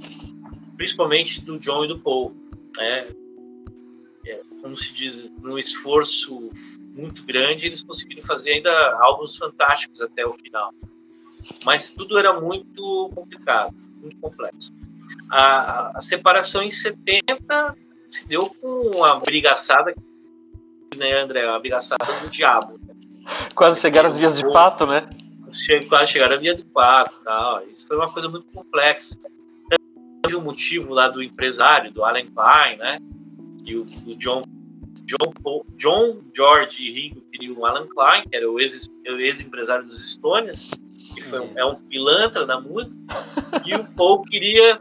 principalmente 0.75 1.41
do 1.41 1.59
John 1.59 1.85
e 1.85 1.87
do 1.87 1.99
Paul, 1.99 2.35
né? 2.77 3.07
É, 4.25 4.41
como 4.61 4.75
se 4.75 4.93
diz, 4.93 5.31
num 5.41 5.57
esforço 5.57 6.49
muito 6.99 7.23
grande, 7.23 7.65
eles 7.65 7.81
conseguiram 7.81 8.21
fazer 8.21 8.51
ainda 8.51 8.71
álbuns 8.99 9.35
fantásticos 9.37 10.01
até 10.01 10.25
o 10.25 10.33
final. 10.33 10.73
Mas 11.65 11.91
tudo 11.91 12.17
era 12.17 12.39
muito 12.39 13.11
complicado, 13.15 13.75
muito 14.01 14.17
complexo. 14.17 14.71
A, 15.29 15.97
a 15.97 16.01
separação 16.01 16.61
em 16.61 16.69
70 16.69 17.75
se 18.07 18.27
deu 18.27 18.49
com 18.61 19.03
a 19.03 19.19
brigaçada, 19.19 19.93
né, 20.97 21.13
André? 21.19 21.47
A 21.47 21.59
brigaçada 21.59 22.05
do 22.21 22.29
diabo. 22.29 22.79
Quase 23.53 23.79
chegaram 23.79 24.07
as 24.07 24.17
vias 24.17 24.37
de 24.37 24.51
pato, 24.51 24.85
né? 24.85 25.07
Quase 25.87 26.11
chegaram 26.11 26.35
a 26.35 26.39
via 26.39 26.55
de 26.55 26.65
pato. 26.65 27.19
Tal. 27.23 27.67
Isso 27.67 27.87
foi 27.87 27.97
uma 27.97 28.11
coisa 28.11 28.27
muito 28.27 28.47
complexa. 28.51 29.17
Teve 30.23 30.35
um 30.35 30.41
motivo 30.41 30.93
lá 30.93 31.07
do 31.07 31.21
empresário, 31.21 31.91
do 31.91 32.03
Alan 32.03 32.25
Klein, 32.25 32.77
né? 32.77 32.99
Que 33.63 33.75
o, 33.75 33.87
o 34.07 34.15
John, 34.15 34.43
John, 35.09 35.65
John, 35.75 36.21
George 36.35 36.85
e 36.85 36.91
Ringo 36.91 37.21
queriam 37.31 37.57
o 37.57 37.65
Alan 37.65 37.87
Klein, 37.87 38.23
que 38.29 38.35
era 38.35 38.49
o 38.49 38.59
ex-empresário 38.59 39.83
ex 39.83 39.91
dos 39.91 40.11
Stones, 40.13 40.69
que 41.15 41.21
foi 41.21 41.39
um, 41.39 41.57
é 41.57 41.65
um 41.65 41.73
pilantra 41.73 42.45
da 42.45 42.61
música, 42.61 43.01
e 43.65 43.73
o 43.73 43.83
Paul 43.93 44.21
queria 44.23 44.79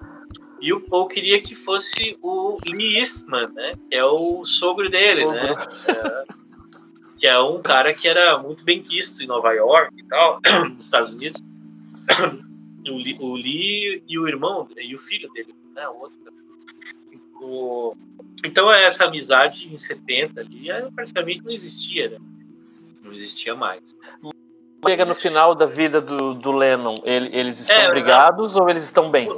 e 0.61 0.73
o 0.73 0.81
Paul 0.81 1.07
queria 1.07 1.41
que 1.41 1.55
fosse 1.55 2.19
o 2.21 2.59
Lee 2.67 2.99
Eastman, 2.99 3.49
né? 3.55 3.75
Que 3.89 3.97
é 3.97 4.05
o 4.05 4.45
sogro 4.45 4.91
dele, 4.91 5.25
né? 5.25 5.55
É, 5.87 6.25
que 7.17 7.27
é 7.27 7.39
um 7.39 7.63
cara 7.63 7.95
que 7.95 8.09
era 8.09 8.37
muito 8.39 8.65
bem 8.65 8.83
quisto 8.83 9.23
em 9.23 9.27
Nova 9.27 9.53
York 9.53 9.95
e 9.97 10.05
tal, 10.05 10.41
nos 10.75 10.85
Estados 10.85 11.13
Unidos. 11.13 11.41
O 12.89 12.97
Lee, 12.97 13.17
o 13.21 13.35
Lee 13.35 14.03
e 14.09 14.19
o 14.19 14.27
irmão, 14.27 14.69
e 14.77 14.95
o 14.95 14.99
filho 14.99 15.31
dele, 15.33 15.55
né? 15.75 15.89
O 15.89 16.01
outro. 16.01 16.19
O, 17.41 17.97
então 18.45 18.73
essa 18.73 19.05
amizade 19.05 19.73
em 19.73 19.77
70 19.77 20.41
ali 20.41 20.71
é, 20.71 20.89
praticamente 20.95 21.43
não 21.45 21.53
existia, 21.53 22.11
né? 22.11 22.19
Não 23.03 23.13
existia 23.13 23.55
mais. 23.55 23.97
Chega 24.87 25.05
no 25.05 25.15
final 25.15 25.55
da 25.55 25.67
vida 25.67 26.01
do, 26.01 26.35
do 26.35 26.53
Lennon, 26.53 27.01
ele, 27.05 27.35
eles 27.37 27.59
estão 27.59 27.77
é, 27.77 27.91
brigados 27.91 28.57
ou 28.57 28.69
eles 28.69 28.85
estão 28.85 29.11
bem? 29.11 29.29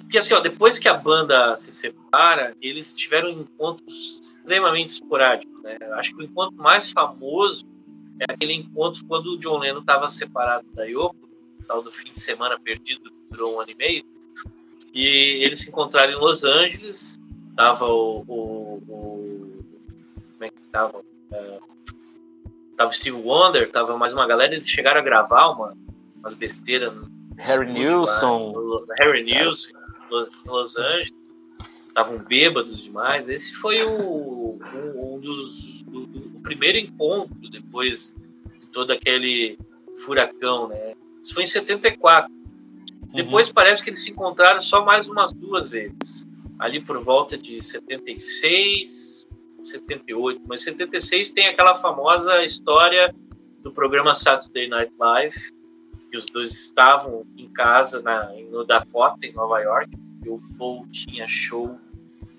Porque 0.00 0.18
assim, 0.18 0.34
ó, 0.34 0.40
depois 0.40 0.78
que 0.78 0.88
a 0.88 0.94
banda 0.94 1.54
se 1.56 1.70
separa, 1.70 2.56
eles 2.60 2.94
tiveram 2.94 3.28
encontros 3.28 4.18
extremamente 4.20 4.90
esporádicos. 4.90 5.62
Né? 5.62 5.76
Acho 5.92 6.14
que 6.14 6.22
o 6.22 6.24
encontro 6.24 6.56
mais 6.56 6.90
famoso 6.90 7.66
é 8.20 8.32
aquele 8.32 8.54
encontro 8.54 9.04
quando 9.06 9.26
o 9.32 9.38
John 9.38 9.58
Lennon 9.58 9.80
estava 9.80 10.08
separado 10.08 10.66
da 10.72 10.84
Yoko, 10.84 11.28
tal 11.66 11.82
do 11.82 11.90
fim 11.90 12.12
de 12.12 12.20
semana 12.20 12.58
perdido, 12.58 13.10
durou 13.30 13.56
um 13.56 13.60
ano 13.60 13.70
e 13.70 13.74
meio, 13.74 14.04
e 14.92 15.44
eles 15.44 15.60
se 15.60 15.70
encontraram 15.70 16.12
em 16.12 16.16
Los 16.16 16.44
Angeles. 16.44 17.18
Tava 17.56 17.86
o, 17.86 18.24
o, 18.26 18.82
o 18.88 19.64
como 20.32 20.44
é 20.44 20.48
que 20.48 20.60
tava? 20.72 21.02
É, 21.32 21.58
tava 22.76 22.92
Steve 22.92 23.16
Wonder, 23.16 23.70
tava 23.70 23.96
mais 23.96 24.12
uma 24.12 24.26
galera. 24.26 24.54
Eles 24.54 24.68
chegaram 24.68 25.00
a 25.00 25.04
gravar 25.04 25.48
uma, 25.48 25.76
umas 26.18 26.34
besteiras 26.34 26.92
Harry 27.38 27.72
Nilsson. 27.72 28.54
Harry 28.98 29.24
Nilsson, 29.24 29.72
em 30.10 30.48
Los 30.48 30.76
Angeles. 30.76 31.34
estavam 31.88 32.18
bêbados 32.18 32.82
demais. 32.82 33.28
Esse 33.28 33.54
foi 33.54 33.82
o, 33.84 34.58
um, 34.74 35.14
um 35.14 35.20
dos 35.20 35.82
do, 35.82 36.06
do, 36.06 36.38
o 36.38 36.40
primeiro 36.40 36.78
encontro 36.78 37.50
depois 37.50 38.12
de 38.58 38.68
todo 38.68 38.92
aquele 38.92 39.58
furacão, 40.04 40.68
né? 40.68 40.94
Isso 41.22 41.34
foi 41.34 41.44
em 41.44 41.46
74. 41.46 42.30
Uhum. 42.30 43.10
Depois 43.12 43.48
parece 43.48 43.82
que 43.82 43.90
eles 43.90 44.02
se 44.02 44.10
encontraram 44.10 44.60
só 44.60 44.84
mais 44.84 45.08
umas 45.08 45.32
duas 45.32 45.68
vezes, 45.68 46.26
ali 46.58 46.80
por 46.80 47.00
volta 47.00 47.36
de 47.36 47.62
76, 47.62 49.28
78. 49.62 50.42
Mas 50.46 50.62
76 50.62 51.32
tem 51.32 51.48
aquela 51.48 51.74
famosa 51.74 52.42
história 52.44 53.14
do 53.60 53.72
programa 53.72 54.14
Saturday 54.14 54.68
Night 54.68 54.92
Live, 54.98 55.36
que 56.10 56.16
os 56.16 56.26
dois 56.26 56.52
estavam 56.52 57.26
em 57.36 57.48
casa 57.48 58.00
na, 58.02 58.30
no 58.50 58.64
Dakota, 58.64 59.26
em 59.26 59.32
Nova 59.32 59.58
York, 59.60 59.90
e 60.24 60.28
o 60.28 60.40
Paul 60.58 60.86
tinha 60.88 61.26
show 61.26 61.78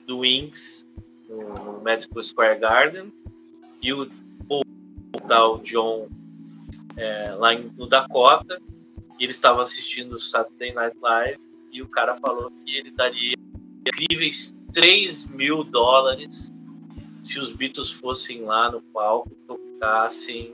do 0.06 0.20
Wings 0.20 0.88
no, 1.28 1.82
Medical 1.82 2.24
Square 2.24 2.60
Garden 2.60 3.12
e 3.82 3.94
o, 3.94 4.08
o 4.50 4.64
tal 5.28 5.60
John 5.60 6.08
é, 6.98 7.32
lá 7.34 7.54
em, 7.54 7.72
no 7.78 7.88
Dakota 7.88 8.60
e 9.20 9.24
ele 9.24 9.32
estava 9.32 9.62
assistindo 9.62 10.14
o 10.14 10.20
Saturday 10.20 10.74
Night 10.74 10.98
Live 11.02 11.40
e 11.72 11.82
o 11.82 11.88
cara 11.88 12.16
falou 12.16 12.52
que 12.64 12.78
ele 12.78 12.92
daria 12.92 13.35
incríveis 13.86 14.54
3 14.74 15.26
mil 15.26 15.64
dólares 15.64 16.52
se 17.22 17.40
os 17.40 17.52
Beatles 17.52 17.92
fossem 17.92 18.42
lá 18.42 18.72
no 18.72 18.82
palco 18.82 19.32
tocassem 19.48 20.54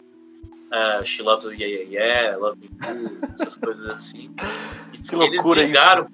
uh, 0.72 1.06
She 1.06 1.22
Loves 1.22 1.46
You 1.46 1.54
Yeah 1.54 1.84
Yeah 1.84 1.91
Yeah, 1.91 2.38
Love 2.38 2.60
Me 2.60 2.70
Too, 2.70 3.20
essas 3.34 3.58
coisas 3.58 3.86
assim. 3.89 4.34
E 4.94 4.98
que, 4.98 5.10
que 5.10 5.24
eles 5.24 5.46
ligaram 5.46 6.08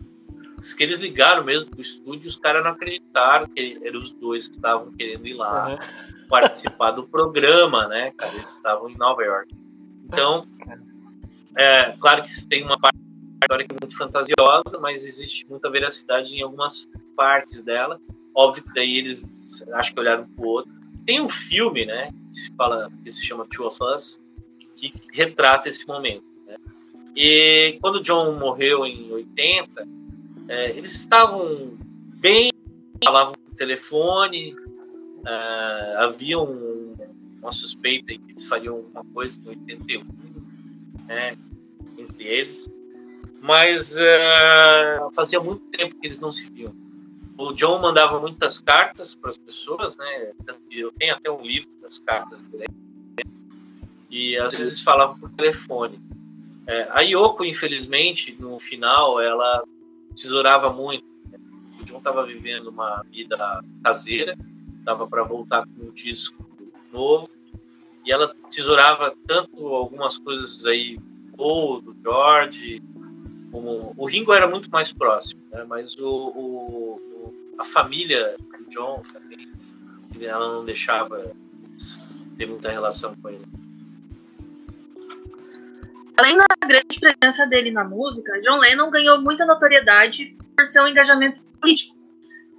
que 0.76 0.84
eles 0.84 1.00
ligaram 1.00 1.44
mesmo 1.44 1.70
pro 1.70 1.82
estúdio, 1.82 2.28
os 2.28 2.36
caras 2.36 2.64
não 2.64 2.72
acreditaram 2.72 3.48
que 3.48 3.80
eram 3.84 4.00
os 4.00 4.12
dois 4.14 4.48
que 4.48 4.56
estavam 4.56 4.92
querendo 4.92 5.28
ir 5.28 5.36
lá 5.36 5.70
uhum. 5.70 6.28
participar 6.28 6.92
do 6.92 7.08
programa, 7.08 7.88
né, 7.88 8.12
cara? 8.18 8.34
Eles 8.34 8.56
estavam 8.56 8.90
em 8.90 8.98
Nova 8.98 9.24
York. 9.24 9.54
Então, 10.06 10.48
é, 11.56 11.96
claro 12.00 12.24
que 12.24 12.48
tem 12.48 12.64
uma 12.64 12.80
parte 12.80 12.98
da 12.98 13.46
história 13.46 13.68
que 13.68 13.76
é 13.76 13.78
muito 13.80 13.96
fantasiosa, 13.96 14.80
mas 14.82 15.06
existe 15.06 15.48
muita 15.48 15.70
veracidade 15.70 16.34
em 16.34 16.42
algumas 16.42 16.88
partes 17.18 17.64
dela. 17.64 18.00
Óbvio 18.34 18.64
que 18.64 18.74
daí 18.74 19.00
eles 19.00 19.68
acho 19.74 19.94
que 19.94 20.00
olharam 20.00 20.28
pro 20.30 20.48
outro. 20.48 20.72
Tem 21.06 21.20
um 21.20 21.28
filme, 21.28 21.86
né, 21.86 22.12
que 22.32 22.40
se 22.40 22.56
fala, 22.56 22.92
que 23.04 23.12
se 23.12 23.26
chama 23.26 23.48
Two 23.48 23.66
of 23.66 23.78
Us, 23.82 24.22
que 24.76 24.94
retrata 25.12 25.68
esse 25.68 25.88
momento. 25.88 26.24
Né? 26.46 26.58
E 27.16 27.80
quando 27.82 28.02
John 28.02 28.38
morreu 28.38 28.86
em 28.86 29.12
80, 29.12 29.88
é, 30.48 30.70
eles 30.72 30.94
estavam 30.94 31.78
bem, 32.20 32.52
falavam 33.04 33.34
no 33.50 33.56
telefone, 33.56 34.56
é, 35.26 35.96
havia 35.98 36.40
um, 36.40 36.96
uma 37.42 37.52
suspeita 37.52 38.14
que 38.14 38.22
eles 38.30 38.46
fariam 38.46 38.80
uma 38.94 39.04
coisa 39.06 39.42
em 39.44 39.50
81, 39.50 40.04
né, 41.08 41.38
entre 41.98 42.24
eles, 42.24 42.70
mas 43.42 43.98
é, 43.98 45.00
fazia 45.16 45.40
muito 45.40 45.64
tempo 45.72 45.96
que 46.00 46.06
eles 46.06 46.20
não 46.20 46.32
se 46.32 46.52
viam. 46.52 46.87
O 47.38 47.54
John 47.54 47.80
mandava 47.80 48.20
muitas 48.20 48.60
cartas 48.60 49.14
para 49.14 49.30
as 49.30 49.38
pessoas, 49.38 49.96
né? 49.96 50.34
Eu 50.72 50.92
tenho 50.94 51.16
até 51.16 51.30
um 51.30 51.42
livro 51.42 51.70
das 51.82 52.00
cartas 52.00 52.42
dele. 52.42 52.66
E 54.10 54.36
às 54.38 54.58
vezes 54.58 54.82
falava 54.82 55.16
por 55.18 55.30
telefone. 55.32 56.00
É, 56.66 56.88
a 56.92 57.02
Yoko, 57.02 57.46
infelizmente, 57.46 58.36
no 58.40 58.58
final, 58.60 59.22
ela 59.22 59.64
tesourava 60.16 60.72
muito. 60.72 61.06
O 61.80 61.86
John 61.86 62.00
estava 62.00 62.26
vivendo 62.26 62.68
uma 62.68 63.04
vida 63.12 63.64
caseira, 63.84 64.36
estava 64.80 65.08
para 65.08 65.24
voltar 65.24 65.66
com 65.66 65.86
um 65.86 65.92
disco 65.92 66.44
novo, 66.92 67.30
e 68.04 68.12
ela 68.12 68.34
tesourava 68.50 69.14
tanto 69.28 69.68
algumas 69.68 70.18
coisas 70.18 70.66
aí, 70.66 70.98
ou 71.38 71.80
do 71.80 71.96
George, 72.02 72.82
como 73.52 73.94
o 73.96 74.06
Ringo 74.06 74.34
era 74.34 74.48
muito 74.48 74.70
mais 74.72 74.92
próximo, 74.92 75.42
né? 75.52 75.64
mas 75.68 75.96
o, 75.98 76.10
o, 76.10 77.02
a 77.58 77.66
família 77.66 78.38
do 78.58 78.70
John 78.70 79.02
também, 79.14 79.52
ela 80.22 80.54
não 80.54 80.66
deixava 80.66 81.32
ter 82.38 82.46
muita 82.46 82.70
relação 82.70 83.16
com 83.16 83.30
ele. 83.30 83.46
Além 86.18 86.38
da 86.38 86.46
grande 86.68 87.00
presença 87.00 87.46
dele 87.46 87.72
na 87.72 87.84
música, 87.84 88.42
John 88.42 88.60
Lennon 88.60 88.90
ganhou 88.90 89.22
muita 89.22 89.46
notoriedade 89.46 90.36
por 90.56 90.66
seu 90.66 90.88
engajamento 90.88 91.40
político. 91.62 91.96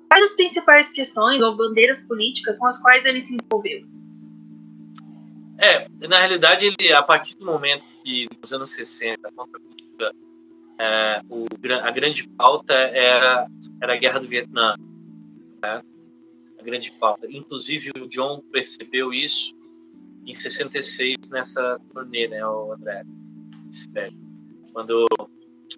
Quais 0.09 0.23
as 0.23 0.33
principais 0.35 0.91
questões 0.91 1.43
ou 1.43 1.57
bandeiras 1.57 2.07
políticas 2.07 2.59
com 2.59 2.67
as 2.67 2.81
quais 2.81 3.05
ele 3.05 3.21
se 3.21 3.37
envolveu? 3.37 3.85
É, 5.59 5.89
na 6.07 6.21
realidade, 6.21 6.65
ele, 6.67 6.93
a 6.93 7.03
partir 7.03 7.37
do 7.37 7.45
momento 7.45 7.85
que, 8.05 8.29
nos 8.41 8.53
anos 8.53 8.71
60, 8.71 9.29
é, 10.79 11.21
o, 11.29 11.47
a 11.83 11.91
grande 11.91 12.29
pauta 12.29 12.73
era, 12.73 13.49
era 13.83 13.95
a 13.95 13.97
guerra 13.97 14.21
do 14.21 14.29
Vietnã. 14.29 14.77
Né? 15.63 15.83
A 16.59 16.63
grande 16.63 16.93
pauta. 16.93 17.27
Inclusive, 17.31 17.93
o 18.01 18.09
John 18.09 18.43
percebeu 18.53 19.13
isso 19.13 19.55
em 20.27 20.35
66, 20.35 21.31
nessa 21.31 21.81
turnê, 21.93 22.29
né, 22.29 22.47
o 22.47 22.73
André? 22.73 23.03
Quando 24.73 25.07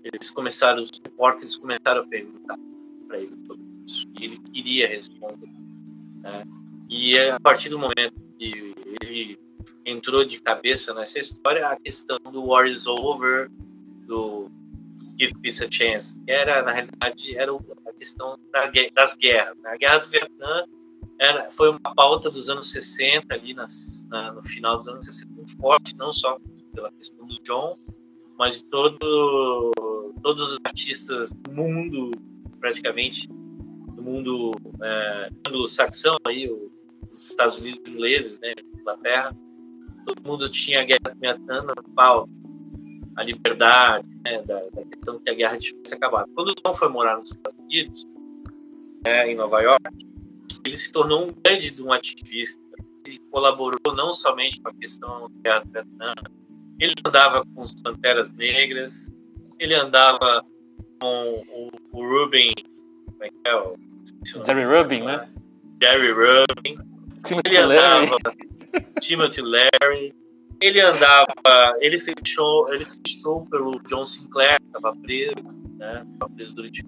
eles 0.02 0.30
começaram, 0.30 0.82
os 0.82 0.90
repórteres 1.04 1.56
começaram 1.56 2.02
a 2.02 2.06
perguntar 2.06 2.58
para 3.06 3.18
ele 3.18 3.36
sobre 3.46 3.62
isso. 3.86 4.06
E 4.18 4.24
ele 4.24 4.38
queria 4.38 4.88
responder. 4.88 5.48
Né? 6.22 6.44
E 6.88 7.18
a 7.18 7.38
partir 7.38 7.68
do 7.68 7.78
momento 7.78 8.14
que 8.38 8.74
ele 9.00 9.38
entrou 9.86 10.24
de 10.24 10.40
cabeça 10.40 10.92
nessa 10.94 11.18
história, 11.18 11.66
a 11.68 11.76
questão 11.76 12.18
do 12.18 12.44
War 12.46 12.66
is 12.66 12.86
Over, 12.86 13.48
do 14.06 14.50
Give 15.18 15.34
Peace 15.40 15.64
a 15.64 15.70
Chance, 15.70 16.20
que 16.20 16.30
era, 16.30 16.62
na 16.62 16.72
realidade, 16.72 17.36
era 17.36 17.52
questão 18.00 18.38
das 18.94 19.14
guerras. 19.14 19.56
Né? 19.58 19.70
A 19.70 19.76
Guerra 19.76 19.98
do 19.98 20.06
Vietnã 20.06 20.64
era, 21.18 21.50
foi 21.50 21.68
uma 21.68 21.94
pauta 21.94 22.30
dos 22.30 22.48
anos 22.48 22.72
60, 22.72 23.34
ali 23.34 23.52
nas, 23.52 24.06
na, 24.08 24.32
no 24.32 24.42
final 24.42 24.78
dos 24.78 24.88
anos 24.88 25.04
60, 25.04 25.34
muito 25.34 25.56
forte, 25.58 25.94
não 25.96 26.10
só 26.10 26.38
pela 26.74 26.90
questão 26.92 27.26
do 27.26 27.38
John, 27.42 27.78
mas 28.38 28.60
de 28.60 28.64
todo, 28.64 29.70
todos 30.22 30.52
os 30.52 30.58
artistas 30.64 31.30
do 31.30 31.52
mundo, 31.52 32.10
praticamente, 32.58 33.28
do 33.28 34.02
mundo 34.02 34.52
é, 34.82 35.30
anglo-saxão, 35.46 36.16
aí, 36.26 36.50
os 37.12 37.28
Estados 37.28 37.58
Unidos 37.58 37.80
ingleses, 37.86 38.40
né, 38.40 38.54
Inglaterra, 38.74 39.36
todo 40.06 40.26
mundo 40.26 40.48
tinha 40.48 40.80
a 40.80 40.84
guerra 40.84 41.14
vietnã 41.20 41.62
no 41.62 41.94
pau, 41.94 42.26
a 43.16 43.22
liberdade, 43.22 44.06
né, 44.24 44.42
da, 44.42 44.60
da, 44.72 44.84
questão 44.84 45.18
que 45.18 45.30
a 45.30 45.34
guerra 45.34 45.58
tivesse 45.58 45.94
acabado. 45.94 46.30
Quando 46.34 46.50
o 46.50 46.54
John 46.54 46.74
foi 46.74 46.88
morar 46.88 47.18
nos 47.18 47.30
Estados 47.30 47.58
Unidos, 47.58 48.06
é, 49.04 49.30
em 49.30 49.34
Nova 49.34 49.60
York, 49.60 49.82
ele 50.64 50.76
se 50.76 50.92
tornou 50.92 51.26
um 51.26 51.32
grande 51.32 51.74
um 51.82 51.92
ativista. 51.92 52.60
Ele 53.04 53.18
colaborou 53.30 53.94
não 53.94 54.12
somente 54.12 54.60
com 54.60 54.68
a 54.68 54.74
questão 54.74 55.30
da 55.30 55.42
guerra 55.42 55.60
do 55.64 55.72
Vietnã, 55.72 56.14
ele 56.78 56.94
andava 57.04 57.44
com 57.44 57.62
os 57.62 57.74
Panteras 57.74 58.32
Negras, 58.32 59.10
ele 59.58 59.74
andava 59.74 60.44
com 61.00 61.44
o, 61.48 61.70
o 61.92 62.06
Rubin, 62.06 62.52
como 63.06 63.24
é 63.24 63.28
que 63.28 63.36
é? 63.44 63.54
O, 63.54 63.76
Jerry 64.46 64.64
Rubin, 64.64 65.02
né? 65.02 65.28
Jerry 65.82 66.12
Rubin. 66.12 66.78
Timothy 67.24 67.48
ele 67.48 67.58
andava, 67.58 68.16
Timothy 69.00 69.42
Larry. 69.42 70.14
Ele 70.60 70.80
andava, 70.80 71.26
ele 71.80 71.98
fechou, 71.98 72.72
ele 72.72 72.84
fechou 72.84 73.46
pelo 73.46 73.80
John 73.86 74.04
Sinclair, 74.04 74.58
estava 74.66 74.94
preso, 74.96 75.34
né? 75.78 76.06
Estava 76.12 76.32
preso 76.34 76.54
durante. 76.54 76.84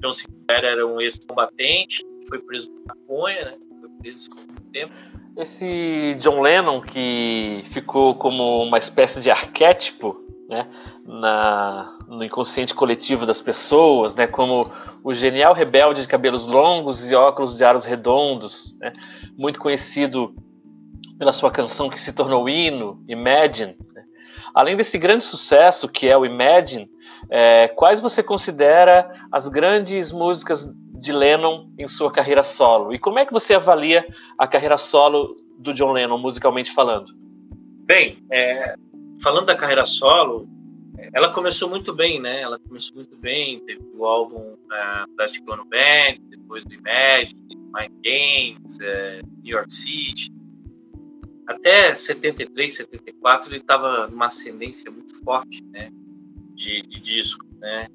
John 0.00 0.12
Sinclair 0.12 0.64
era 0.64 0.86
um 0.86 1.00
ex-combatente, 1.00 2.04
foi 2.28 2.38
preso 2.40 2.70
por 2.70 2.86
maconha, 2.86 3.44
né? 3.46 3.58
Foi 3.80 3.90
preso 4.00 4.30
por 4.30 4.36
muito 4.36 4.62
tempo 4.72 4.92
esse 5.36 6.16
John 6.20 6.40
Lennon 6.40 6.80
que 6.80 7.64
ficou 7.70 8.14
como 8.14 8.62
uma 8.62 8.78
espécie 8.78 9.20
de 9.20 9.30
arquétipo 9.30 10.22
né, 10.48 10.68
na, 11.04 11.98
no 12.06 12.22
inconsciente 12.22 12.74
coletivo 12.74 13.26
das 13.26 13.40
pessoas, 13.40 14.14
né, 14.14 14.26
como 14.26 14.70
o 15.02 15.12
genial 15.12 15.54
rebelde 15.54 16.02
de 16.02 16.08
cabelos 16.08 16.46
longos 16.46 17.10
e 17.10 17.14
óculos 17.14 17.56
de 17.56 17.64
aros 17.64 17.84
redondos, 17.84 18.78
né, 18.78 18.92
muito 19.36 19.58
conhecido 19.58 20.34
pela 21.18 21.32
sua 21.32 21.50
canção 21.50 21.88
que 21.88 22.00
se 22.00 22.12
tornou 22.12 22.48
hino, 22.48 23.02
Imagine. 23.08 23.76
Né. 23.94 24.04
Além 24.54 24.76
desse 24.76 24.98
grande 24.98 25.24
sucesso 25.24 25.88
que 25.88 26.08
é 26.08 26.16
o 26.16 26.24
Imagine, 26.24 26.90
é, 27.30 27.68
quais 27.68 28.00
você 28.00 28.22
considera 28.22 29.10
as 29.30 29.48
grandes 29.48 30.12
músicas 30.12 30.72
de 31.04 31.12
Lennon 31.12 31.68
em 31.78 31.86
sua 31.86 32.10
carreira 32.10 32.42
solo. 32.42 32.94
E 32.94 32.98
como 32.98 33.18
é 33.18 33.26
que 33.26 33.32
você 33.32 33.54
avalia 33.54 34.06
a 34.38 34.46
carreira 34.46 34.78
solo 34.78 35.36
do 35.58 35.74
John 35.74 35.92
Lennon, 35.92 36.18
musicalmente 36.18 36.72
falando? 36.72 37.12
Bem, 37.86 38.24
é, 38.30 38.74
falando 39.22 39.46
da 39.46 39.54
carreira 39.54 39.84
solo, 39.84 40.48
ela 41.12 41.30
começou 41.30 41.68
muito 41.68 41.92
bem, 41.92 42.20
né? 42.20 42.40
Ela 42.40 42.58
começou 42.58 42.96
muito 42.96 43.16
bem. 43.16 43.60
Teve 43.60 43.82
o 43.94 44.06
álbum 44.06 44.54
uh, 44.54 45.16
Plastic 45.16 45.46
Ono 45.48 45.64
Band, 45.64 46.16
depois 46.28 46.64
do 46.64 46.72
Imagine, 46.72 47.38
Mind 47.48 47.92
Games, 48.02 48.78
uh, 48.78 49.26
New 49.42 49.56
York 49.56 49.72
City. 49.72 50.32
Até 51.46 51.92
73, 51.92 52.74
74 52.74 53.50
ele 53.50 53.58
estava 53.58 54.06
numa 54.08 54.26
ascendência 54.26 54.90
muito 54.90 55.22
forte, 55.22 55.62
né? 55.64 55.90
De, 56.54 56.82
de 56.82 57.00
disco, 57.00 57.44
né? 57.58 57.88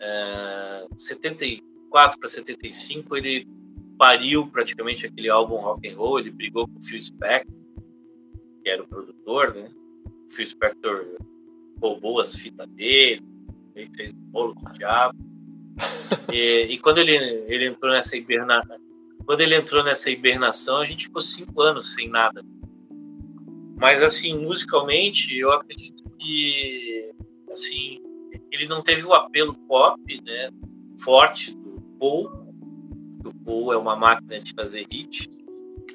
Uh, 0.00 1.00
74 1.00 2.18
para 2.18 2.28
75 2.28 3.16
ele 3.16 3.46
pariu 3.96 4.48
praticamente 4.48 5.06
aquele 5.06 5.28
álbum 5.28 5.56
rock 5.56 5.88
and 5.88 5.96
roll. 5.96 6.18
Ele 6.18 6.30
brigou 6.30 6.66
com 6.66 6.78
o 6.78 6.82
Phil 6.82 7.00
Spector, 7.00 7.54
que 8.62 8.68
era 8.68 8.82
o 8.82 8.86
produtor, 8.86 9.54
né? 9.54 9.70
O 10.04 10.28
Phil 10.28 10.46
Spector 10.46 11.06
roubou 11.80 12.20
as 12.20 12.34
fitas 12.34 12.68
dele, 12.70 13.22
ele 13.74 13.90
fez 13.94 14.12
um 14.12 14.30
bolo 14.30 14.54
com 14.54 14.68
o 14.68 14.72
diabo. 14.72 15.18
E, 16.32 16.66
e, 16.70 16.78
quando 16.78 16.98
ele, 16.98 17.14
ele 17.48 17.66
entrou 17.66 17.92
nessa 17.92 18.16
hibernação, 18.16 18.76
quando 19.24 19.40
ele 19.40 19.54
entrou 19.54 19.82
nessa 19.82 20.10
hibernação, 20.10 20.78
a 20.78 20.86
gente 20.86 21.06
ficou 21.06 21.20
cinco 21.20 21.62
anos 21.62 21.94
sem 21.94 22.08
nada. 22.08 22.44
Mas 23.82 24.00
assim, 24.00 24.38
musicalmente, 24.38 25.36
eu 25.36 25.50
acredito 25.50 26.08
que 26.16 27.10
assim, 27.50 28.00
ele 28.52 28.68
não 28.68 28.80
teve 28.80 29.04
o 29.04 29.12
apelo 29.12 29.54
pop, 29.66 30.00
né, 30.22 30.50
forte 31.02 31.52
do 31.52 31.82
Paul. 31.98 32.30
O 33.24 33.34
Paul 33.44 33.72
é 33.72 33.76
uma 33.76 33.96
máquina 33.96 34.38
de 34.38 34.52
fazer 34.54 34.86
hit. 34.88 35.28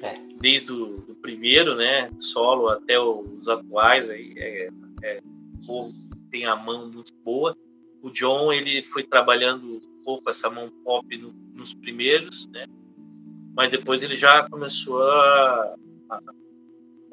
É. 0.02 0.20
Desde 0.38 0.70
o 0.70 0.98
do 1.00 1.14
primeiro, 1.14 1.74
né, 1.76 2.10
solo 2.18 2.68
até 2.68 3.00
os 3.00 3.48
atuais 3.48 4.10
aí, 4.10 4.34
é, 4.36 4.68
é 5.02 5.22
Paul 5.66 5.90
tem 6.30 6.44
a 6.44 6.54
mão 6.54 6.90
muito 6.92 7.14
boa. 7.24 7.56
O 8.02 8.10
John 8.10 8.52
ele 8.52 8.82
foi 8.82 9.02
trabalhando 9.02 9.66
um 9.66 10.02
pouco 10.04 10.28
essa 10.28 10.50
mão 10.50 10.70
pop 10.84 11.16
no, 11.16 11.32
nos 11.54 11.72
primeiros, 11.72 12.46
né? 12.48 12.66
Mas 13.56 13.70
depois 13.70 14.02
ele 14.02 14.14
já 14.14 14.46
começou 14.46 15.02
a, 15.02 15.74
a, 16.10 16.16
a 16.16 16.47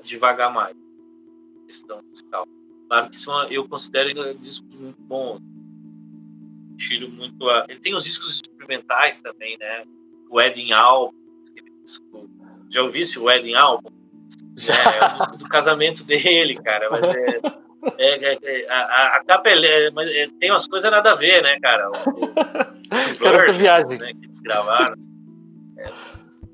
devagar 0.05 0.51
mais 0.51 0.75
questão 1.65 2.01
musical. 2.03 2.47
Claro 2.87 3.09
que 3.09 3.17
são, 3.17 3.43
eu 3.49 3.67
considero 3.67 4.13
discos 4.35 4.75
muito 4.75 5.01
bons. 5.01 5.41
Tiro 6.77 7.09
muito 7.09 7.49
a. 7.49 7.65
Ele 7.67 7.79
tem 7.79 7.95
os 7.95 8.03
discos 8.03 8.33
experimentais 8.33 9.21
também, 9.21 9.57
né? 9.57 9.83
O 10.29 10.37
Wedding 10.37 10.71
Album, 10.73 11.15
disco. 11.83 12.29
Já 12.69 12.83
ouvisse 12.83 13.17
o 13.17 13.23
Wedding 13.23 13.55
Album? 13.55 13.89
Já. 14.57 14.73
É, 14.73 14.97
é 14.97 15.05
o 15.05 15.13
disco 15.13 15.37
do 15.37 15.47
casamento 15.47 16.03
dele, 16.03 16.55
cara. 16.61 16.89
Mas 16.89 17.03
é, 17.03 17.39
é, 17.97 18.33
é, 18.33 18.39
é, 18.43 18.69
a, 18.69 19.15
a, 19.15 19.23
capa 19.25 19.49
é, 19.49 19.91
mas 19.91 20.09
é, 20.13 20.27
tem 20.39 20.51
umas 20.51 20.67
coisas 20.67 20.89
nada 20.91 21.11
a 21.11 21.15
ver, 21.15 21.41
né, 21.41 21.59
cara? 21.59 21.89
O, 21.89 23.49
o 23.49 23.53
viagem. 23.53 23.97
Né, 23.97 24.13
que 24.13 24.25
eles 24.25 24.41
gravaram. 24.41 24.97
É, 25.77 25.93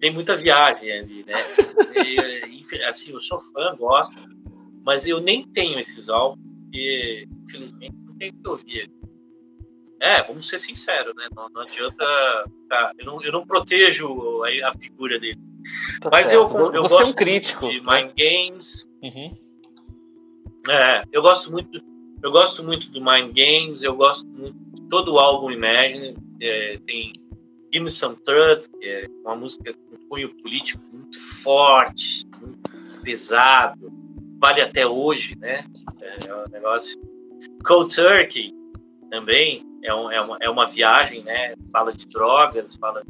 tem 0.02 0.12
muita 0.12 0.36
viagem 0.36 0.92
ali, 0.92 1.24
né? 1.26 1.36
E, 2.74 2.84
assim, 2.86 3.12
eu 3.12 3.20
sou 3.20 3.38
fã, 3.38 3.76
gosto, 3.76 4.16
mas 4.84 5.06
eu 5.06 5.20
nem 5.20 5.44
tenho 5.44 5.78
esses 5.78 6.10
álbuns, 6.10 6.42
porque, 6.64 7.28
infelizmente, 7.44 7.96
não 8.06 8.18
tenho 8.18 8.34
que 8.34 8.50
ouvir. 8.50 8.92
É, 10.00 10.24
vamos 10.24 10.48
ser 10.48 10.58
sinceros, 10.58 11.14
né? 11.16 11.28
Não, 11.36 11.50
não 11.50 11.62
adianta. 11.62 12.06
Tá, 12.70 12.94
eu, 12.98 13.06
não, 13.06 13.22
eu 13.22 13.32
não 13.32 13.46
protejo 13.46 14.42
a, 14.44 14.70
a 14.70 14.72
figura 14.80 15.20
dele. 15.20 15.40
Tá 16.00 16.10
mas 16.12 16.28
certo. 16.28 16.58
eu, 16.58 16.74
eu 16.74 16.82
Você 16.84 16.96
gosto 16.96 17.08
é 17.08 17.12
um 17.12 17.14
crítico, 17.14 17.70
de 17.70 17.82
né? 17.82 18.04
Mind 18.04 18.14
Games. 18.18 18.88
Uhum 19.04 19.36
é, 20.70 21.04
eu 21.12 21.22
gosto 21.22 21.52
muito, 21.52 21.82
eu 22.22 22.32
gosto 22.32 22.64
muito 22.64 22.92
do 22.92 23.00
Mind 23.04 23.34
Games, 23.36 23.82
eu 23.82 23.96
gosto 23.96 24.28
muito 24.28 24.58
de 24.76 24.88
todo 24.90 25.14
o 25.14 25.20
álbum 25.20 25.50
Imagine. 25.50 26.16
É, 26.40 26.78
tem 26.86 27.14
Give 27.74 27.84
Me 27.84 27.90
Some 27.90 28.16
Truth, 28.18 28.68
que 28.80 28.88
é 28.88 29.08
uma 29.24 29.36
música 29.36 29.74
com 29.74 29.98
cunho 30.10 30.36
político 30.42 30.84
muito 30.92 31.20
forte, 31.42 32.28
muito 32.40 32.70
pesado, 33.04 33.92
vale 34.40 34.62
até 34.62 34.86
hoje, 34.86 35.38
né? 35.38 35.66
É, 36.02 36.28
é 36.28 36.36
um 36.36 36.50
negócio. 36.52 37.00
Cold 37.66 37.94
Turkey 37.96 38.54
também 39.10 39.66
é, 39.84 39.94
um, 39.94 40.12
é, 40.12 40.22
uma, 40.22 40.38
é 40.42 40.50
uma 40.50 40.68
viagem, 40.68 41.24
né? 41.24 41.56
Fala 41.72 41.94
de 41.94 42.08
drogas, 42.08 42.76
fala 42.76 43.04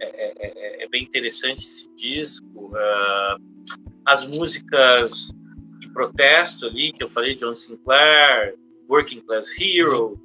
é, 0.00 0.06
é, 0.06 0.32
é, 0.38 0.84
é 0.84 0.88
bem 0.88 1.02
interessante 1.02 1.66
esse 1.66 1.92
disco. 1.94 2.72
Uh, 2.74 3.70
as 4.04 4.24
músicas 4.24 5.32
protesto 5.92 6.66
ali, 6.66 6.92
que 6.92 7.02
eu 7.02 7.08
falei, 7.08 7.34
John 7.34 7.54
Sinclair, 7.54 8.56
Working 8.88 9.20
Class 9.20 9.50
Hero, 9.58 10.18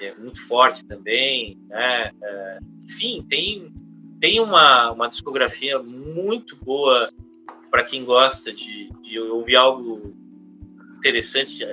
é 0.00 0.14
muito 0.14 0.40
forte 0.46 0.84
também, 0.86 1.58
né? 1.68 2.10
Enfim, 2.88 3.24
tem, 3.28 3.72
tem 4.20 4.40
uma, 4.40 4.92
uma 4.92 5.08
discografia 5.08 5.82
muito 5.82 6.56
boa 6.56 7.10
para 7.70 7.84
quem 7.84 8.04
gosta 8.04 8.52
de, 8.52 8.90
de 9.02 9.18
ouvir 9.18 9.56
algo 9.56 10.14
interessante, 10.98 11.64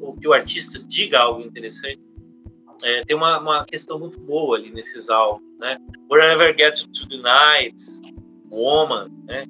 ou 0.00 0.16
que 0.16 0.26
o 0.26 0.32
artista 0.32 0.78
diga 0.78 1.18
algo 1.20 1.42
interessante. 1.42 2.00
É, 2.82 3.04
tem 3.04 3.14
uma, 3.14 3.38
uma 3.38 3.64
questão 3.66 3.98
muito 3.98 4.18
boa 4.18 4.56
ali 4.56 4.70
nesses 4.70 5.10
álbuns, 5.10 5.42
né? 5.58 5.76
Wherever 6.10 6.56
Get 6.56 6.86
to 6.86 7.08
the 7.08 7.18
Night, 7.18 7.76
Woman, 8.50 9.10
né? 9.26 9.44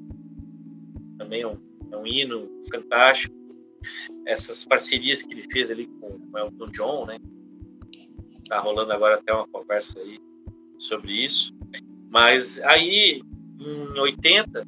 Também 1.17 1.43
é 1.43 1.47
um 1.47 1.71
é 1.93 1.97
um 1.97 2.07
hino 2.07 2.49
fantástico. 2.73 3.35
Essas 4.27 4.65
parcerias 4.65 5.23
que 5.23 5.33
ele 5.35 5.47
fez 5.51 5.71
ali 5.71 5.87
com 5.87 6.19
o 6.33 6.39
Elton 6.39 6.67
John, 6.67 7.07
né? 7.07 7.19
Tá 8.49 8.61
rolando 8.61 8.93
agora 8.93 9.17
até 9.17 9.33
uma 9.33 9.47
conversa 9.47 9.99
aí 10.01 10.19
sobre 10.81 11.13
isso. 11.25 11.53
Mas 12.11 12.61
aí, 12.61 13.23
em 13.59 13.99
80, 13.99 14.67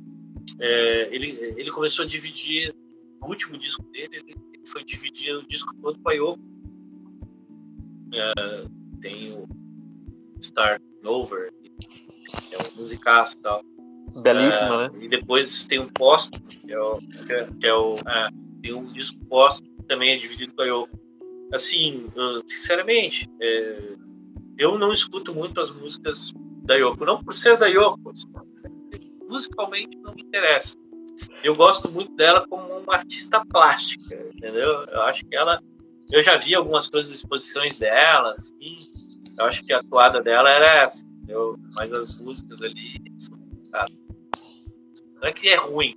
é, 0.60 1.08
ele, 1.12 1.54
ele 1.56 1.70
começou 1.70 2.04
a 2.04 2.08
dividir 2.08 2.74
o 3.20 3.26
último 3.26 3.56
disco 3.56 3.82
dele, 3.90 4.16
ele, 4.16 4.36
ele 4.52 4.66
foi 4.66 4.84
dividir 4.84 5.34
o 5.34 5.46
disco 5.46 5.74
todo 5.80 5.98
com 5.98 6.10
a 6.10 6.12
Yoko. 6.12 6.40
É, 8.14 8.32
tem 9.00 9.32
o 9.32 9.48
Start 10.40 10.82
Over, 11.04 11.52
é 12.50 12.58
um 12.58 12.76
musicaço 12.76 13.36
e 13.36 13.40
tal. 13.40 13.62
Belíssima, 14.22 14.84
é, 14.84 14.88
né? 14.88 15.04
E 15.04 15.08
depois 15.08 15.64
tem 15.64 15.78
um 15.78 15.88
posto, 15.88 16.40
que 16.42 16.72
é 16.72 16.78
o. 16.78 16.98
Que 17.58 17.66
é 17.66 17.74
o 17.74 17.96
é, 17.96 18.28
tem 18.60 18.74
um 18.74 18.92
disco 18.92 19.18
posto 19.26 19.62
que 19.62 19.82
também 19.84 20.12
é 20.12 20.16
dividido 20.16 20.52
com 20.54 20.62
a 20.62 20.66
Yoko. 20.66 21.00
Assim, 21.52 22.06
sinceramente, 22.46 23.28
é, 23.40 23.96
eu 24.58 24.78
não 24.78 24.92
escuto 24.92 25.34
muito 25.34 25.60
as 25.60 25.70
músicas 25.70 26.32
da 26.64 26.74
Yoko. 26.74 27.04
Não 27.04 27.22
por 27.22 27.32
ser 27.32 27.56
da 27.56 27.66
Yoko, 27.66 28.12
musicalmente 29.28 29.96
não 29.98 30.14
me 30.14 30.22
interessa. 30.22 30.76
Eu 31.42 31.54
gosto 31.54 31.90
muito 31.90 32.14
dela 32.14 32.46
como 32.48 32.78
uma 32.78 32.94
artista 32.94 33.44
plástica, 33.44 34.14
entendeu? 34.34 34.84
Eu 34.84 35.02
acho 35.02 35.24
que 35.24 35.36
ela. 35.36 35.62
Eu 36.10 36.22
já 36.22 36.36
vi 36.36 36.54
algumas 36.54 36.88
coisas, 36.88 37.12
exposições 37.12 37.76
dela, 37.76 38.32
assim, 38.32 38.78
eu 39.38 39.44
acho 39.46 39.64
que 39.64 39.72
a 39.72 39.78
atuada 39.78 40.20
dela 40.20 40.50
era 40.50 40.82
essa, 40.82 41.06
entendeu? 41.06 41.58
Mas 41.74 41.92
as 41.92 42.16
músicas 42.16 42.62
ali 42.62 43.00
são 43.18 43.40
não 45.22 45.28
é 45.28 45.32
que 45.32 45.48
é 45.48 45.56
ruim, 45.56 45.96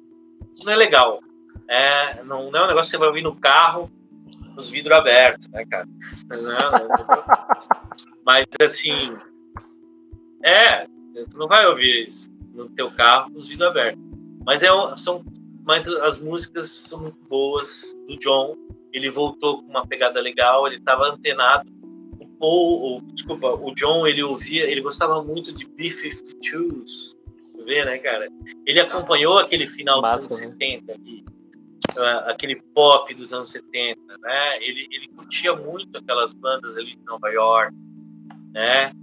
não 0.63 0.71
é 0.71 0.75
legal. 0.75 1.19
É, 1.67 2.23
não, 2.23 2.51
não 2.51 2.59
é 2.59 2.63
um 2.63 2.67
negócio 2.67 2.85
que 2.85 2.91
você 2.91 2.97
vai 2.97 3.07
ouvir 3.07 3.23
no 3.23 3.35
carro, 3.35 3.91
os 4.55 4.69
vidros 4.69 4.95
abertos, 4.95 5.47
né, 5.49 5.65
cara? 5.65 5.87
Não, 6.29 6.41
não, 6.41 6.87
não, 6.87 7.84
mas 8.25 8.45
assim, 8.61 9.15
é, 10.43 10.85
tu 11.29 11.38
não 11.38 11.47
vai 11.47 11.65
ouvir 11.67 12.07
isso 12.07 12.29
no 12.53 12.69
teu 12.69 12.89
carro 12.91 13.31
com 13.31 13.39
os 13.39 13.47
vidros 13.47 13.69
abertos. 13.69 14.01
Mas 14.45 14.63
é, 14.63 14.69
são, 14.95 15.23
mas 15.63 15.88
as 15.88 16.19
músicas 16.19 16.69
são 16.69 17.01
muito 17.01 17.19
boas 17.27 17.95
do 18.07 18.17
John. 18.17 18.55
Ele 18.93 19.09
voltou 19.09 19.61
com 19.61 19.69
uma 19.69 19.85
pegada 19.85 20.21
legal, 20.21 20.65
ele 20.65 20.77
estava 20.77 21.07
antenado. 21.07 21.69
O 22.19 22.27
Paul, 22.39 22.97
o, 22.97 23.01
desculpa, 23.13 23.49
o 23.49 23.73
John, 23.73 24.07
ele 24.07 24.23
ouvia, 24.23 24.69
ele 24.69 24.82
gostava 24.82 25.21
muito 25.23 25.51
de 25.51 25.65
B-52s, 25.65 27.15
ver, 27.65 27.86
né, 27.86 27.97
cara? 27.97 28.28
Ele 28.65 28.80
acompanhou 28.80 29.38
aquele 29.38 29.65
final 29.65 30.01
Massa, 30.01 30.19
dos 30.19 30.41
anos 30.41 30.57
né? 30.57 30.80
70 30.80 30.93
ali, 30.93 31.26
uh, 31.97 32.30
aquele 32.30 32.55
pop 32.55 33.13
dos 33.13 33.34
anos 33.34 33.49
70, 33.49 33.99
né? 34.19 34.63
Ele, 34.63 34.88
ele 34.91 35.07
curtia 35.09 35.55
muito 35.55 35.97
aquelas 35.97 36.34
bandas 36.34 36.78
ali 36.78 36.95
de 36.95 37.03
Nova 37.05 37.30
York, 37.30 37.76
né? 38.56 38.93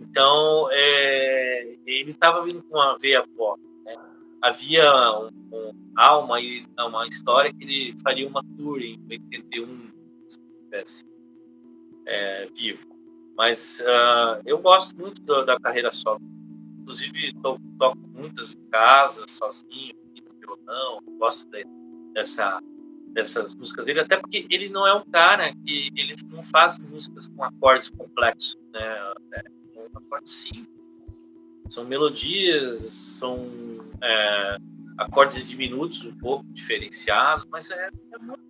Então, 0.00 0.68
é, 0.70 1.76
ele 1.86 2.10
estava 2.10 2.44
vindo 2.44 2.62
com 2.62 2.76
uma 2.76 2.96
veia 2.98 3.26
pop, 3.36 3.60
né? 3.84 3.96
Havia 4.42 4.92
um, 5.18 5.30
um, 5.50 5.92
uma, 5.96 6.86
uma 6.86 7.08
história 7.08 7.52
que 7.52 7.64
ele 7.64 7.98
faria 8.02 8.28
uma 8.28 8.44
tour 8.56 8.80
em 8.80 9.00
81, 9.10 9.90
se 10.28 10.38
tivesse 10.64 11.04
é, 12.06 12.48
vivo. 12.54 12.86
Mas 13.36 13.80
uh, 13.80 14.42
eu 14.44 14.58
gosto 14.58 14.96
muito 14.98 15.22
da 15.44 15.58
carreira 15.58 15.90
solo 15.90 16.20
inclusive 16.80 17.34
to, 17.42 17.60
toco 17.78 17.98
muitas 18.14 18.54
em 18.54 18.70
casa, 18.70 19.24
sozinho, 19.28 19.94
no 20.24 20.40
violão, 20.40 21.02
gosto 21.18 21.46
de, 21.50 21.64
dessa 22.14 22.60
dessas 23.12 23.54
músicas 23.54 23.86
dele, 23.86 24.00
até 24.00 24.16
porque 24.16 24.46
ele 24.50 24.68
não 24.68 24.86
é 24.86 24.94
um 24.94 25.04
cara 25.04 25.52
que 25.52 25.90
ele 25.96 26.14
não 26.30 26.42
faz 26.42 26.78
músicas 26.78 27.28
com 27.28 27.42
acordes 27.42 27.88
complexos, 27.88 28.56
né? 28.72 29.12
É 29.32 29.44
um 29.76 29.98
acorde 29.98 30.28
simples. 30.28 30.68
São 31.68 31.84
melodias, 31.84 32.80
são 32.80 33.46
é, 34.02 34.58
acordes 34.98 35.46
diminutos 35.46 36.04
um 36.04 36.16
pouco 36.16 36.44
diferenciados, 36.52 37.46
mas 37.50 37.70
é, 37.70 37.90
é 38.12 38.18
muito 38.18 38.48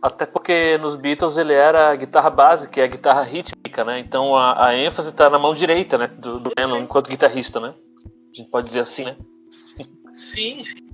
até 0.00 0.24
porque 0.24 0.78
nos 0.78 0.94
Beatles 0.94 1.36
ele 1.36 1.52
era 1.52 1.90
a 1.90 1.96
guitarra 1.96 2.30
básica, 2.30 2.80
é 2.80 2.84
a 2.84 2.88
guitarra 2.88 3.22
rítmica, 3.22 3.84
né? 3.84 3.98
Então 3.98 4.36
a, 4.36 4.68
a 4.68 4.76
ênfase 4.76 5.10
está 5.10 5.28
na 5.28 5.38
mão 5.38 5.52
direita, 5.52 5.98
né? 5.98 6.06
Do, 6.06 6.38
do 6.38 6.52
Lennon 6.56 6.78
enquanto 6.78 7.10
guitarrista, 7.10 7.58
né? 7.58 7.74
A 8.06 8.36
gente 8.36 8.48
pode 8.48 8.68
dizer 8.68 8.80
assim, 8.80 9.04
né? 9.04 9.16
Sim, 9.48 10.62
sim. 10.62 10.87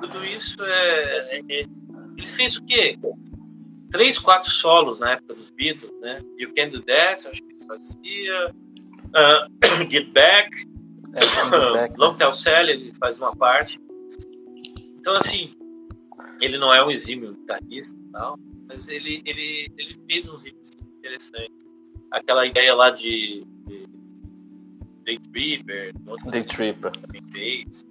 Tudo 0.00 0.24
isso 0.24 0.62
é, 0.62 1.38
é, 1.38 1.66
ele 2.16 2.26
fez 2.26 2.56
o 2.56 2.64
quê? 2.64 2.98
Três, 3.90 4.18
quatro 4.18 4.50
solos 4.50 5.00
na 5.00 5.12
época 5.12 5.34
dos 5.34 5.50
Beatles, 5.50 5.92
né? 6.00 6.22
You 6.38 6.54
Can 6.54 6.68
Do 6.68 6.80
That, 6.82 7.26
acho 7.26 7.42
que 7.42 7.52
ele 7.52 7.66
fazia. 7.66 8.54
Uh, 9.10 9.90
Get 9.90 10.12
Back. 10.12 10.64
É, 11.14 11.50
Back 11.72 11.94
Long 11.98 12.14
Tell 12.14 12.32
Sally, 12.32 12.72
ele 12.72 12.92
faz 12.94 13.18
uma 13.18 13.34
parte. 13.34 13.78
Então, 14.98 15.16
assim, 15.16 15.54
ele 16.40 16.56
não 16.56 16.72
é 16.72 16.84
um 16.84 16.90
exímio 16.90 17.34
guitarrista 17.34 17.98
e 17.98 18.12
tal, 18.12 18.38
mas 18.68 18.88
ele, 18.88 19.22
ele, 19.26 19.72
ele 19.76 20.00
fez 20.08 20.28
uns 20.28 20.44
riffs 20.44 20.70
interessantes. 20.98 21.66
Aquela 22.10 22.46
ideia 22.46 22.74
lá 22.74 22.90
de, 22.90 23.40
de 23.66 23.86
Day 25.04 25.18
Tripper, 25.18 25.92
Day 26.30 26.44
Tripper. 26.44 26.92
também 26.92 27.22
fez. 27.32 27.84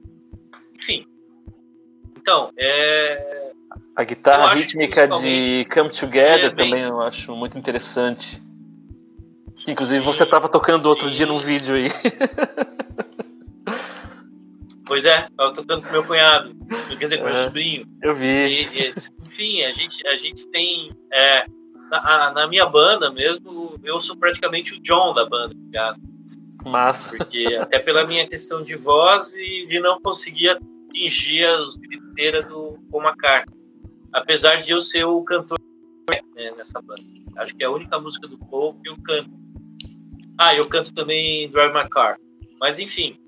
Enfim. 0.73 1.05
Então, 2.29 2.51
é. 2.59 3.51
A 3.95 4.03
guitarra 4.03 4.53
rítmica 4.53 5.07
de 5.07 5.65
Come 5.73 5.89
Together 5.89 6.45
é 6.45 6.49
bem... 6.51 6.69
também 6.69 6.83
eu 6.83 7.01
acho 7.01 7.35
muito 7.35 7.57
interessante. 7.57 8.39
Inclusive 9.67 9.99
sim, 9.99 10.05
você 10.05 10.23
estava 10.25 10.47
tocando 10.47 10.85
outro 10.85 11.09
sim. 11.09 11.17
dia 11.17 11.25
num 11.25 11.39
vídeo 11.39 11.75
aí. 11.75 11.89
Pois 14.85 15.05
é, 15.05 15.27
eu 15.39 15.53
tocando 15.53 15.83
com 15.83 15.91
meu 15.91 16.03
cunhado, 16.03 16.51
quer 16.97 17.05
dizer, 17.05 17.19
com 17.19 17.25
meu 17.25 17.33
É, 17.33 17.43
sobrinho. 17.43 17.85
Eu 18.01 18.15
vi. 18.15 18.25
E, 18.25 18.61
e, 18.63 18.93
enfim, 19.23 19.61
a 19.61 19.71
gente, 19.71 20.07
a 20.07 20.17
gente 20.17 20.47
tem. 20.47 20.91
É, 21.13 21.45
na, 21.91 22.31
na 22.31 22.47
minha 22.47 22.65
banda 22.65 23.11
mesmo, 23.11 23.79
eu 23.83 24.01
sou 24.01 24.17
praticamente 24.17 24.73
o 24.73 24.81
John 24.81 25.13
da 25.13 25.27
banda, 25.27 25.53
aspas. 25.77 26.39
Massa. 26.65 27.15
Porque 27.15 27.55
até 27.61 27.77
pela 27.77 28.03
minha 28.07 28.27
questão 28.27 28.63
de 28.63 28.75
voz 28.75 29.35
e 29.35 29.67
de 29.67 29.79
não 29.79 30.01
conseguir 30.01 30.57
atingir 30.89 31.45
os 31.45 31.77
griteiras 31.77 32.45
do 32.45 32.79
Paul 32.91 33.03
McCartney. 33.03 33.57
Apesar 34.11 34.61
de 34.61 34.71
eu 34.71 34.81
ser 34.81 35.05
o 35.05 35.23
cantor 35.23 35.59
né, 36.35 36.51
nessa 36.57 36.81
banda. 36.81 37.03
Acho 37.37 37.55
que 37.55 37.63
é 37.63 37.67
a 37.67 37.71
única 37.71 37.99
música 37.99 38.27
do 38.27 38.37
Paul 38.37 38.73
que 38.81 38.89
eu 38.89 38.97
canto. 39.01 39.29
Ah, 40.37 40.55
eu 40.55 40.67
canto 40.67 40.93
também 40.93 41.49
Drive 41.49 41.73
My 41.73 41.87
Car. 41.87 42.19
Mas 42.59 42.79
enfim, 42.79 43.19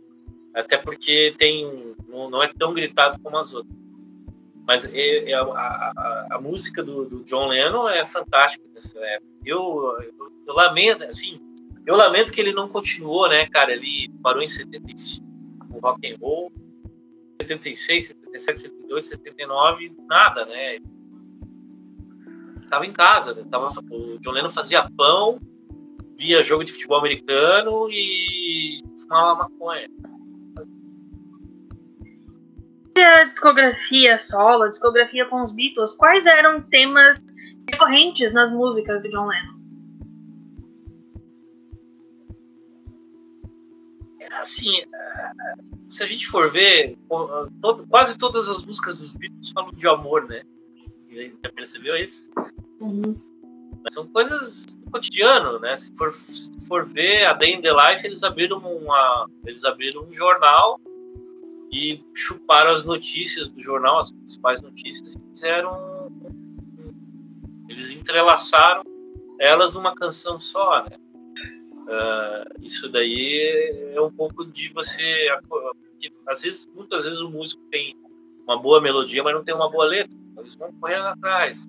até 0.53 0.77
porque 0.77 1.33
tem 1.37 1.95
não, 2.07 2.29
não 2.29 2.43
é 2.43 2.47
tão 2.47 2.73
gritado 2.73 3.19
como 3.19 3.37
as 3.37 3.53
outras. 3.53 3.75
Mas 4.67 4.85
é, 4.85 5.31
é 5.31 5.33
a, 5.33 5.41
a, 5.41 6.27
a, 6.31 6.41
música 6.41 6.83
do, 6.83 7.07
do, 7.07 7.23
John 7.23 7.47
Lennon 7.47 7.89
é 7.89 8.05
fantástica 8.05 8.67
nessa 8.73 8.99
época. 8.99 9.31
Eu, 9.45 9.97
eu, 10.01 10.31
eu, 10.47 10.53
lamento, 10.53 11.03
assim, 11.03 11.39
eu 11.85 11.95
lamento 11.95 12.31
que 12.31 12.39
ele 12.39 12.53
não 12.53 12.69
continuou, 12.69 13.27
né, 13.27 13.47
cara? 13.47 13.73
Ele 13.73 14.09
parou 14.21 14.41
em 14.41 14.47
75 14.47 15.25
o 15.73 15.79
rock 15.79 16.11
and 16.11 16.17
roll, 16.21 16.51
76, 17.43 18.07
77, 18.07 18.61
78, 18.61 19.07
79, 19.07 19.95
nada, 20.07 20.45
né? 20.45 20.77
Tava 22.69 22.85
em 22.85 22.93
casa, 22.93 23.33
né? 23.33 23.43
Tava, 23.49 23.71
o 23.89 24.19
John 24.19 24.31
Lennon 24.31 24.49
fazia 24.49 24.89
pão, 24.95 25.39
via 26.17 26.43
jogo 26.43 26.63
de 26.63 26.71
futebol 26.71 26.99
americano 26.99 27.89
e 27.89 28.83
fumava 28.97 29.43
maconha 29.43 29.89
a 33.03 33.23
discografia 33.23 34.19
solo, 34.19 34.63
a 34.63 34.69
discografia 34.69 35.25
com 35.25 35.41
os 35.41 35.55
Beatles, 35.55 35.93
quais 35.93 36.25
eram 36.25 36.61
temas 36.61 37.19
recorrentes 37.69 38.33
nas 38.33 38.51
músicas 38.51 39.01
do 39.01 39.09
John 39.09 39.27
Lennon? 39.27 39.60
Assim, 44.41 44.71
se 45.87 46.03
a 46.03 46.07
gente 46.07 46.27
for 46.27 46.49
ver, 46.49 46.97
todo, 47.61 47.87
quase 47.87 48.17
todas 48.17 48.49
as 48.49 48.63
músicas 48.63 48.99
dos 48.99 49.11
Beatles 49.11 49.51
falam 49.51 49.71
de 49.71 49.87
amor, 49.87 50.27
né? 50.27 50.41
Já 51.43 51.51
percebeu 51.51 51.95
isso? 51.95 52.31
Uhum. 52.79 53.15
São 53.89 54.07
coisas 54.07 54.65
do 54.65 54.89
cotidiano, 54.89 55.59
né? 55.59 55.75
Se 55.75 55.95
for, 55.95 56.11
se 56.11 56.49
for 56.67 56.85
ver 56.85 57.25
a 57.25 57.33
Day 57.33 57.53
in 57.53 57.61
the 57.61 57.71
Life, 57.71 58.05
eles 58.05 58.23
abriram 58.23 58.57
uma, 58.57 59.29
eles 59.45 59.63
abriram 59.63 60.03
um 60.03 60.13
jornal 60.13 60.79
e 61.71 62.03
chuparam 62.15 62.71
as 62.71 62.83
notícias 62.83 63.49
do 63.49 63.61
jornal, 63.61 63.99
as 63.99 64.11
principais 64.11 64.61
notícias, 64.61 65.15
e 65.15 65.19
fizeram. 65.19 66.09
Eles 67.69 67.91
entrelaçaram 67.91 68.83
elas 69.39 69.73
numa 69.73 69.93
canção 69.93 70.39
só, 70.39 70.83
né? 70.83 70.97
Uh, 71.81 72.61
isso 72.61 72.89
daí 72.89 73.91
é 73.93 74.01
um 74.01 74.11
pouco 74.11 74.45
de 74.45 74.69
você. 74.69 75.27
Às 76.27 76.41
vezes, 76.41 76.69
muitas 76.75 77.03
vezes 77.03 77.19
o 77.19 77.29
músico 77.29 77.61
tem 77.69 77.97
uma 78.43 78.57
boa 78.57 78.81
melodia, 78.81 79.23
mas 79.23 79.33
não 79.33 79.43
tem 79.43 79.53
uma 79.53 79.69
boa 79.69 79.85
letra. 79.85 80.17
Então 80.31 80.43
eles 80.43 80.55
vão 80.55 80.71
correndo 80.73 81.07
atrás. 81.07 81.67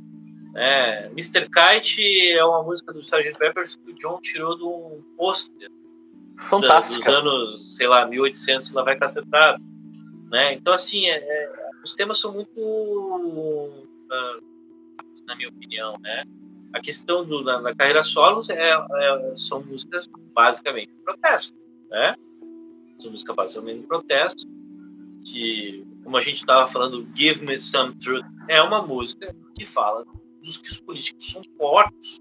É, 0.54 1.06
Mr. 1.06 1.48
Kite 1.48 2.32
é 2.32 2.44
uma 2.44 2.62
música 2.62 2.92
do 2.92 3.00
Sgt. 3.00 3.38
Peppers 3.38 3.76
que 3.76 3.90
o 3.90 3.94
John 3.94 4.20
tirou 4.20 4.56
de 4.56 4.64
um 4.64 5.02
pôster 5.16 5.70
dos 6.50 7.08
anos, 7.08 7.76
sei 7.76 7.86
lá, 7.86 8.06
1800 8.06 8.68
e 8.68 8.74
lá 8.74 8.82
vai 8.82 8.98
cacetado. 8.98 9.62
Né? 10.30 10.54
Então, 10.54 10.72
assim, 10.72 11.06
é, 11.06 11.16
é, 11.16 11.52
os 11.84 11.94
temas 11.94 12.18
são 12.18 12.32
muito, 12.32 12.58
uh, 12.58 13.86
na 15.26 15.36
minha 15.36 15.48
opinião, 15.48 15.94
né? 16.00 16.24
A 16.72 16.80
questão 16.80 17.24
do, 17.24 17.44
da, 17.44 17.60
da 17.60 17.74
carreira 17.74 18.02
solo 18.02 18.42
é, 18.50 18.70
é, 18.70 19.36
são 19.36 19.62
músicas 19.62 20.08
basicamente 20.34 20.88
de 20.88 21.02
protesto, 21.02 21.54
né? 21.90 22.16
São 22.98 23.10
músicas 23.10 23.36
basicamente 23.36 23.80
de 23.80 23.86
protesto, 23.86 24.44
que, 25.24 25.86
como 26.02 26.16
a 26.16 26.20
gente 26.20 26.36
estava 26.36 26.66
falando, 26.66 27.06
Give 27.14 27.44
Me 27.44 27.58
Some 27.58 27.94
Truth, 27.96 28.24
é 28.48 28.62
uma 28.62 28.82
música 28.82 29.34
que 29.54 29.64
fala 29.64 30.04
dos 30.42 30.56
que 30.56 30.70
os 30.70 30.80
políticos 30.80 31.30
são 31.30 31.42
fortes, 31.56 32.20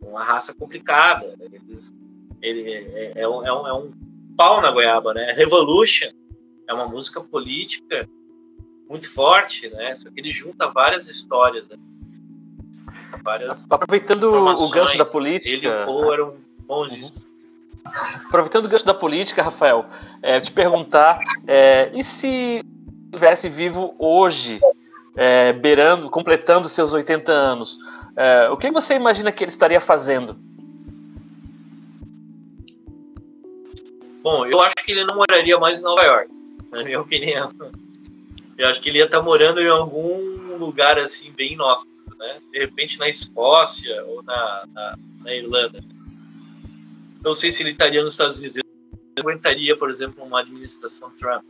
uma 0.00 0.22
raça 0.22 0.54
complicada, 0.54 1.34
eles, 1.40 1.92
ele, 2.40 2.70
é, 2.70 3.12
é, 3.16 3.28
um, 3.28 3.44
é, 3.44 3.52
um, 3.52 3.66
é 3.66 3.72
um 3.72 3.92
pau 4.36 4.60
na 4.60 4.70
goiaba, 4.70 5.12
né? 5.14 5.32
Revolution 5.32 6.10
é 6.68 6.74
uma 6.74 6.88
música 6.88 7.20
política 7.20 8.08
muito 8.88 9.10
forte, 9.10 9.68
né? 9.70 9.94
Só 9.94 10.10
que 10.10 10.20
ele 10.20 10.30
junta 10.30 10.68
várias 10.68 11.08
histórias, 11.08 11.68
né? 11.68 11.76
Várias 13.24 13.66
aproveitando 13.68 14.24
o 14.24 14.70
gancho 14.70 14.98
da 14.98 15.04
política. 15.04 15.56
Ele 15.56 15.66
e 15.66 16.12
eram 16.12 16.34
bons 16.60 16.92
uhum. 16.92 17.10
Aproveitando 18.26 18.66
o 18.66 18.68
gancho 18.68 18.86
da 18.86 18.94
política, 18.94 19.42
Rafael, 19.42 19.86
é, 20.22 20.40
te 20.40 20.52
perguntar, 20.52 21.18
é, 21.46 21.90
e 21.92 22.02
se 22.02 22.64
estivesse 23.06 23.48
vivo 23.48 23.94
hoje, 23.98 24.60
é, 25.16 25.52
beirando, 25.52 26.10
completando 26.10 26.68
seus 26.68 26.92
80 26.92 27.30
anos, 27.30 27.78
é, 28.16 28.48
o 28.50 28.56
que 28.56 28.70
você 28.70 28.94
imagina 28.94 29.30
que 29.30 29.44
ele 29.44 29.50
estaria 29.50 29.80
fazendo? 29.80 30.36
Bom, 34.22 34.46
eu 34.46 34.60
acho 34.62 34.76
que 34.84 34.92
ele 34.92 35.04
não 35.04 35.16
moraria 35.16 35.58
mais 35.58 35.80
em 35.80 35.82
Nova 35.82 36.02
York 36.02 36.34
na 36.74 36.82
minha 36.82 37.00
opinião. 37.00 37.50
Eu 38.56 38.68
acho 38.68 38.80
que 38.80 38.88
ele 38.88 38.98
ia 38.98 39.04
estar 39.04 39.22
morando 39.22 39.60
em 39.60 39.68
algum 39.68 40.56
lugar 40.58 40.98
assim 40.98 41.32
bem 41.32 41.52
inóspito, 41.52 41.93
né? 42.18 42.40
De 42.50 42.58
repente 42.58 42.98
na 42.98 43.08
Escócia 43.08 44.04
ou 44.04 44.22
na, 44.22 44.66
na, 44.72 44.98
na 45.20 45.34
Irlanda. 45.34 45.82
Não 47.22 47.34
sei 47.34 47.50
se 47.50 47.62
ele 47.62 47.70
estaria 47.70 48.02
nos 48.02 48.14
Estados 48.14 48.38
Unidos. 48.38 48.56
Ele 48.56 48.64
aguentaria, 49.18 49.76
por 49.76 49.90
exemplo, 49.90 50.24
uma 50.24 50.40
administração 50.40 51.10
Trump. 51.10 51.44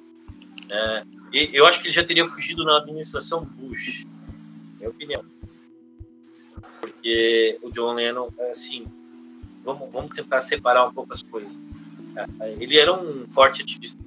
E 1.32 1.50
eu 1.52 1.66
acho 1.66 1.80
que 1.80 1.88
ele 1.88 1.94
já 1.94 2.04
teria 2.04 2.24
fugido 2.24 2.64
na 2.64 2.78
administração 2.78 3.44
Bush, 3.44 4.06
minha 4.78 4.88
opinião. 4.88 5.24
Porque 6.80 7.58
o 7.62 7.70
John 7.70 7.94
Lennon, 7.94 8.30
assim, 8.50 8.86
vamos, 9.64 9.90
vamos 9.90 10.14
tentar 10.14 10.40
separar 10.40 10.86
um 10.86 10.92
pouco 10.94 11.12
as 11.12 11.22
coisas. 11.22 11.60
Ele 12.60 12.78
era 12.78 12.92
um 12.92 13.28
forte 13.28 13.62
ativista 13.62 13.98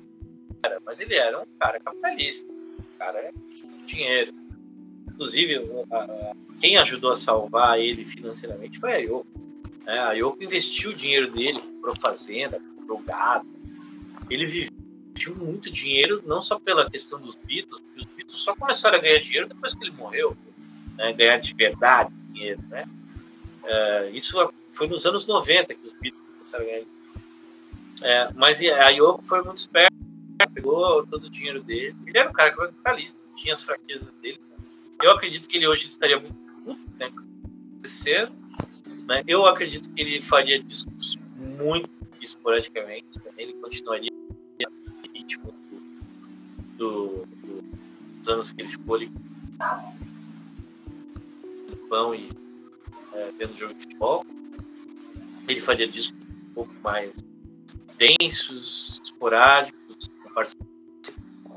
mas 0.86 1.00
ele 1.00 1.16
era 1.16 1.40
um 1.42 1.46
cara 1.60 1.80
capitalista, 1.80 2.52
um 2.52 2.98
cara 2.98 3.32
dinheiro. 3.86 4.34
Inclusive, 5.08 5.60
quem 6.60 6.78
ajudou 6.78 7.12
a 7.12 7.16
salvar 7.16 7.80
ele 7.80 8.06
financeiramente 8.06 8.80
foi 8.80 8.94
a 8.94 8.98
Yoko. 8.98 9.28
Né? 9.86 10.00
A 10.00 10.12
Yoko 10.14 10.44
investiu 10.44 10.92
o 10.92 10.96
dinheiro 10.96 11.32
dele 11.32 11.62
para 11.82 11.94
fazenda, 12.00 12.60
para 12.86 12.98
gado. 13.06 13.48
Ele 14.30 14.70
tinham 15.14 15.36
muito 15.38 15.72
dinheiro, 15.72 16.22
não 16.26 16.42
só 16.42 16.60
pela 16.60 16.90
questão 16.90 17.20
dos 17.20 17.36
Beatles, 17.36 17.82
os 17.98 18.06
Beatles 18.06 18.40
só 18.40 18.56
começaram 18.56 18.98
a 18.98 19.02
ganhar 19.02 19.20
dinheiro 19.20 19.48
depois 19.48 19.74
que 19.74 19.84
ele 19.84 19.96
morreu, 19.96 20.38
né? 20.96 21.14
ganhar 21.14 21.38
de 21.38 21.54
verdade 21.54 22.14
dinheiro, 22.32 22.62
né? 22.70 22.86
Uh, 23.64 24.16
isso 24.16 24.38
foi 24.72 24.88
nos 24.88 25.06
anos 25.06 25.26
90 25.26 25.74
que 25.74 25.86
os 25.86 25.94
Beatles 25.94 26.24
começaram 26.38 26.66
a 26.66 26.68
ganhar. 26.68 26.86
É, 28.02 28.32
mas 28.36 28.62
a 28.62 28.90
Yoko 28.90 29.26
foi 29.26 29.42
muito 29.42 29.58
esperta, 29.58 29.96
pegou 30.54 31.06
todo 31.08 31.26
o 31.26 31.30
dinheiro 31.30 31.64
dele. 31.64 31.96
Ele 32.06 32.18
era 32.18 32.30
um 32.30 32.34
cara 32.34 32.52
que 32.52 32.62
era 32.62 32.72
vocalista, 32.72 33.22
tinha 33.36 33.54
as 33.54 33.62
fraquezas 33.62 34.12
dele. 34.14 34.40
Eu 35.02 35.12
acredito 35.12 35.48
que 35.48 35.58
ele 35.58 35.68
hoje 35.68 35.88
estaria 35.88 36.20
muito 36.20 36.47
né. 36.76 37.12
Né? 39.08 39.24
Eu 39.28 39.46
acredito 39.46 39.90
que 39.92 40.02
ele 40.02 40.22
faria 40.22 40.62
discos 40.62 41.18
muito 41.38 41.90
esporadicamente. 42.22 43.20
Né? 43.20 43.32
Ele 43.38 43.54
continuaria 43.54 44.12
no 44.60 45.14
ritmo 45.14 45.54
do, 46.78 47.26
do, 47.26 47.62
dos 48.18 48.28
anos 48.28 48.52
que 48.52 48.62
ele 48.62 48.70
ficou 48.70 48.96
ali 48.96 49.12
no 51.70 51.78
pão 51.88 52.14
e 52.14 52.30
é, 53.14 53.32
vendo 53.38 53.56
jogo 53.56 53.74
de 53.74 53.82
futebol. 53.82 54.26
Ele 55.48 55.62
faria 55.62 55.88
discos 55.88 56.20
um 56.20 56.54
pouco 56.54 56.74
mais 56.84 57.14
densos, 57.98 59.02
esporádicos, 59.04 60.10
com 60.22 60.30
parcerias. 60.34 60.68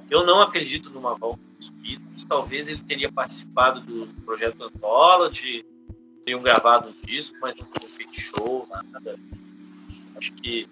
Eu 0.09 0.25
não 0.25 0.41
acredito 0.41 0.91
numa 0.91 1.15
volta 1.15 1.51
Beatles. 1.81 2.10
Talvez 2.31 2.69
ele 2.69 2.79
teria 2.79 3.11
participado 3.11 3.81
do 3.81 4.07
projeto 4.25 4.63
Anthology, 4.63 5.67
teriam 6.25 6.41
gravado 6.41 6.91
um 6.91 6.95
disco, 7.05 7.37
mas 7.43 7.57
não 7.57 7.65
teriam 7.65 7.91
feito 7.91 8.15
show, 8.15 8.69
nada. 8.71 9.19
Acho 10.15 10.33
que 10.35 10.69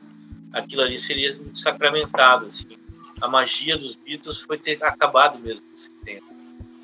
aquilo 0.53 0.83
ali 0.83 0.97
seria 0.97 1.37
sacramentado. 1.53 2.47
Assim. 2.47 2.79
A 3.21 3.27
magia 3.27 3.77
dos 3.77 3.97
Beatles 3.97 4.39
foi 4.39 4.57
ter 4.57 4.81
acabado 4.85 5.37
mesmo 5.41 5.67
nesse 5.73 5.91
tempo. 6.05 6.33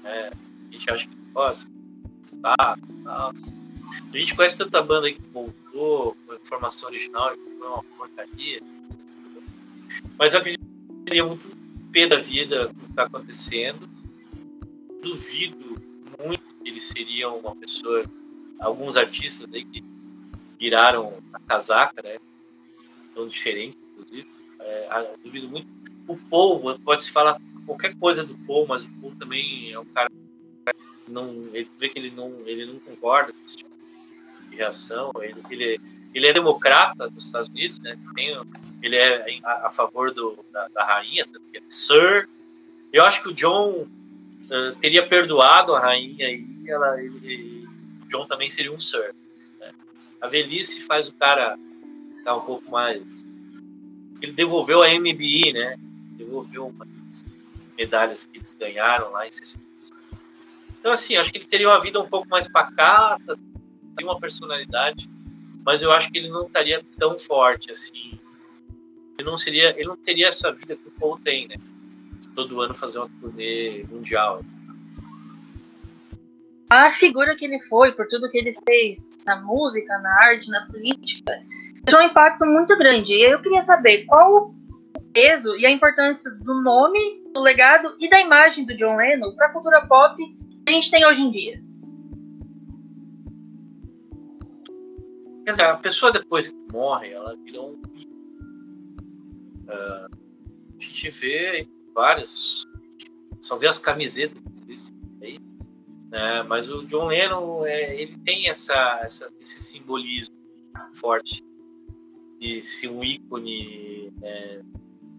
Né? 0.03 0.33
A 0.33 0.73
gente 0.73 0.91
acha 0.91 1.07
que, 1.07 1.17
nossa, 1.33 1.69
tá, 2.43 2.77
tá. 3.05 3.33
A 4.13 4.19
gente 4.19 4.35
conhece 4.35 4.59
tanta 4.59 4.83
banda 4.83 5.07
aí 5.07 5.15
que 5.15 5.29
voltou 5.29 6.17
com 6.27 6.33
a 6.33 6.35
informação 6.35 6.89
original 6.89 7.33
e 7.33 7.59
foi 7.59 7.69
uma 7.69 7.85
porcaria. 7.97 8.61
Mas 10.19 10.35
eu 10.35 10.41
acredito 10.41 10.65
que 10.65 11.11
seria 11.11 11.25
muito 11.25 11.57
pé 11.93 12.09
da 12.09 12.17
vida 12.17 12.67
o 12.67 12.75
que 12.75 12.91
está 12.91 13.05
acontecendo. 13.05 13.94
Duvido 15.05 15.83
muito 16.19 16.43
que 16.63 16.69
eles 16.69 16.85
seriam 16.85 17.39
uma 17.39 17.55
pessoa. 17.55 18.05
Alguns 18.59 18.97
artistas 18.97 19.53
aí 19.53 19.65
que 19.65 19.85
viraram 20.59 21.23
a 21.33 21.41
casaca, 21.41 22.03
né? 22.03 22.19
Tão 23.15 23.29
diferente, 23.29 23.77
inclusive. 23.93 24.27
É, 24.61 25.17
duvido 25.23 25.49
muito. 25.49 25.69
O 26.09 26.17
Paul, 26.17 26.79
pode-se 26.79 27.11
falar 27.11 27.41
qualquer 27.67 27.95
coisa 27.97 28.25
do 28.25 28.35
Paul, 28.47 28.67
mas 28.67 28.85
o 28.85 28.91
Paul 29.01 29.15
também 29.19 29.73
é 29.73 29.79
um 29.79 29.85
cara 29.87 30.11
não 31.07 31.51
ele 31.53 31.71
vê 31.77 31.91
que 31.91 31.99
ele 31.99 32.11
não 32.11 32.33
ele 32.47 32.65
não 32.65 32.79
concorda 32.79 33.31
com 33.31 33.39
esse 33.45 33.59
tipo 33.59 33.71
de 34.49 34.57
reação 34.57 35.13
ele, 35.21 35.35
ele, 35.51 35.81
ele 36.15 36.27
é 36.27 36.33
democrata 36.33 37.11
dos 37.11 37.27
Estados 37.27 37.51
Unidos 37.51 37.79
né 37.81 37.99
tem 38.15 38.35
ele 38.85 38.97
é 38.97 39.41
a, 39.43 39.69
a 39.69 39.71
favor 39.71 40.13
do, 40.13 40.45
da, 40.53 40.69
da 40.69 40.85
rainha, 40.85 41.25
é 41.55 41.63
Sir. 41.71 42.29
Eu 42.93 43.03
acho 43.03 43.23
que 43.23 43.31
o 43.31 43.35
John 43.35 43.87
uh, 44.51 44.75
teria 44.81 45.07
perdoado 45.07 45.75
a 45.75 45.81
rainha 45.81 46.31
e 46.31 46.47
ela, 46.67 46.97
John 48.09 48.27
também 48.27 48.51
seria 48.51 48.73
um 48.73 48.79
Sir. 48.79 49.15
Né? 49.61 49.73
A 50.21 50.29
velhice 50.29 50.83
faz 50.83 51.09
o 51.09 51.15
cara 51.15 51.59
ficar 52.17 52.37
um 52.37 52.41
pouco 52.41 52.71
mais. 52.71 53.03
Ele 54.21 54.33
devolveu 54.33 54.83
a 54.83 54.89
MBE, 54.89 55.53
né? 55.53 55.77
Devolveu 56.17 56.69
umas 56.69 57.25
medalhas 57.77 58.27
que 58.27 58.39
eles 58.39 58.55
ganharam 58.55 59.11
lá 59.11 59.27
em 59.27 59.33
65. 59.33 59.99
Então, 60.81 60.93
assim, 60.93 61.17
acho 61.17 61.33
que 61.33 61.39
ele 61.39 61.47
teria 61.47 61.69
uma 61.69 61.81
vida 61.81 62.01
um 62.01 62.09
pouco 62.09 62.29
mais 62.29 62.49
pacata, 62.49 63.39
teria 63.97 64.11
uma 64.11 64.21
personalidade, 64.21 65.09
mas 65.65 65.83
eu 65.83 65.93
acho 65.93 66.11
que 66.11 66.19
ele 66.19 66.29
não 66.29 66.47
estaria 66.47 66.85
tão 66.99 67.19
forte 67.19 67.71
assim 67.71 68.19
ele 69.19 69.31
não 69.31 69.39
seria, 69.39 69.71
ele 69.71 69.89
não 69.89 69.97
teria 69.97 70.29
essa 70.29 70.53
vida 70.53 70.77
que 70.77 70.89
o 70.89 70.91
Paul 70.93 71.19
tem, 71.19 71.49
né? 71.49 71.57
Todo 72.35 72.61
ano 72.61 72.75
fazer 72.75 72.99
uma 72.99 73.09
turnê 73.21 73.85
mundial. 73.91 74.43
A 76.71 76.91
figura 76.91 77.37
que 77.37 77.45
ele 77.45 77.61
foi, 77.69 77.93
por 77.93 78.09
tudo 78.09 78.31
que 78.31 78.39
ele 78.39 78.57
fez 78.67 79.11
na 79.25 79.41
música, 79.41 79.99
na 79.99 80.11
arte, 80.25 80.51
na 80.51 80.67
política, 80.67 81.33
deixou 81.85 82.01
um 82.01 82.07
impacto 82.07 82.45
muito 82.47 82.77
grande. 82.77 83.15
E 83.15 83.33
eu 83.33 83.41
queria 83.41 83.63
saber 83.63 84.05
qual 84.07 84.35
o 84.35 84.55
peso 85.13 85.57
e 85.57 85.65
a 85.65 85.71
importância 85.71 86.33
do 86.33 86.61
nome, 86.61 86.99
do 87.33 87.41
legado 87.41 87.95
e 88.01 88.09
da 88.09 88.21
imagem 88.21 88.67
do 88.67 88.75
John 88.75 88.97
Lennon 88.97 89.33
para 89.37 89.47
a 89.47 89.53
cultura 89.53 89.87
pop 89.87 90.17
que 90.17 90.71
a 90.71 90.73
gente 90.73 90.91
tem 90.91 91.07
hoje 91.07 91.23
em 91.23 91.31
dia. 91.31 91.63
Quer 95.45 95.51
dizer, 95.51 95.65
a 95.65 95.77
pessoa 95.77 96.11
depois 96.11 96.49
que 96.49 96.73
morre, 96.73 97.11
ela 97.11 97.37
vira 97.37 97.61
um 97.61 97.81
Uh, 99.65 100.07
a 100.07 100.81
gente 100.81 101.11
vê 101.11 101.67
vários, 101.95 102.67
só 103.41 103.57
vê 103.57 103.69
as 103.69 103.79
camisetas 103.79 104.41
que 104.41 104.73
existem 104.73 104.99
aí, 105.23 105.39
né? 106.11 106.43
mas 106.43 106.69
o 106.69 106.85
John 106.87 107.07
Lennon 107.07 107.65
é, 107.65 108.01
ele 108.01 108.19
tem 108.19 108.49
essa, 108.49 109.01
essa, 109.03 109.33
esse 109.41 109.61
simbolismo 109.61 110.35
forte 110.95 111.43
de 112.39 112.63
ser 112.63 112.89
um 112.89 113.03
ícone 113.03 114.13
é, 114.23 114.63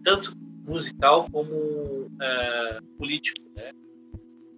tanto 0.04 0.32
musical 0.66 1.28
como 1.30 2.10
é, 2.20 2.80
político, 2.98 3.40
né? 3.54 3.72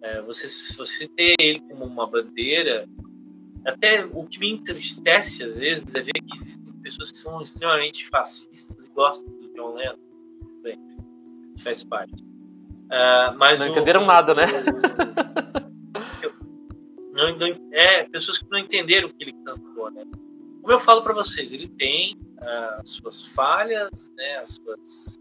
É, 0.00 0.22
você, 0.22 0.46
você 0.76 1.08
ter 1.08 1.34
ele 1.40 1.60
como 1.60 1.84
uma 1.84 2.06
bandeira, 2.06 2.88
até 3.64 4.04
o 4.04 4.24
que 4.24 4.38
me 4.38 4.50
entristece 4.50 5.44
às 5.44 5.58
vezes 5.58 5.92
é 5.94 6.00
ver 6.00 6.12
que 6.12 6.36
existem 6.36 6.72
pessoas 6.82 7.10
que 7.10 7.18
são 7.18 7.42
extremamente 7.42 8.06
fascistas 8.08 8.86
e 8.86 8.90
gostam 8.90 9.30
do 9.32 9.52
John 9.54 9.74
Lennon. 9.74 10.07
Faz 11.62 11.84
parte. 11.84 12.22
Uh, 12.22 13.36
mas 13.36 13.60
não 13.60 13.68
o, 13.68 13.70
entenderam 13.70 14.06
nada, 14.06 14.34
né? 14.34 14.46
não, 17.12 17.36
não, 17.36 17.46
é, 17.72 18.04
pessoas 18.04 18.38
que 18.38 18.48
não 18.50 18.58
entenderam 18.58 19.08
o 19.08 19.12
que 19.12 19.24
ele 19.24 19.34
cantou, 19.44 19.90
né? 19.90 20.04
Como 20.62 20.72
eu 20.72 20.78
falo 20.78 21.02
para 21.02 21.14
vocês, 21.14 21.52
ele 21.52 21.68
tem 21.68 22.16
uh, 22.16 22.86
suas 22.86 23.26
falhas, 23.26 24.12
né, 24.16 24.38
as 24.38 24.54
suas, 24.54 25.18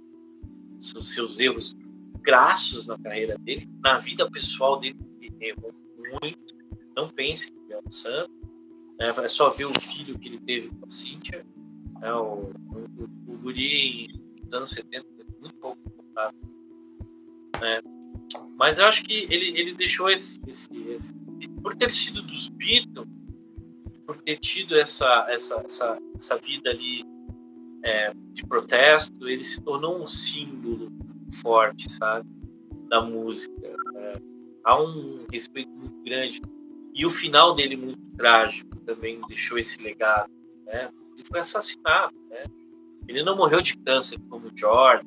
seus, 0.79 1.13
seus 1.13 1.39
erros 1.39 1.75
grassos 2.21 2.87
na 2.87 2.97
carreira 2.97 3.37
dele, 3.37 3.69
na 3.81 3.97
vida 3.97 4.29
pessoal 4.29 4.77
dele, 4.77 4.99
ele 5.21 5.35
errou 5.41 5.73
muito. 5.97 6.55
Não 6.95 7.09
pense 7.09 7.51
que 7.51 7.57
ele 7.59 7.73
é 7.73 7.79
um 7.79 7.89
santo. 7.89 8.31
Né? 8.99 9.13
É 9.15 9.27
só 9.27 9.49
ver 9.49 9.65
o 9.65 9.79
filho 9.79 10.17
que 10.17 10.27
ele 10.27 10.39
teve 10.39 10.69
com 10.69 10.85
a 10.85 10.89
Cíntia. 10.89 11.45
Né? 12.01 12.13
O, 12.13 12.51
o, 12.51 13.03
o 13.27 13.37
guri 13.37 14.09
nos 14.43 14.53
anos 14.53 14.69
70 14.71 15.05
muito 15.39 15.55
pouco 15.55 15.86
Né? 17.61 17.81
Mas 18.57 18.77
eu 18.77 18.85
acho 18.85 19.03
que 19.03 19.27
ele, 19.29 19.59
ele 19.59 19.73
deixou 19.73 20.09
esse, 20.09 20.39
esse, 20.47 20.69
esse, 20.89 21.13
Por 21.61 21.75
ter 21.75 21.91
sido 21.91 22.21
dos 22.21 22.49
Beatles, 22.49 23.07
por 24.05 24.17
ter 24.21 24.37
tido 24.37 24.77
essa, 24.77 25.27
essa, 25.29 25.61
essa, 25.65 25.99
essa 26.15 26.37
vida 26.37 26.69
ali 26.69 27.03
é, 27.83 28.13
de 28.31 28.45
protesto, 28.45 29.27
ele 29.27 29.43
se 29.43 29.61
tornou 29.61 30.01
um 30.01 30.07
símbolo 30.07 30.91
forte, 31.41 31.91
sabe? 31.91 32.27
Da 32.89 33.01
música. 33.01 33.53
É, 33.95 34.21
há 34.63 34.81
um 34.81 35.25
respeito 35.31 35.71
muito 35.71 36.01
grande. 36.03 36.41
E 36.93 37.05
o 37.05 37.09
final 37.09 37.53
dele 37.53 37.77
muito 37.77 38.01
trágico 38.17 38.75
também 38.77 39.21
deixou 39.27 39.57
esse 39.57 39.81
legado. 39.81 40.31
Né? 40.65 40.89
Ele 41.13 41.23
foi 41.23 41.39
assassinado. 41.39 42.15
Né? 42.29 42.45
Ele 43.07 43.23
não 43.23 43.35
morreu 43.35 43.61
de 43.61 43.77
câncer 43.77 44.19
como 44.29 44.51
George, 44.55 45.05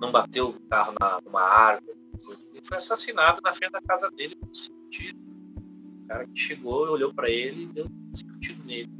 não 0.00 0.10
bateu 0.10 0.48
o 0.48 0.60
carro 0.68 0.94
na, 0.98 1.20
numa 1.24 1.42
árvore. 1.42 1.94
Ele 2.52 2.64
foi 2.64 2.78
assassinado 2.78 3.40
na 3.42 3.52
frente 3.52 3.72
da 3.72 3.82
casa 3.82 4.10
dele 4.10 4.34
com 4.34 4.52
cinco 4.54 4.88
tiros. 4.88 5.20
O 6.04 6.08
cara 6.08 6.26
que 6.26 6.40
chegou, 6.40 6.88
olhou 6.88 7.12
para 7.12 7.30
ele 7.30 7.64
e 7.64 7.66
deu 7.66 7.86
cinco 8.12 8.38
tiros 8.40 8.64
nele. 8.64 8.90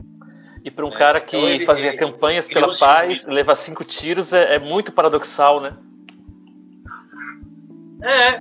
E 0.62 0.70
para 0.70 0.84
um 0.84 0.90
é, 0.90 0.96
cara 0.96 1.20
que 1.20 1.36
então 1.36 1.48
ele, 1.48 1.64
fazia 1.64 1.88
ele, 1.88 1.96
campanhas 1.96 2.44
ele, 2.44 2.54
pela 2.54 2.76
paz, 2.76 3.26
levar 3.26 3.54
cinco 3.54 3.82
tiros 3.82 4.34
é, 4.34 4.56
é, 4.56 4.58
muito 4.58 4.92
paradoxal, 4.92 5.60
né? 5.60 5.76
É, 8.02 8.28
é, 8.34 8.40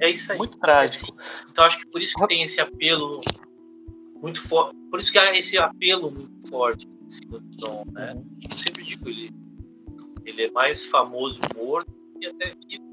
é 0.00 0.10
isso 0.10 0.30
aí. 0.30 0.38
Muito 0.38 0.56
trágico. 0.58 1.12
É. 1.18 1.50
Então 1.50 1.64
acho 1.64 1.78
que 1.78 1.86
por 1.86 2.00
isso 2.00 2.14
que 2.14 2.26
tem 2.28 2.42
esse 2.42 2.60
apelo 2.60 3.20
muito 4.22 4.40
forte. 4.40 4.76
Por 4.90 5.00
isso 5.00 5.10
que 5.10 5.18
há 5.18 5.36
esse 5.36 5.58
apelo 5.58 6.10
muito 6.10 6.48
forte 6.48 6.86
em 6.86 7.10
cima 7.10 7.40
do 7.40 7.56
Tom, 7.56 7.84
né? 7.90 8.14
Eu 8.48 8.56
sempre 8.56 8.84
digo 8.84 9.08
ele 9.08 9.32
ele 10.24 10.44
é 10.44 10.50
mais 10.50 10.84
famoso 10.84 11.40
morto 11.54 11.92
e 12.20 12.26
até 12.26 12.52
vivo. 12.68 12.84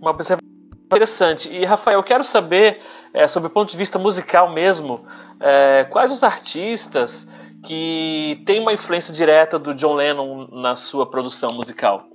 Uma 0.00 0.10
observação 0.10 0.48
interessante. 0.84 1.48
E 1.50 1.64
Rafael, 1.64 1.98
eu 1.98 2.04
quero 2.04 2.24
saber, 2.24 2.80
é, 3.12 3.26
sobre 3.26 3.48
o 3.48 3.50
ponto 3.50 3.70
de 3.70 3.76
vista 3.76 3.98
musical 3.98 4.52
mesmo, 4.52 5.04
é, 5.40 5.84
quais 5.90 6.12
os 6.12 6.22
artistas 6.22 7.26
que 7.64 8.42
tem 8.46 8.60
uma 8.60 8.72
influência 8.72 9.12
direta 9.12 9.58
do 9.58 9.74
John 9.74 9.94
Lennon 9.94 10.48
na 10.52 10.76
sua 10.76 11.08
produção 11.10 11.52
musical? 11.52 12.08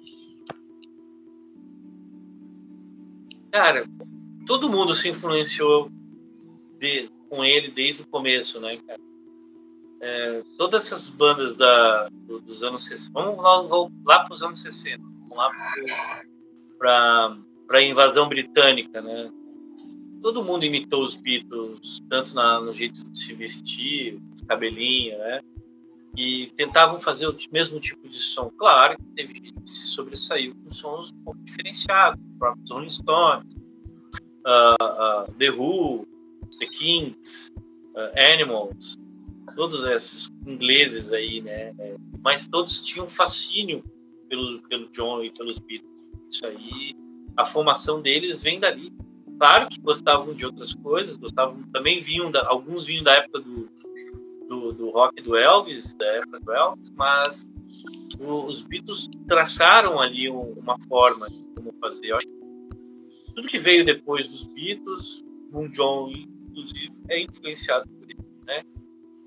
Cara, 3.51 3.85
todo 4.47 4.69
mundo 4.69 4.93
se 4.93 5.09
influenciou 5.09 5.89
de, 6.79 7.09
com 7.29 7.43
ele 7.43 7.69
desde 7.69 8.01
o 8.01 8.07
começo, 8.07 8.59
né, 8.59 8.77
cara? 8.77 8.99
É, 10.05 10.43
todas 10.57 10.85
essas 10.85 11.07
bandas 11.07 11.55
da, 11.55 12.09
dos 12.09 12.61
anos 12.61 12.85
60, 12.87 13.13
vamos 13.13 13.41
lá, 13.41 13.61
lá 14.03 14.25
para 14.25 14.33
os 14.33 14.43
anos 14.43 14.61
60, 14.61 15.01
vamos 15.01 15.37
lá 15.37 15.49
para 16.77 17.37
a 17.69 17.81
invasão 17.81 18.27
britânica, 18.27 19.01
né? 19.01 19.31
Todo 20.21 20.43
mundo 20.43 20.65
imitou 20.65 21.05
os 21.05 21.15
Beatles, 21.15 22.01
tanto 22.09 22.35
na, 22.35 22.59
no 22.59 22.73
jeito 22.73 23.01
de 23.09 23.17
se 23.17 23.33
vestir, 23.33 24.21
cabelinho, 24.45 25.17
né? 25.17 25.39
E 26.17 26.47
tentavam 26.57 26.99
fazer 26.99 27.27
o 27.27 27.35
mesmo 27.49 27.79
tipo 27.79 28.09
de 28.09 28.19
som. 28.19 28.49
Claro 28.57 28.97
que 28.97 29.05
teve 29.15 29.33
gente 29.35 29.53
que 29.53 29.69
se 29.69 29.87
sobressaiu 29.87 30.53
com 30.53 30.69
sons 30.69 31.13
um 31.13 31.23
pouco 31.23 31.39
diferenciados, 31.45 32.21
os 32.21 32.37
próprios 32.37 32.69
Rolling 32.69 32.89
Stones, 32.89 33.55
uh, 34.45 34.83
uh, 34.83 35.31
The 35.37 35.49
Who, 35.49 36.05
The 36.59 36.65
Kings, 36.65 37.53
uh, 37.95 38.11
Animals, 38.33 38.97
todos 39.55 39.83
esses 39.83 40.29
ingleses 40.45 41.11
aí, 41.11 41.41
né? 41.41 41.73
Mas 42.23 42.47
todos 42.47 42.81
tinham 42.81 43.07
fascínio 43.07 43.83
pelo, 44.27 44.61
pelo 44.63 44.89
John 44.89 45.23
e 45.23 45.31
pelos 45.31 45.59
Beatles. 45.59 45.91
Isso 46.29 46.45
aí, 46.45 46.95
a 47.37 47.45
formação 47.45 48.01
deles 48.01 48.41
vem 48.41 48.59
dali. 48.59 48.91
Claro 49.37 49.67
que 49.67 49.79
gostavam 49.79 50.33
de 50.33 50.45
outras 50.45 50.73
coisas, 50.73 51.17
gostavam 51.17 51.61
também 51.71 51.99
vinham 51.99 52.31
da, 52.31 52.47
alguns 52.47 52.85
vinham 52.85 53.03
da 53.03 53.13
época 53.15 53.39
do, 53.39 53.69
do, 54.47 54.73
do, 54.73 54.89
rock 54.89 55.21
do 55.21 55.35
Elvis, 55.35 55.93
da 55.95 56.05
época 56.05 56.39
do 56.39 56.51
Elvis, 56.51 56.91
mas 56.95 57.45
os 58.19 58.61
Beatles 58.61 59.09
traçaram 59.27 59.99
ali 59.99 60.29
uma 60.29 60.79
forma 60.87 61.27
de 61.29 61.47
como 61.55 61.73
fazer. 61.79 62.11
Eu 62.11 62.17
acho 62.17 62.27
que 62.27 63.33
tudo 63.33 63.47
que 63.47 63.57
veio 63.57 63.83
depois 63.83 64.27
dos 64.27 64.45
Beatles, 64.47 65.21
o 65.51 65.67
John 65.69 66.09
inclusive 66.09 66.91
é 67.09 67.21
influenciado 67.21 67.89
por 67.89 68.09
ele, 68.09 68.19
né? 68.45 68.63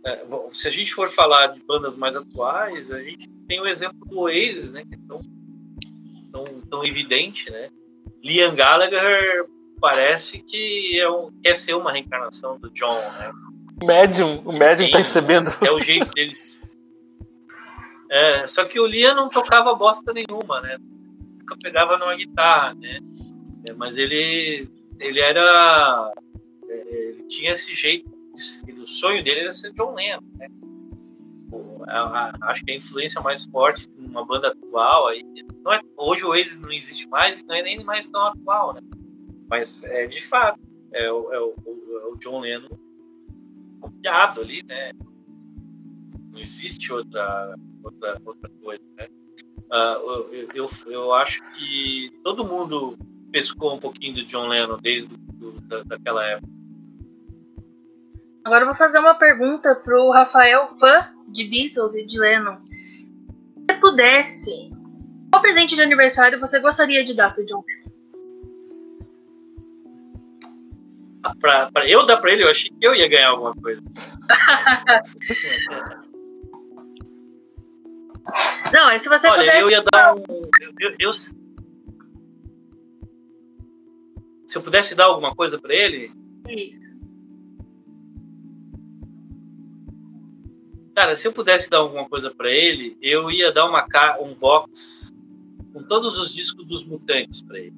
É, 0.07 0.25
se 0.53 0.69
a 0.69 0.71
gente 0.71 0.95
for 0.95 1.09
falar 1.09 1.49
de 1.49 1.61
bandas 1.65 1.97
mais 1.97 2.15
atuais, 2.15 2.93
a 2.93 3.03
gente 3.03 3.29
tem 3.49 3.61
o 3.61 3.67
exemplo 3.67 3.99
do 4.07 4.21
Oasis, 4.21 4.73
né? 4.73 4.85
Que 4.85 4.95
é 4.95 4.99
tão, 5.09 5.21
tão, 6.31 6.61
tão 6.71 6.85
evidente, 6.85 7.51
né? 7.51 7.71
Liam 8.23 8.55
Gallagher 8.55 9.47
parece 9.81 10.39
que 10.45 10.97
é 10.99 11.11
um, 11.11 11.33
quer 11.43 11.57
ser 11.57 11.75
uma 11.75 11.91
reencarnação 11.91 12.57
do 12.57 12.71
John, 12.71 13.01
né? 13.01 13.33
O 13.83 13.85
Medium, 13.85 14.43
o 14.45 14.53
Medium 14.53 14.91
tá 14.93 14.99
recebendo. 14.99 15.51
É 15.61 15.73
o 15.73 15.81
jeito 15.81 16.13
deles. 16.13 16.79
É, 18.09 18.47
só 18.47 18.65
que 18.65 18.79
o 18.79 18.87
Liam 18.87 19.13
não 19.13 19.29
tocava 19.29 19.75
bosta 19.75 20.13
nenhuma, 20.13 20.61
né? 20.61 20.79
Nunca 21.37 21.57
pegava 21.61 21.99
numa 21.99 22.15
guitarra, 22.15 22.75
né? 22.75 23.01
É, 23.67 23.73
mas 23.73 23.97
ele, 23.97 24.71
ele 25.01 25.19
era. 25.19 26.13
É, 26.69 27.09
ele 27.09 27.23
tinha 27.25 27.51
esse 27.51 27.75
jeito. 27.75 28.16
O 28.79 28.87
sonho 28.87 29.23
dele 29.23 29.41
era 29.41 29.53
ser 29.53 29.73
John 29.73 29.95
Lennon, 29.95 30.23
né? 30.39 30.49
Acho 32.43 32.65
que 32.65 32.73
a 32.73 32.77
influência 32.77 33.21
mais 33.21 33.45
forte 33.45 33.89
de 33.89 34.07
uma 34.07 34.25
banda 34.25 34.49
atual 34.49 35.09
aí, 35.09 35.21
é, 35.21 35.81
hoje 35.97 36.25
o 36.25 36.29
Oasis 36.31 36.59
não 36.59 36.73
existe 36.73 37.09
mais, 37.09 37.43
não 37.45 37.55
é 37.55 37.63
nem 37.63 37.85
mais 37.85 38.11
tão 38.11 38.27
atual, 38.27 38.75
né? 38.75 38.81
Mas 39.49 39.85
é 39.85 40.07
de 40.07 40.21
fato 40.21 40.61
é 40.93 41.11
o, 41.11 41.33
é 41.33 41.41
o, 41.41 41.55
é 41.65 42.07
o 42.13 42.17
John 42.17 42.41
Lennon 42.41 42.69
copiado 43.81 44.41
ali, 44.41 44.63
né? 44.65 44.93
Não 46.33 46.41
existe 46.41 46.93
outra 46.93 47.55
outra 47.83 48.21
outra 48.25 48.51
coisa, 48.61 48.85
né? 48.97 49.09
Uh, 49.67 50.33
eu, 50.33 50.49
eu, 50.55 50.67
eu 50.87 51.13
acho 51.13 51.43
que 51.53 52.11
todo 52.23 52.45
mundo 52.45 52.99
pescou 53.31 53.75
um 53.75 53.79
pouquinho 53.79 54.15
do 54.15 54.25
John 54.25 54.49
Lennon 54.49 54.79
desde 54.79 55.17
do, 55.17 55.53
da, 55.63 55.83
daquela 55.85 56.25
época. 56.25 56.56
Agora 58.47 58.63
eu 58.63 58.69
vou 58.69 58.77
fazer 58.77 59.01
uma 59.01 59.17
pergunta 59.17 59.75
pro 59.75 60.13
Rafael, 60.13 60.71
fã 60.79 61.13
de 61.27 61.43
Beatles 61.43 61.97
e 61.97 62.07
de 62.07 62.17
Lennon. 62.17 62.59
Se 62.65 63.05
você 63.69 63.81
pudesse, 63.81 64.71
qual 65.33 65.43
presente 65.43 65.75
de 65.75 65.83
aniversário 65.83 66.39
você 66.39 66.61
gostaria 66.61 67.05
de 67.05 67.13
dar 67.13 67.35
pro 67.35 67.45
John 67.45 67.65
Lennon? 67.67 67.91
Pra, 71.41 71.73
pra 71.73 71.89
eu 71.89 72.07
dar 72.07 72.19
pra 72.19 72.33
ele, 72.33 72.45
eu 72.45 72.49
achei 72.49 72.71
que 72.71 72.87
eu 72.87 72.95
ia 72.95 73.09
ganhar 73.09 73.31
alguma 73.31 73.53
coisa. 73.53 73.83
Não, 78.73 78.89
é 78.89 78.99
se 78.99 79.09
você 79.09 79.27
Olha, 79.27 79.41
pudesse... 79.41 79.61
eu 79.61 79.71
ia 79.71 79.83
dar 79.83 80.15
um. 80.15 80.23
Eu, 80.81 80.95
eu, 81.01 81.13
se 81.13 81.35
eu 84.55 84.63
pudesse 84.63 84.95
dar 84.95 85.07
alguma 85.07 85.35
coisa 85.35 85.59
para 85.59 85.75
ele. 85.75 86.13
Isso. 86.49 86.96
Cara, 90.97 91.15
se 91.15 91.29
eu 91.29 91.33
pudesse 91.33 91.69
dar 91.69 91.77
alguma 91.77 92.09
coisa 92.09 92.35
para 92.35 92.51
ele, 92.51 92.97
eu 93.03 93.31
ia 93.31 93.53
dar 93.53 93.67
uma 93.67 93.87
um 94.19 94.35
box 94.35 95.13
com 95.71 95.83
todos 95.83 96.17
os 96.19 96.35
discos 96.35 96.65
dos 96.65 96.87
Mutantes 96.87 97.43
para 97.43 97.59
ele. 97.59 97.77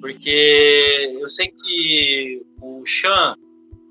Porque 0.00 1.16
eu 1.20 1.26
sei 1.26 1.48
que 1.48 2.46
o 2.62 2.86
Sean, 2.86 3.34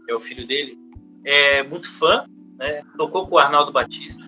que 0.06 0.12
é 0.14 0.16
o 0.16 0.22
filho 0.22 0.48
dele, 0.48 0.80
é 1.26 1.64
muito 1.64 1.92
fã, 1.92 2.26
né? 2.58 2.82
tocou 2.98 3.28
com 3.28 3.36
o 3.36 3.40
Arnaldo 3.40 3.74
Batista. 3.74 4.26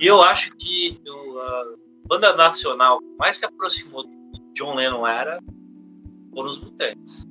E 0.00 0.06
eu 0.06 0.22
acho 0.22 0.56
que 0.56 0.98
a 1.38 1.64
banda 2.08 2.34
nacional 2.34 3.00
que 3.00 3.16
mais 3.18 3.36
se 3.36 3.44
aproximou 3.44 4.04
do 4.04 4.10
John 4.54 4.76
Lennon 4.76 5.06
era 5.06 5.42
foram 6.32 6.48
os 6.48 6.58
mutantes. 6.58 7.26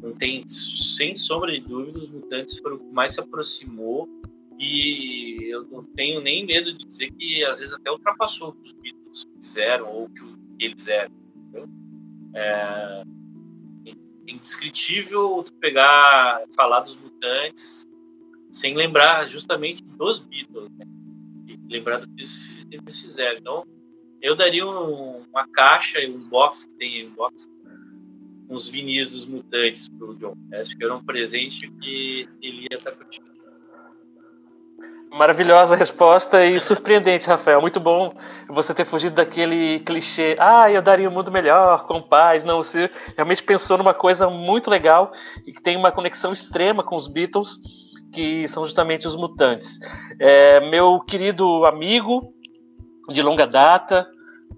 Não 0.00 0.12
tem, 0.12 0.46
sem 0.46 1.16
sombra 1.16 1.50
de 1.50 1.58
dúvida, 1.58 1.98
os 1.98 2.08
mutantes 2.08 2.60
foram 2.60 2.76
o 2.76 2.78
que 2.78 2.92
mais 2.92 3.14
se 3.14 3.20
aproximou 3.20 4.08
e 4.58 5.50
eu 5.50 5.64
não 5.64 5.84
tenho 5.84 6.20
nem 6.20 6.44
medo 6.46 6.72
de 6.72 6.86
dizer 6.86 7.10
que 7.12 7.44
às 7.44 7.60
vezes 7.60 7.74
até 7.74 7.90
ultrapassou 7.90 8.50
o 8.50 8.52
que 8.52 8.66
os 8.66 8.72
Beatles 8.72 9.26
fizeram 9.40 9.88
ou 9.88 10.08
que 10.08 10.22
eles 10.64 10.86
eram. 10.88 11.14
É, 12.34 13.02
indescritível 14.26 15.44
pegar, 15.60 16.42
falar 16.54 16.80
dos 16.80 16.96
mutantes 16.96 17.86
sem 18.50 18.74
lembrar 18.74 19.26
justamente 19.28 19.82
dos 19.82 20.20
Beatles, 20.20 20.70
né? 20.70 20.86
E 21.48 21.58
lembrar 21.72 21.98
do 21.98 22.08
que 22.08 22.22
eles 22.70 23.00
fizeram. 23.00 23.38
Então, 23.38 23.66
eu 24.20 24.34
daria 24.34 24.66
um, 24.66 25.22
uma 25.28 25.46
caixa 25.48 26.00
e 26.00 26.10
um 26.10 26.28
box 26.28 26.66
que 26.66 26.74
tem 26.74 27.06
um 27.06 27.14
box 27.14 27.48
uns 28.48 28.68
vinis 28.68 29.08
dos 29.08 29.26
mutantes 29.26 29.88
pro 29.88 30.14
John. 30.14 30.36
Acho 30.52 30.76
que 30.76 30.84
era 30.84 30.94
um 30.94 31.04
presente 31.04 31.70
que 31.80 32.28
ele 32.40 32.68
ia 32.70 32.78
estar 32.78 32.92
curtindo. 32.92 33.35
Maravilhosa 35.16 35.74
resposta 35.76 36.44
e 36.44 36.60
surpreendente, 36.60 37.26
Rafael. 37.26 37.58
Muito 37.58 37.80
bom 37.80 38.12
você 38.50 38.74
ter 38.74 38.84
fugido 38.84 39.14
daquele 39.14 39.80
clichê. 39.80 40.36
Ah, 40.38 40.70
eu 40.70 40.82
daria 40.82 41.08
um 41.08 41.12
mundo 41.12 41.32
melhor, 41.32 41.86
com 41.86 42.02
paz. 42.02 42.44
Não, 42.44 42.58
você 42.58 42.90
realmente 43.16 43.42
pensou 43.42 43.78
numa 43.78 43.94
coisa 43.94 44.28
muito 44.28 44.68
legal 44.68 45.10
e 45.46 45.54
que 45.54 45.62
tem 45.62 45.74
uma 45.74 45.90
conexão 45.90 46.32
extrema 46.32 46.82
com 46.82 46.96
os 46.96 47.08
Beatles, 47.08 47.56
que 48.12 48.46
são 48.46 48.62
justamente 48.62 49.06
os 49.06 49.16
mutantes. 49.16 49.78
É, 50.20 50.60
meu 50.68 51.00
querido 51.00 51.64
amigo 51.64 52.34
de 53.08 53.22
longa 53.22 53.46
data, 53.46 54.06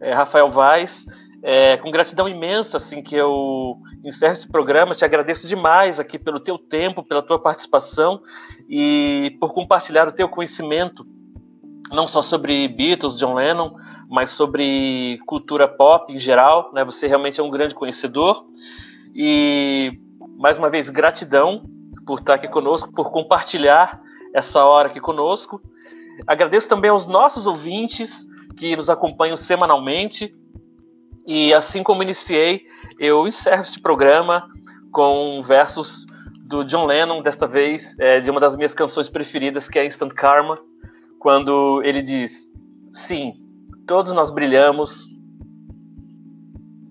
é, 0.00 0.12
Rafael 0.12 0.50
Vaz, 0.50 1.06
é, 1.42 1.76
com 1.76 1.90
gratidão 1.90 2.28
imensa, 2.28 2.76
assim, 2.76 3.02
que 3.02 3.14
eu 3.14 3.76
encerro 4.04 4.32
esse 4.32 4.48
programa. 4.48 4.94
Te 4.94 5.04
agradeço 5.04 5.46
demais 5.46 6.00
aqui 6.00 6.18
pelo 6.18 6.40
teu 6.40 6.58
tempo, 6.58 7.02
pela 7.02 7.22
tua 7.22 7.38
participação 7.38 8.20
e 8.68 9.36
por 9.40 9.54
compartilhar 9.54 10.08
o 10.08 10.12
teu 10.12 10.28
conhecimento, 10.28 11.06
não 11.90 12.06
só 12.06 12.22
sobre 12.22 12.66
Beatles, 12.68 13.16
John 13.16 13.34
Lennon, 13.34 13.74
mas 14.08 14.30
sobre 14.30 15.18
cultura 15.26 15.68
pop 15.68 16.12
em 16.12 16.18
geral. 16.18 16.70
Né? 16.72 16.84
Você 16.84 17.06
realmente 17.06 17.40
é 17.40 17.42
um 17.42 17.50
grande 17.50 17.74
conhecedor. 17.74 18.44
E, 19.14 19.98
mais 20.38 20.58
uma 20.58 20.70
vez, 20.70 20.90
gratidão 20.90 21.62
por 22.06 22.20
estar 22.20 22.34
aqui 22.34 22.48
conosco, 22.48 22.92
por 22.92 23.10
compartilhar 23.10 24.00
essa 24.34 24.64
hora 24.64 24.88
aqui 24.88 25.00
conosco. 25.00 25.60
Agradeço 26.26 26.68
também 26.68 26.90
aos 26.90 27.06
nossos 27.06 27.46
ouvintes 27.46 28.26
que 28.56 28.74
nos 28.74 28.90
acompanham 28.90 29.36
semanalmente. 29.36 30.34
E 31.28 31.52
assim 31.52 31.82
como 31.82 32.02
iniciei, 32.02 32.64
eu 32.98 33.28
encerro 33.28 33.60
este 33.60 33.78
programa 33.78 34.48
com 34.90 35.42
versos 35.42 36.06
do 36.48 36.64
John 36.64 36.86
Lennon, 36.86 37.20
desta 37.20 37.46
vez 37.46 37.98
é, 37.98 38.18
de 38.18 38.30
uma 38.30 38.40
das 38.40 38.56
minhas 38.56 38.72
canções 38.72 39.10
preferidas, 39.10 39.68
que 39.68 39.78
é 39.78 39.84
Instant 39.84 40.14
Karma, 40.14 40.58
quando 41.18 41.82
ele 41.84 42.00
diz: 42.00 42.50
Sim, 42.90 43.34
todos 43.86 44.14
nós 44.14 44.30
brilhamos 44.30 45.06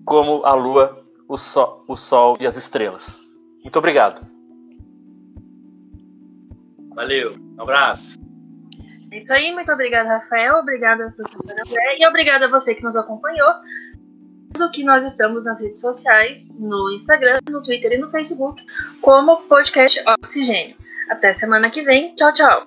como 0.04 0.44
a 0.46 0.54
lua, 0.54 1.04
o 1.28 1.36
sol, 1.36 1.84
o 1.88 1.96
sol 1.96 2.36
e 2.38 2.46
as 2.46 2.56
estrelas. 2.56 3.20
Muito 3.64 3.76
obrigado. 3.76 4.24
Valeu. 6.94 7.34
Um 7.58 7.62
abraço. 7.62 8.18
É 9.10 9.18
isso 9.18 9.32
aí, 9.32 9.52
muito 9.52 9.72
obrigada, 9.72 10.18
Rafael. 10.18 10.56
Obrigada, 10.56 11.12
professora 11.16 11.62
André. 11.66 11.98
E 11.98 12.06
obrigada 12.06 12.46
a 12.46 12.50
você 12.50 12.74
que 12.74 12.82
nos 12.82 12.94
acompanhou. 12.94 13.48
Do 14.58 14.68
que 14.72 14.82
nós 14.82 15.04
estamos 15.04 15.44
nas 15.44 15.60
redes 15.60 15.80
sociais, 15.80 16.52
no 16.58 16.90
Instagram, 16.90 17.38
no 17.48 17.62
Twitter 17.62 17.92
e 17.92 17.98
no 17.98 18.10
Facebook, 18.10 18.60
como 19.00 19.36
podcast 19.42 20.02
Oxigênio. 20.20 20.74
Até 21.08 21.32
semana 21.32 21.70
que 21.70 21.80
vem. 21.82 22.12
Tchau, 22.16 22.32
tchau. 22.32 22.66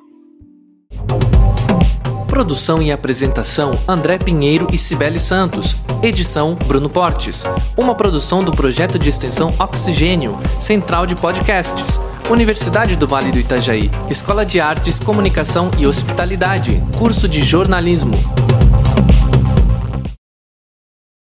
Produção 2.29 2.81
e 2.81 2.93
apresentação 2.93 3.73
André 3.85 4.17
Pinheiro 4.17 4.67
e 4.71 4.77
Cibele 4.77 5.19
Santos. 5.19 5.75
Edição 6.01 6.55
Bruno 6.55 6.89
Portes. 6.89 7.43
Uma 7.75 7.93
produção 7.93 8.41
do 8.41 8.53
projeto 8.53 8.97
de 8.97 9.09
extensão 9.09 9.53
Oxigênio, 9.59 10.39
Central 10.57 11.05
de 11.05 11.17
Podcasts. 11.17 11.99
Universidade 12.29 12.95
do 12.95 13.05
Vale 13.05 13.33
do 13.33 13.37
Itajaí, 13.37 13.91
Escola 14.09 14.45
de 14.45 14.61
Artes, 14.61 15.01
Comunicação 15.01 15.69
e 15.77 15.85
Hospitalidade, 15.85 16.81
curso 16.97 17.27
de 17.27 17.43
jornalismo. 17.43 18.15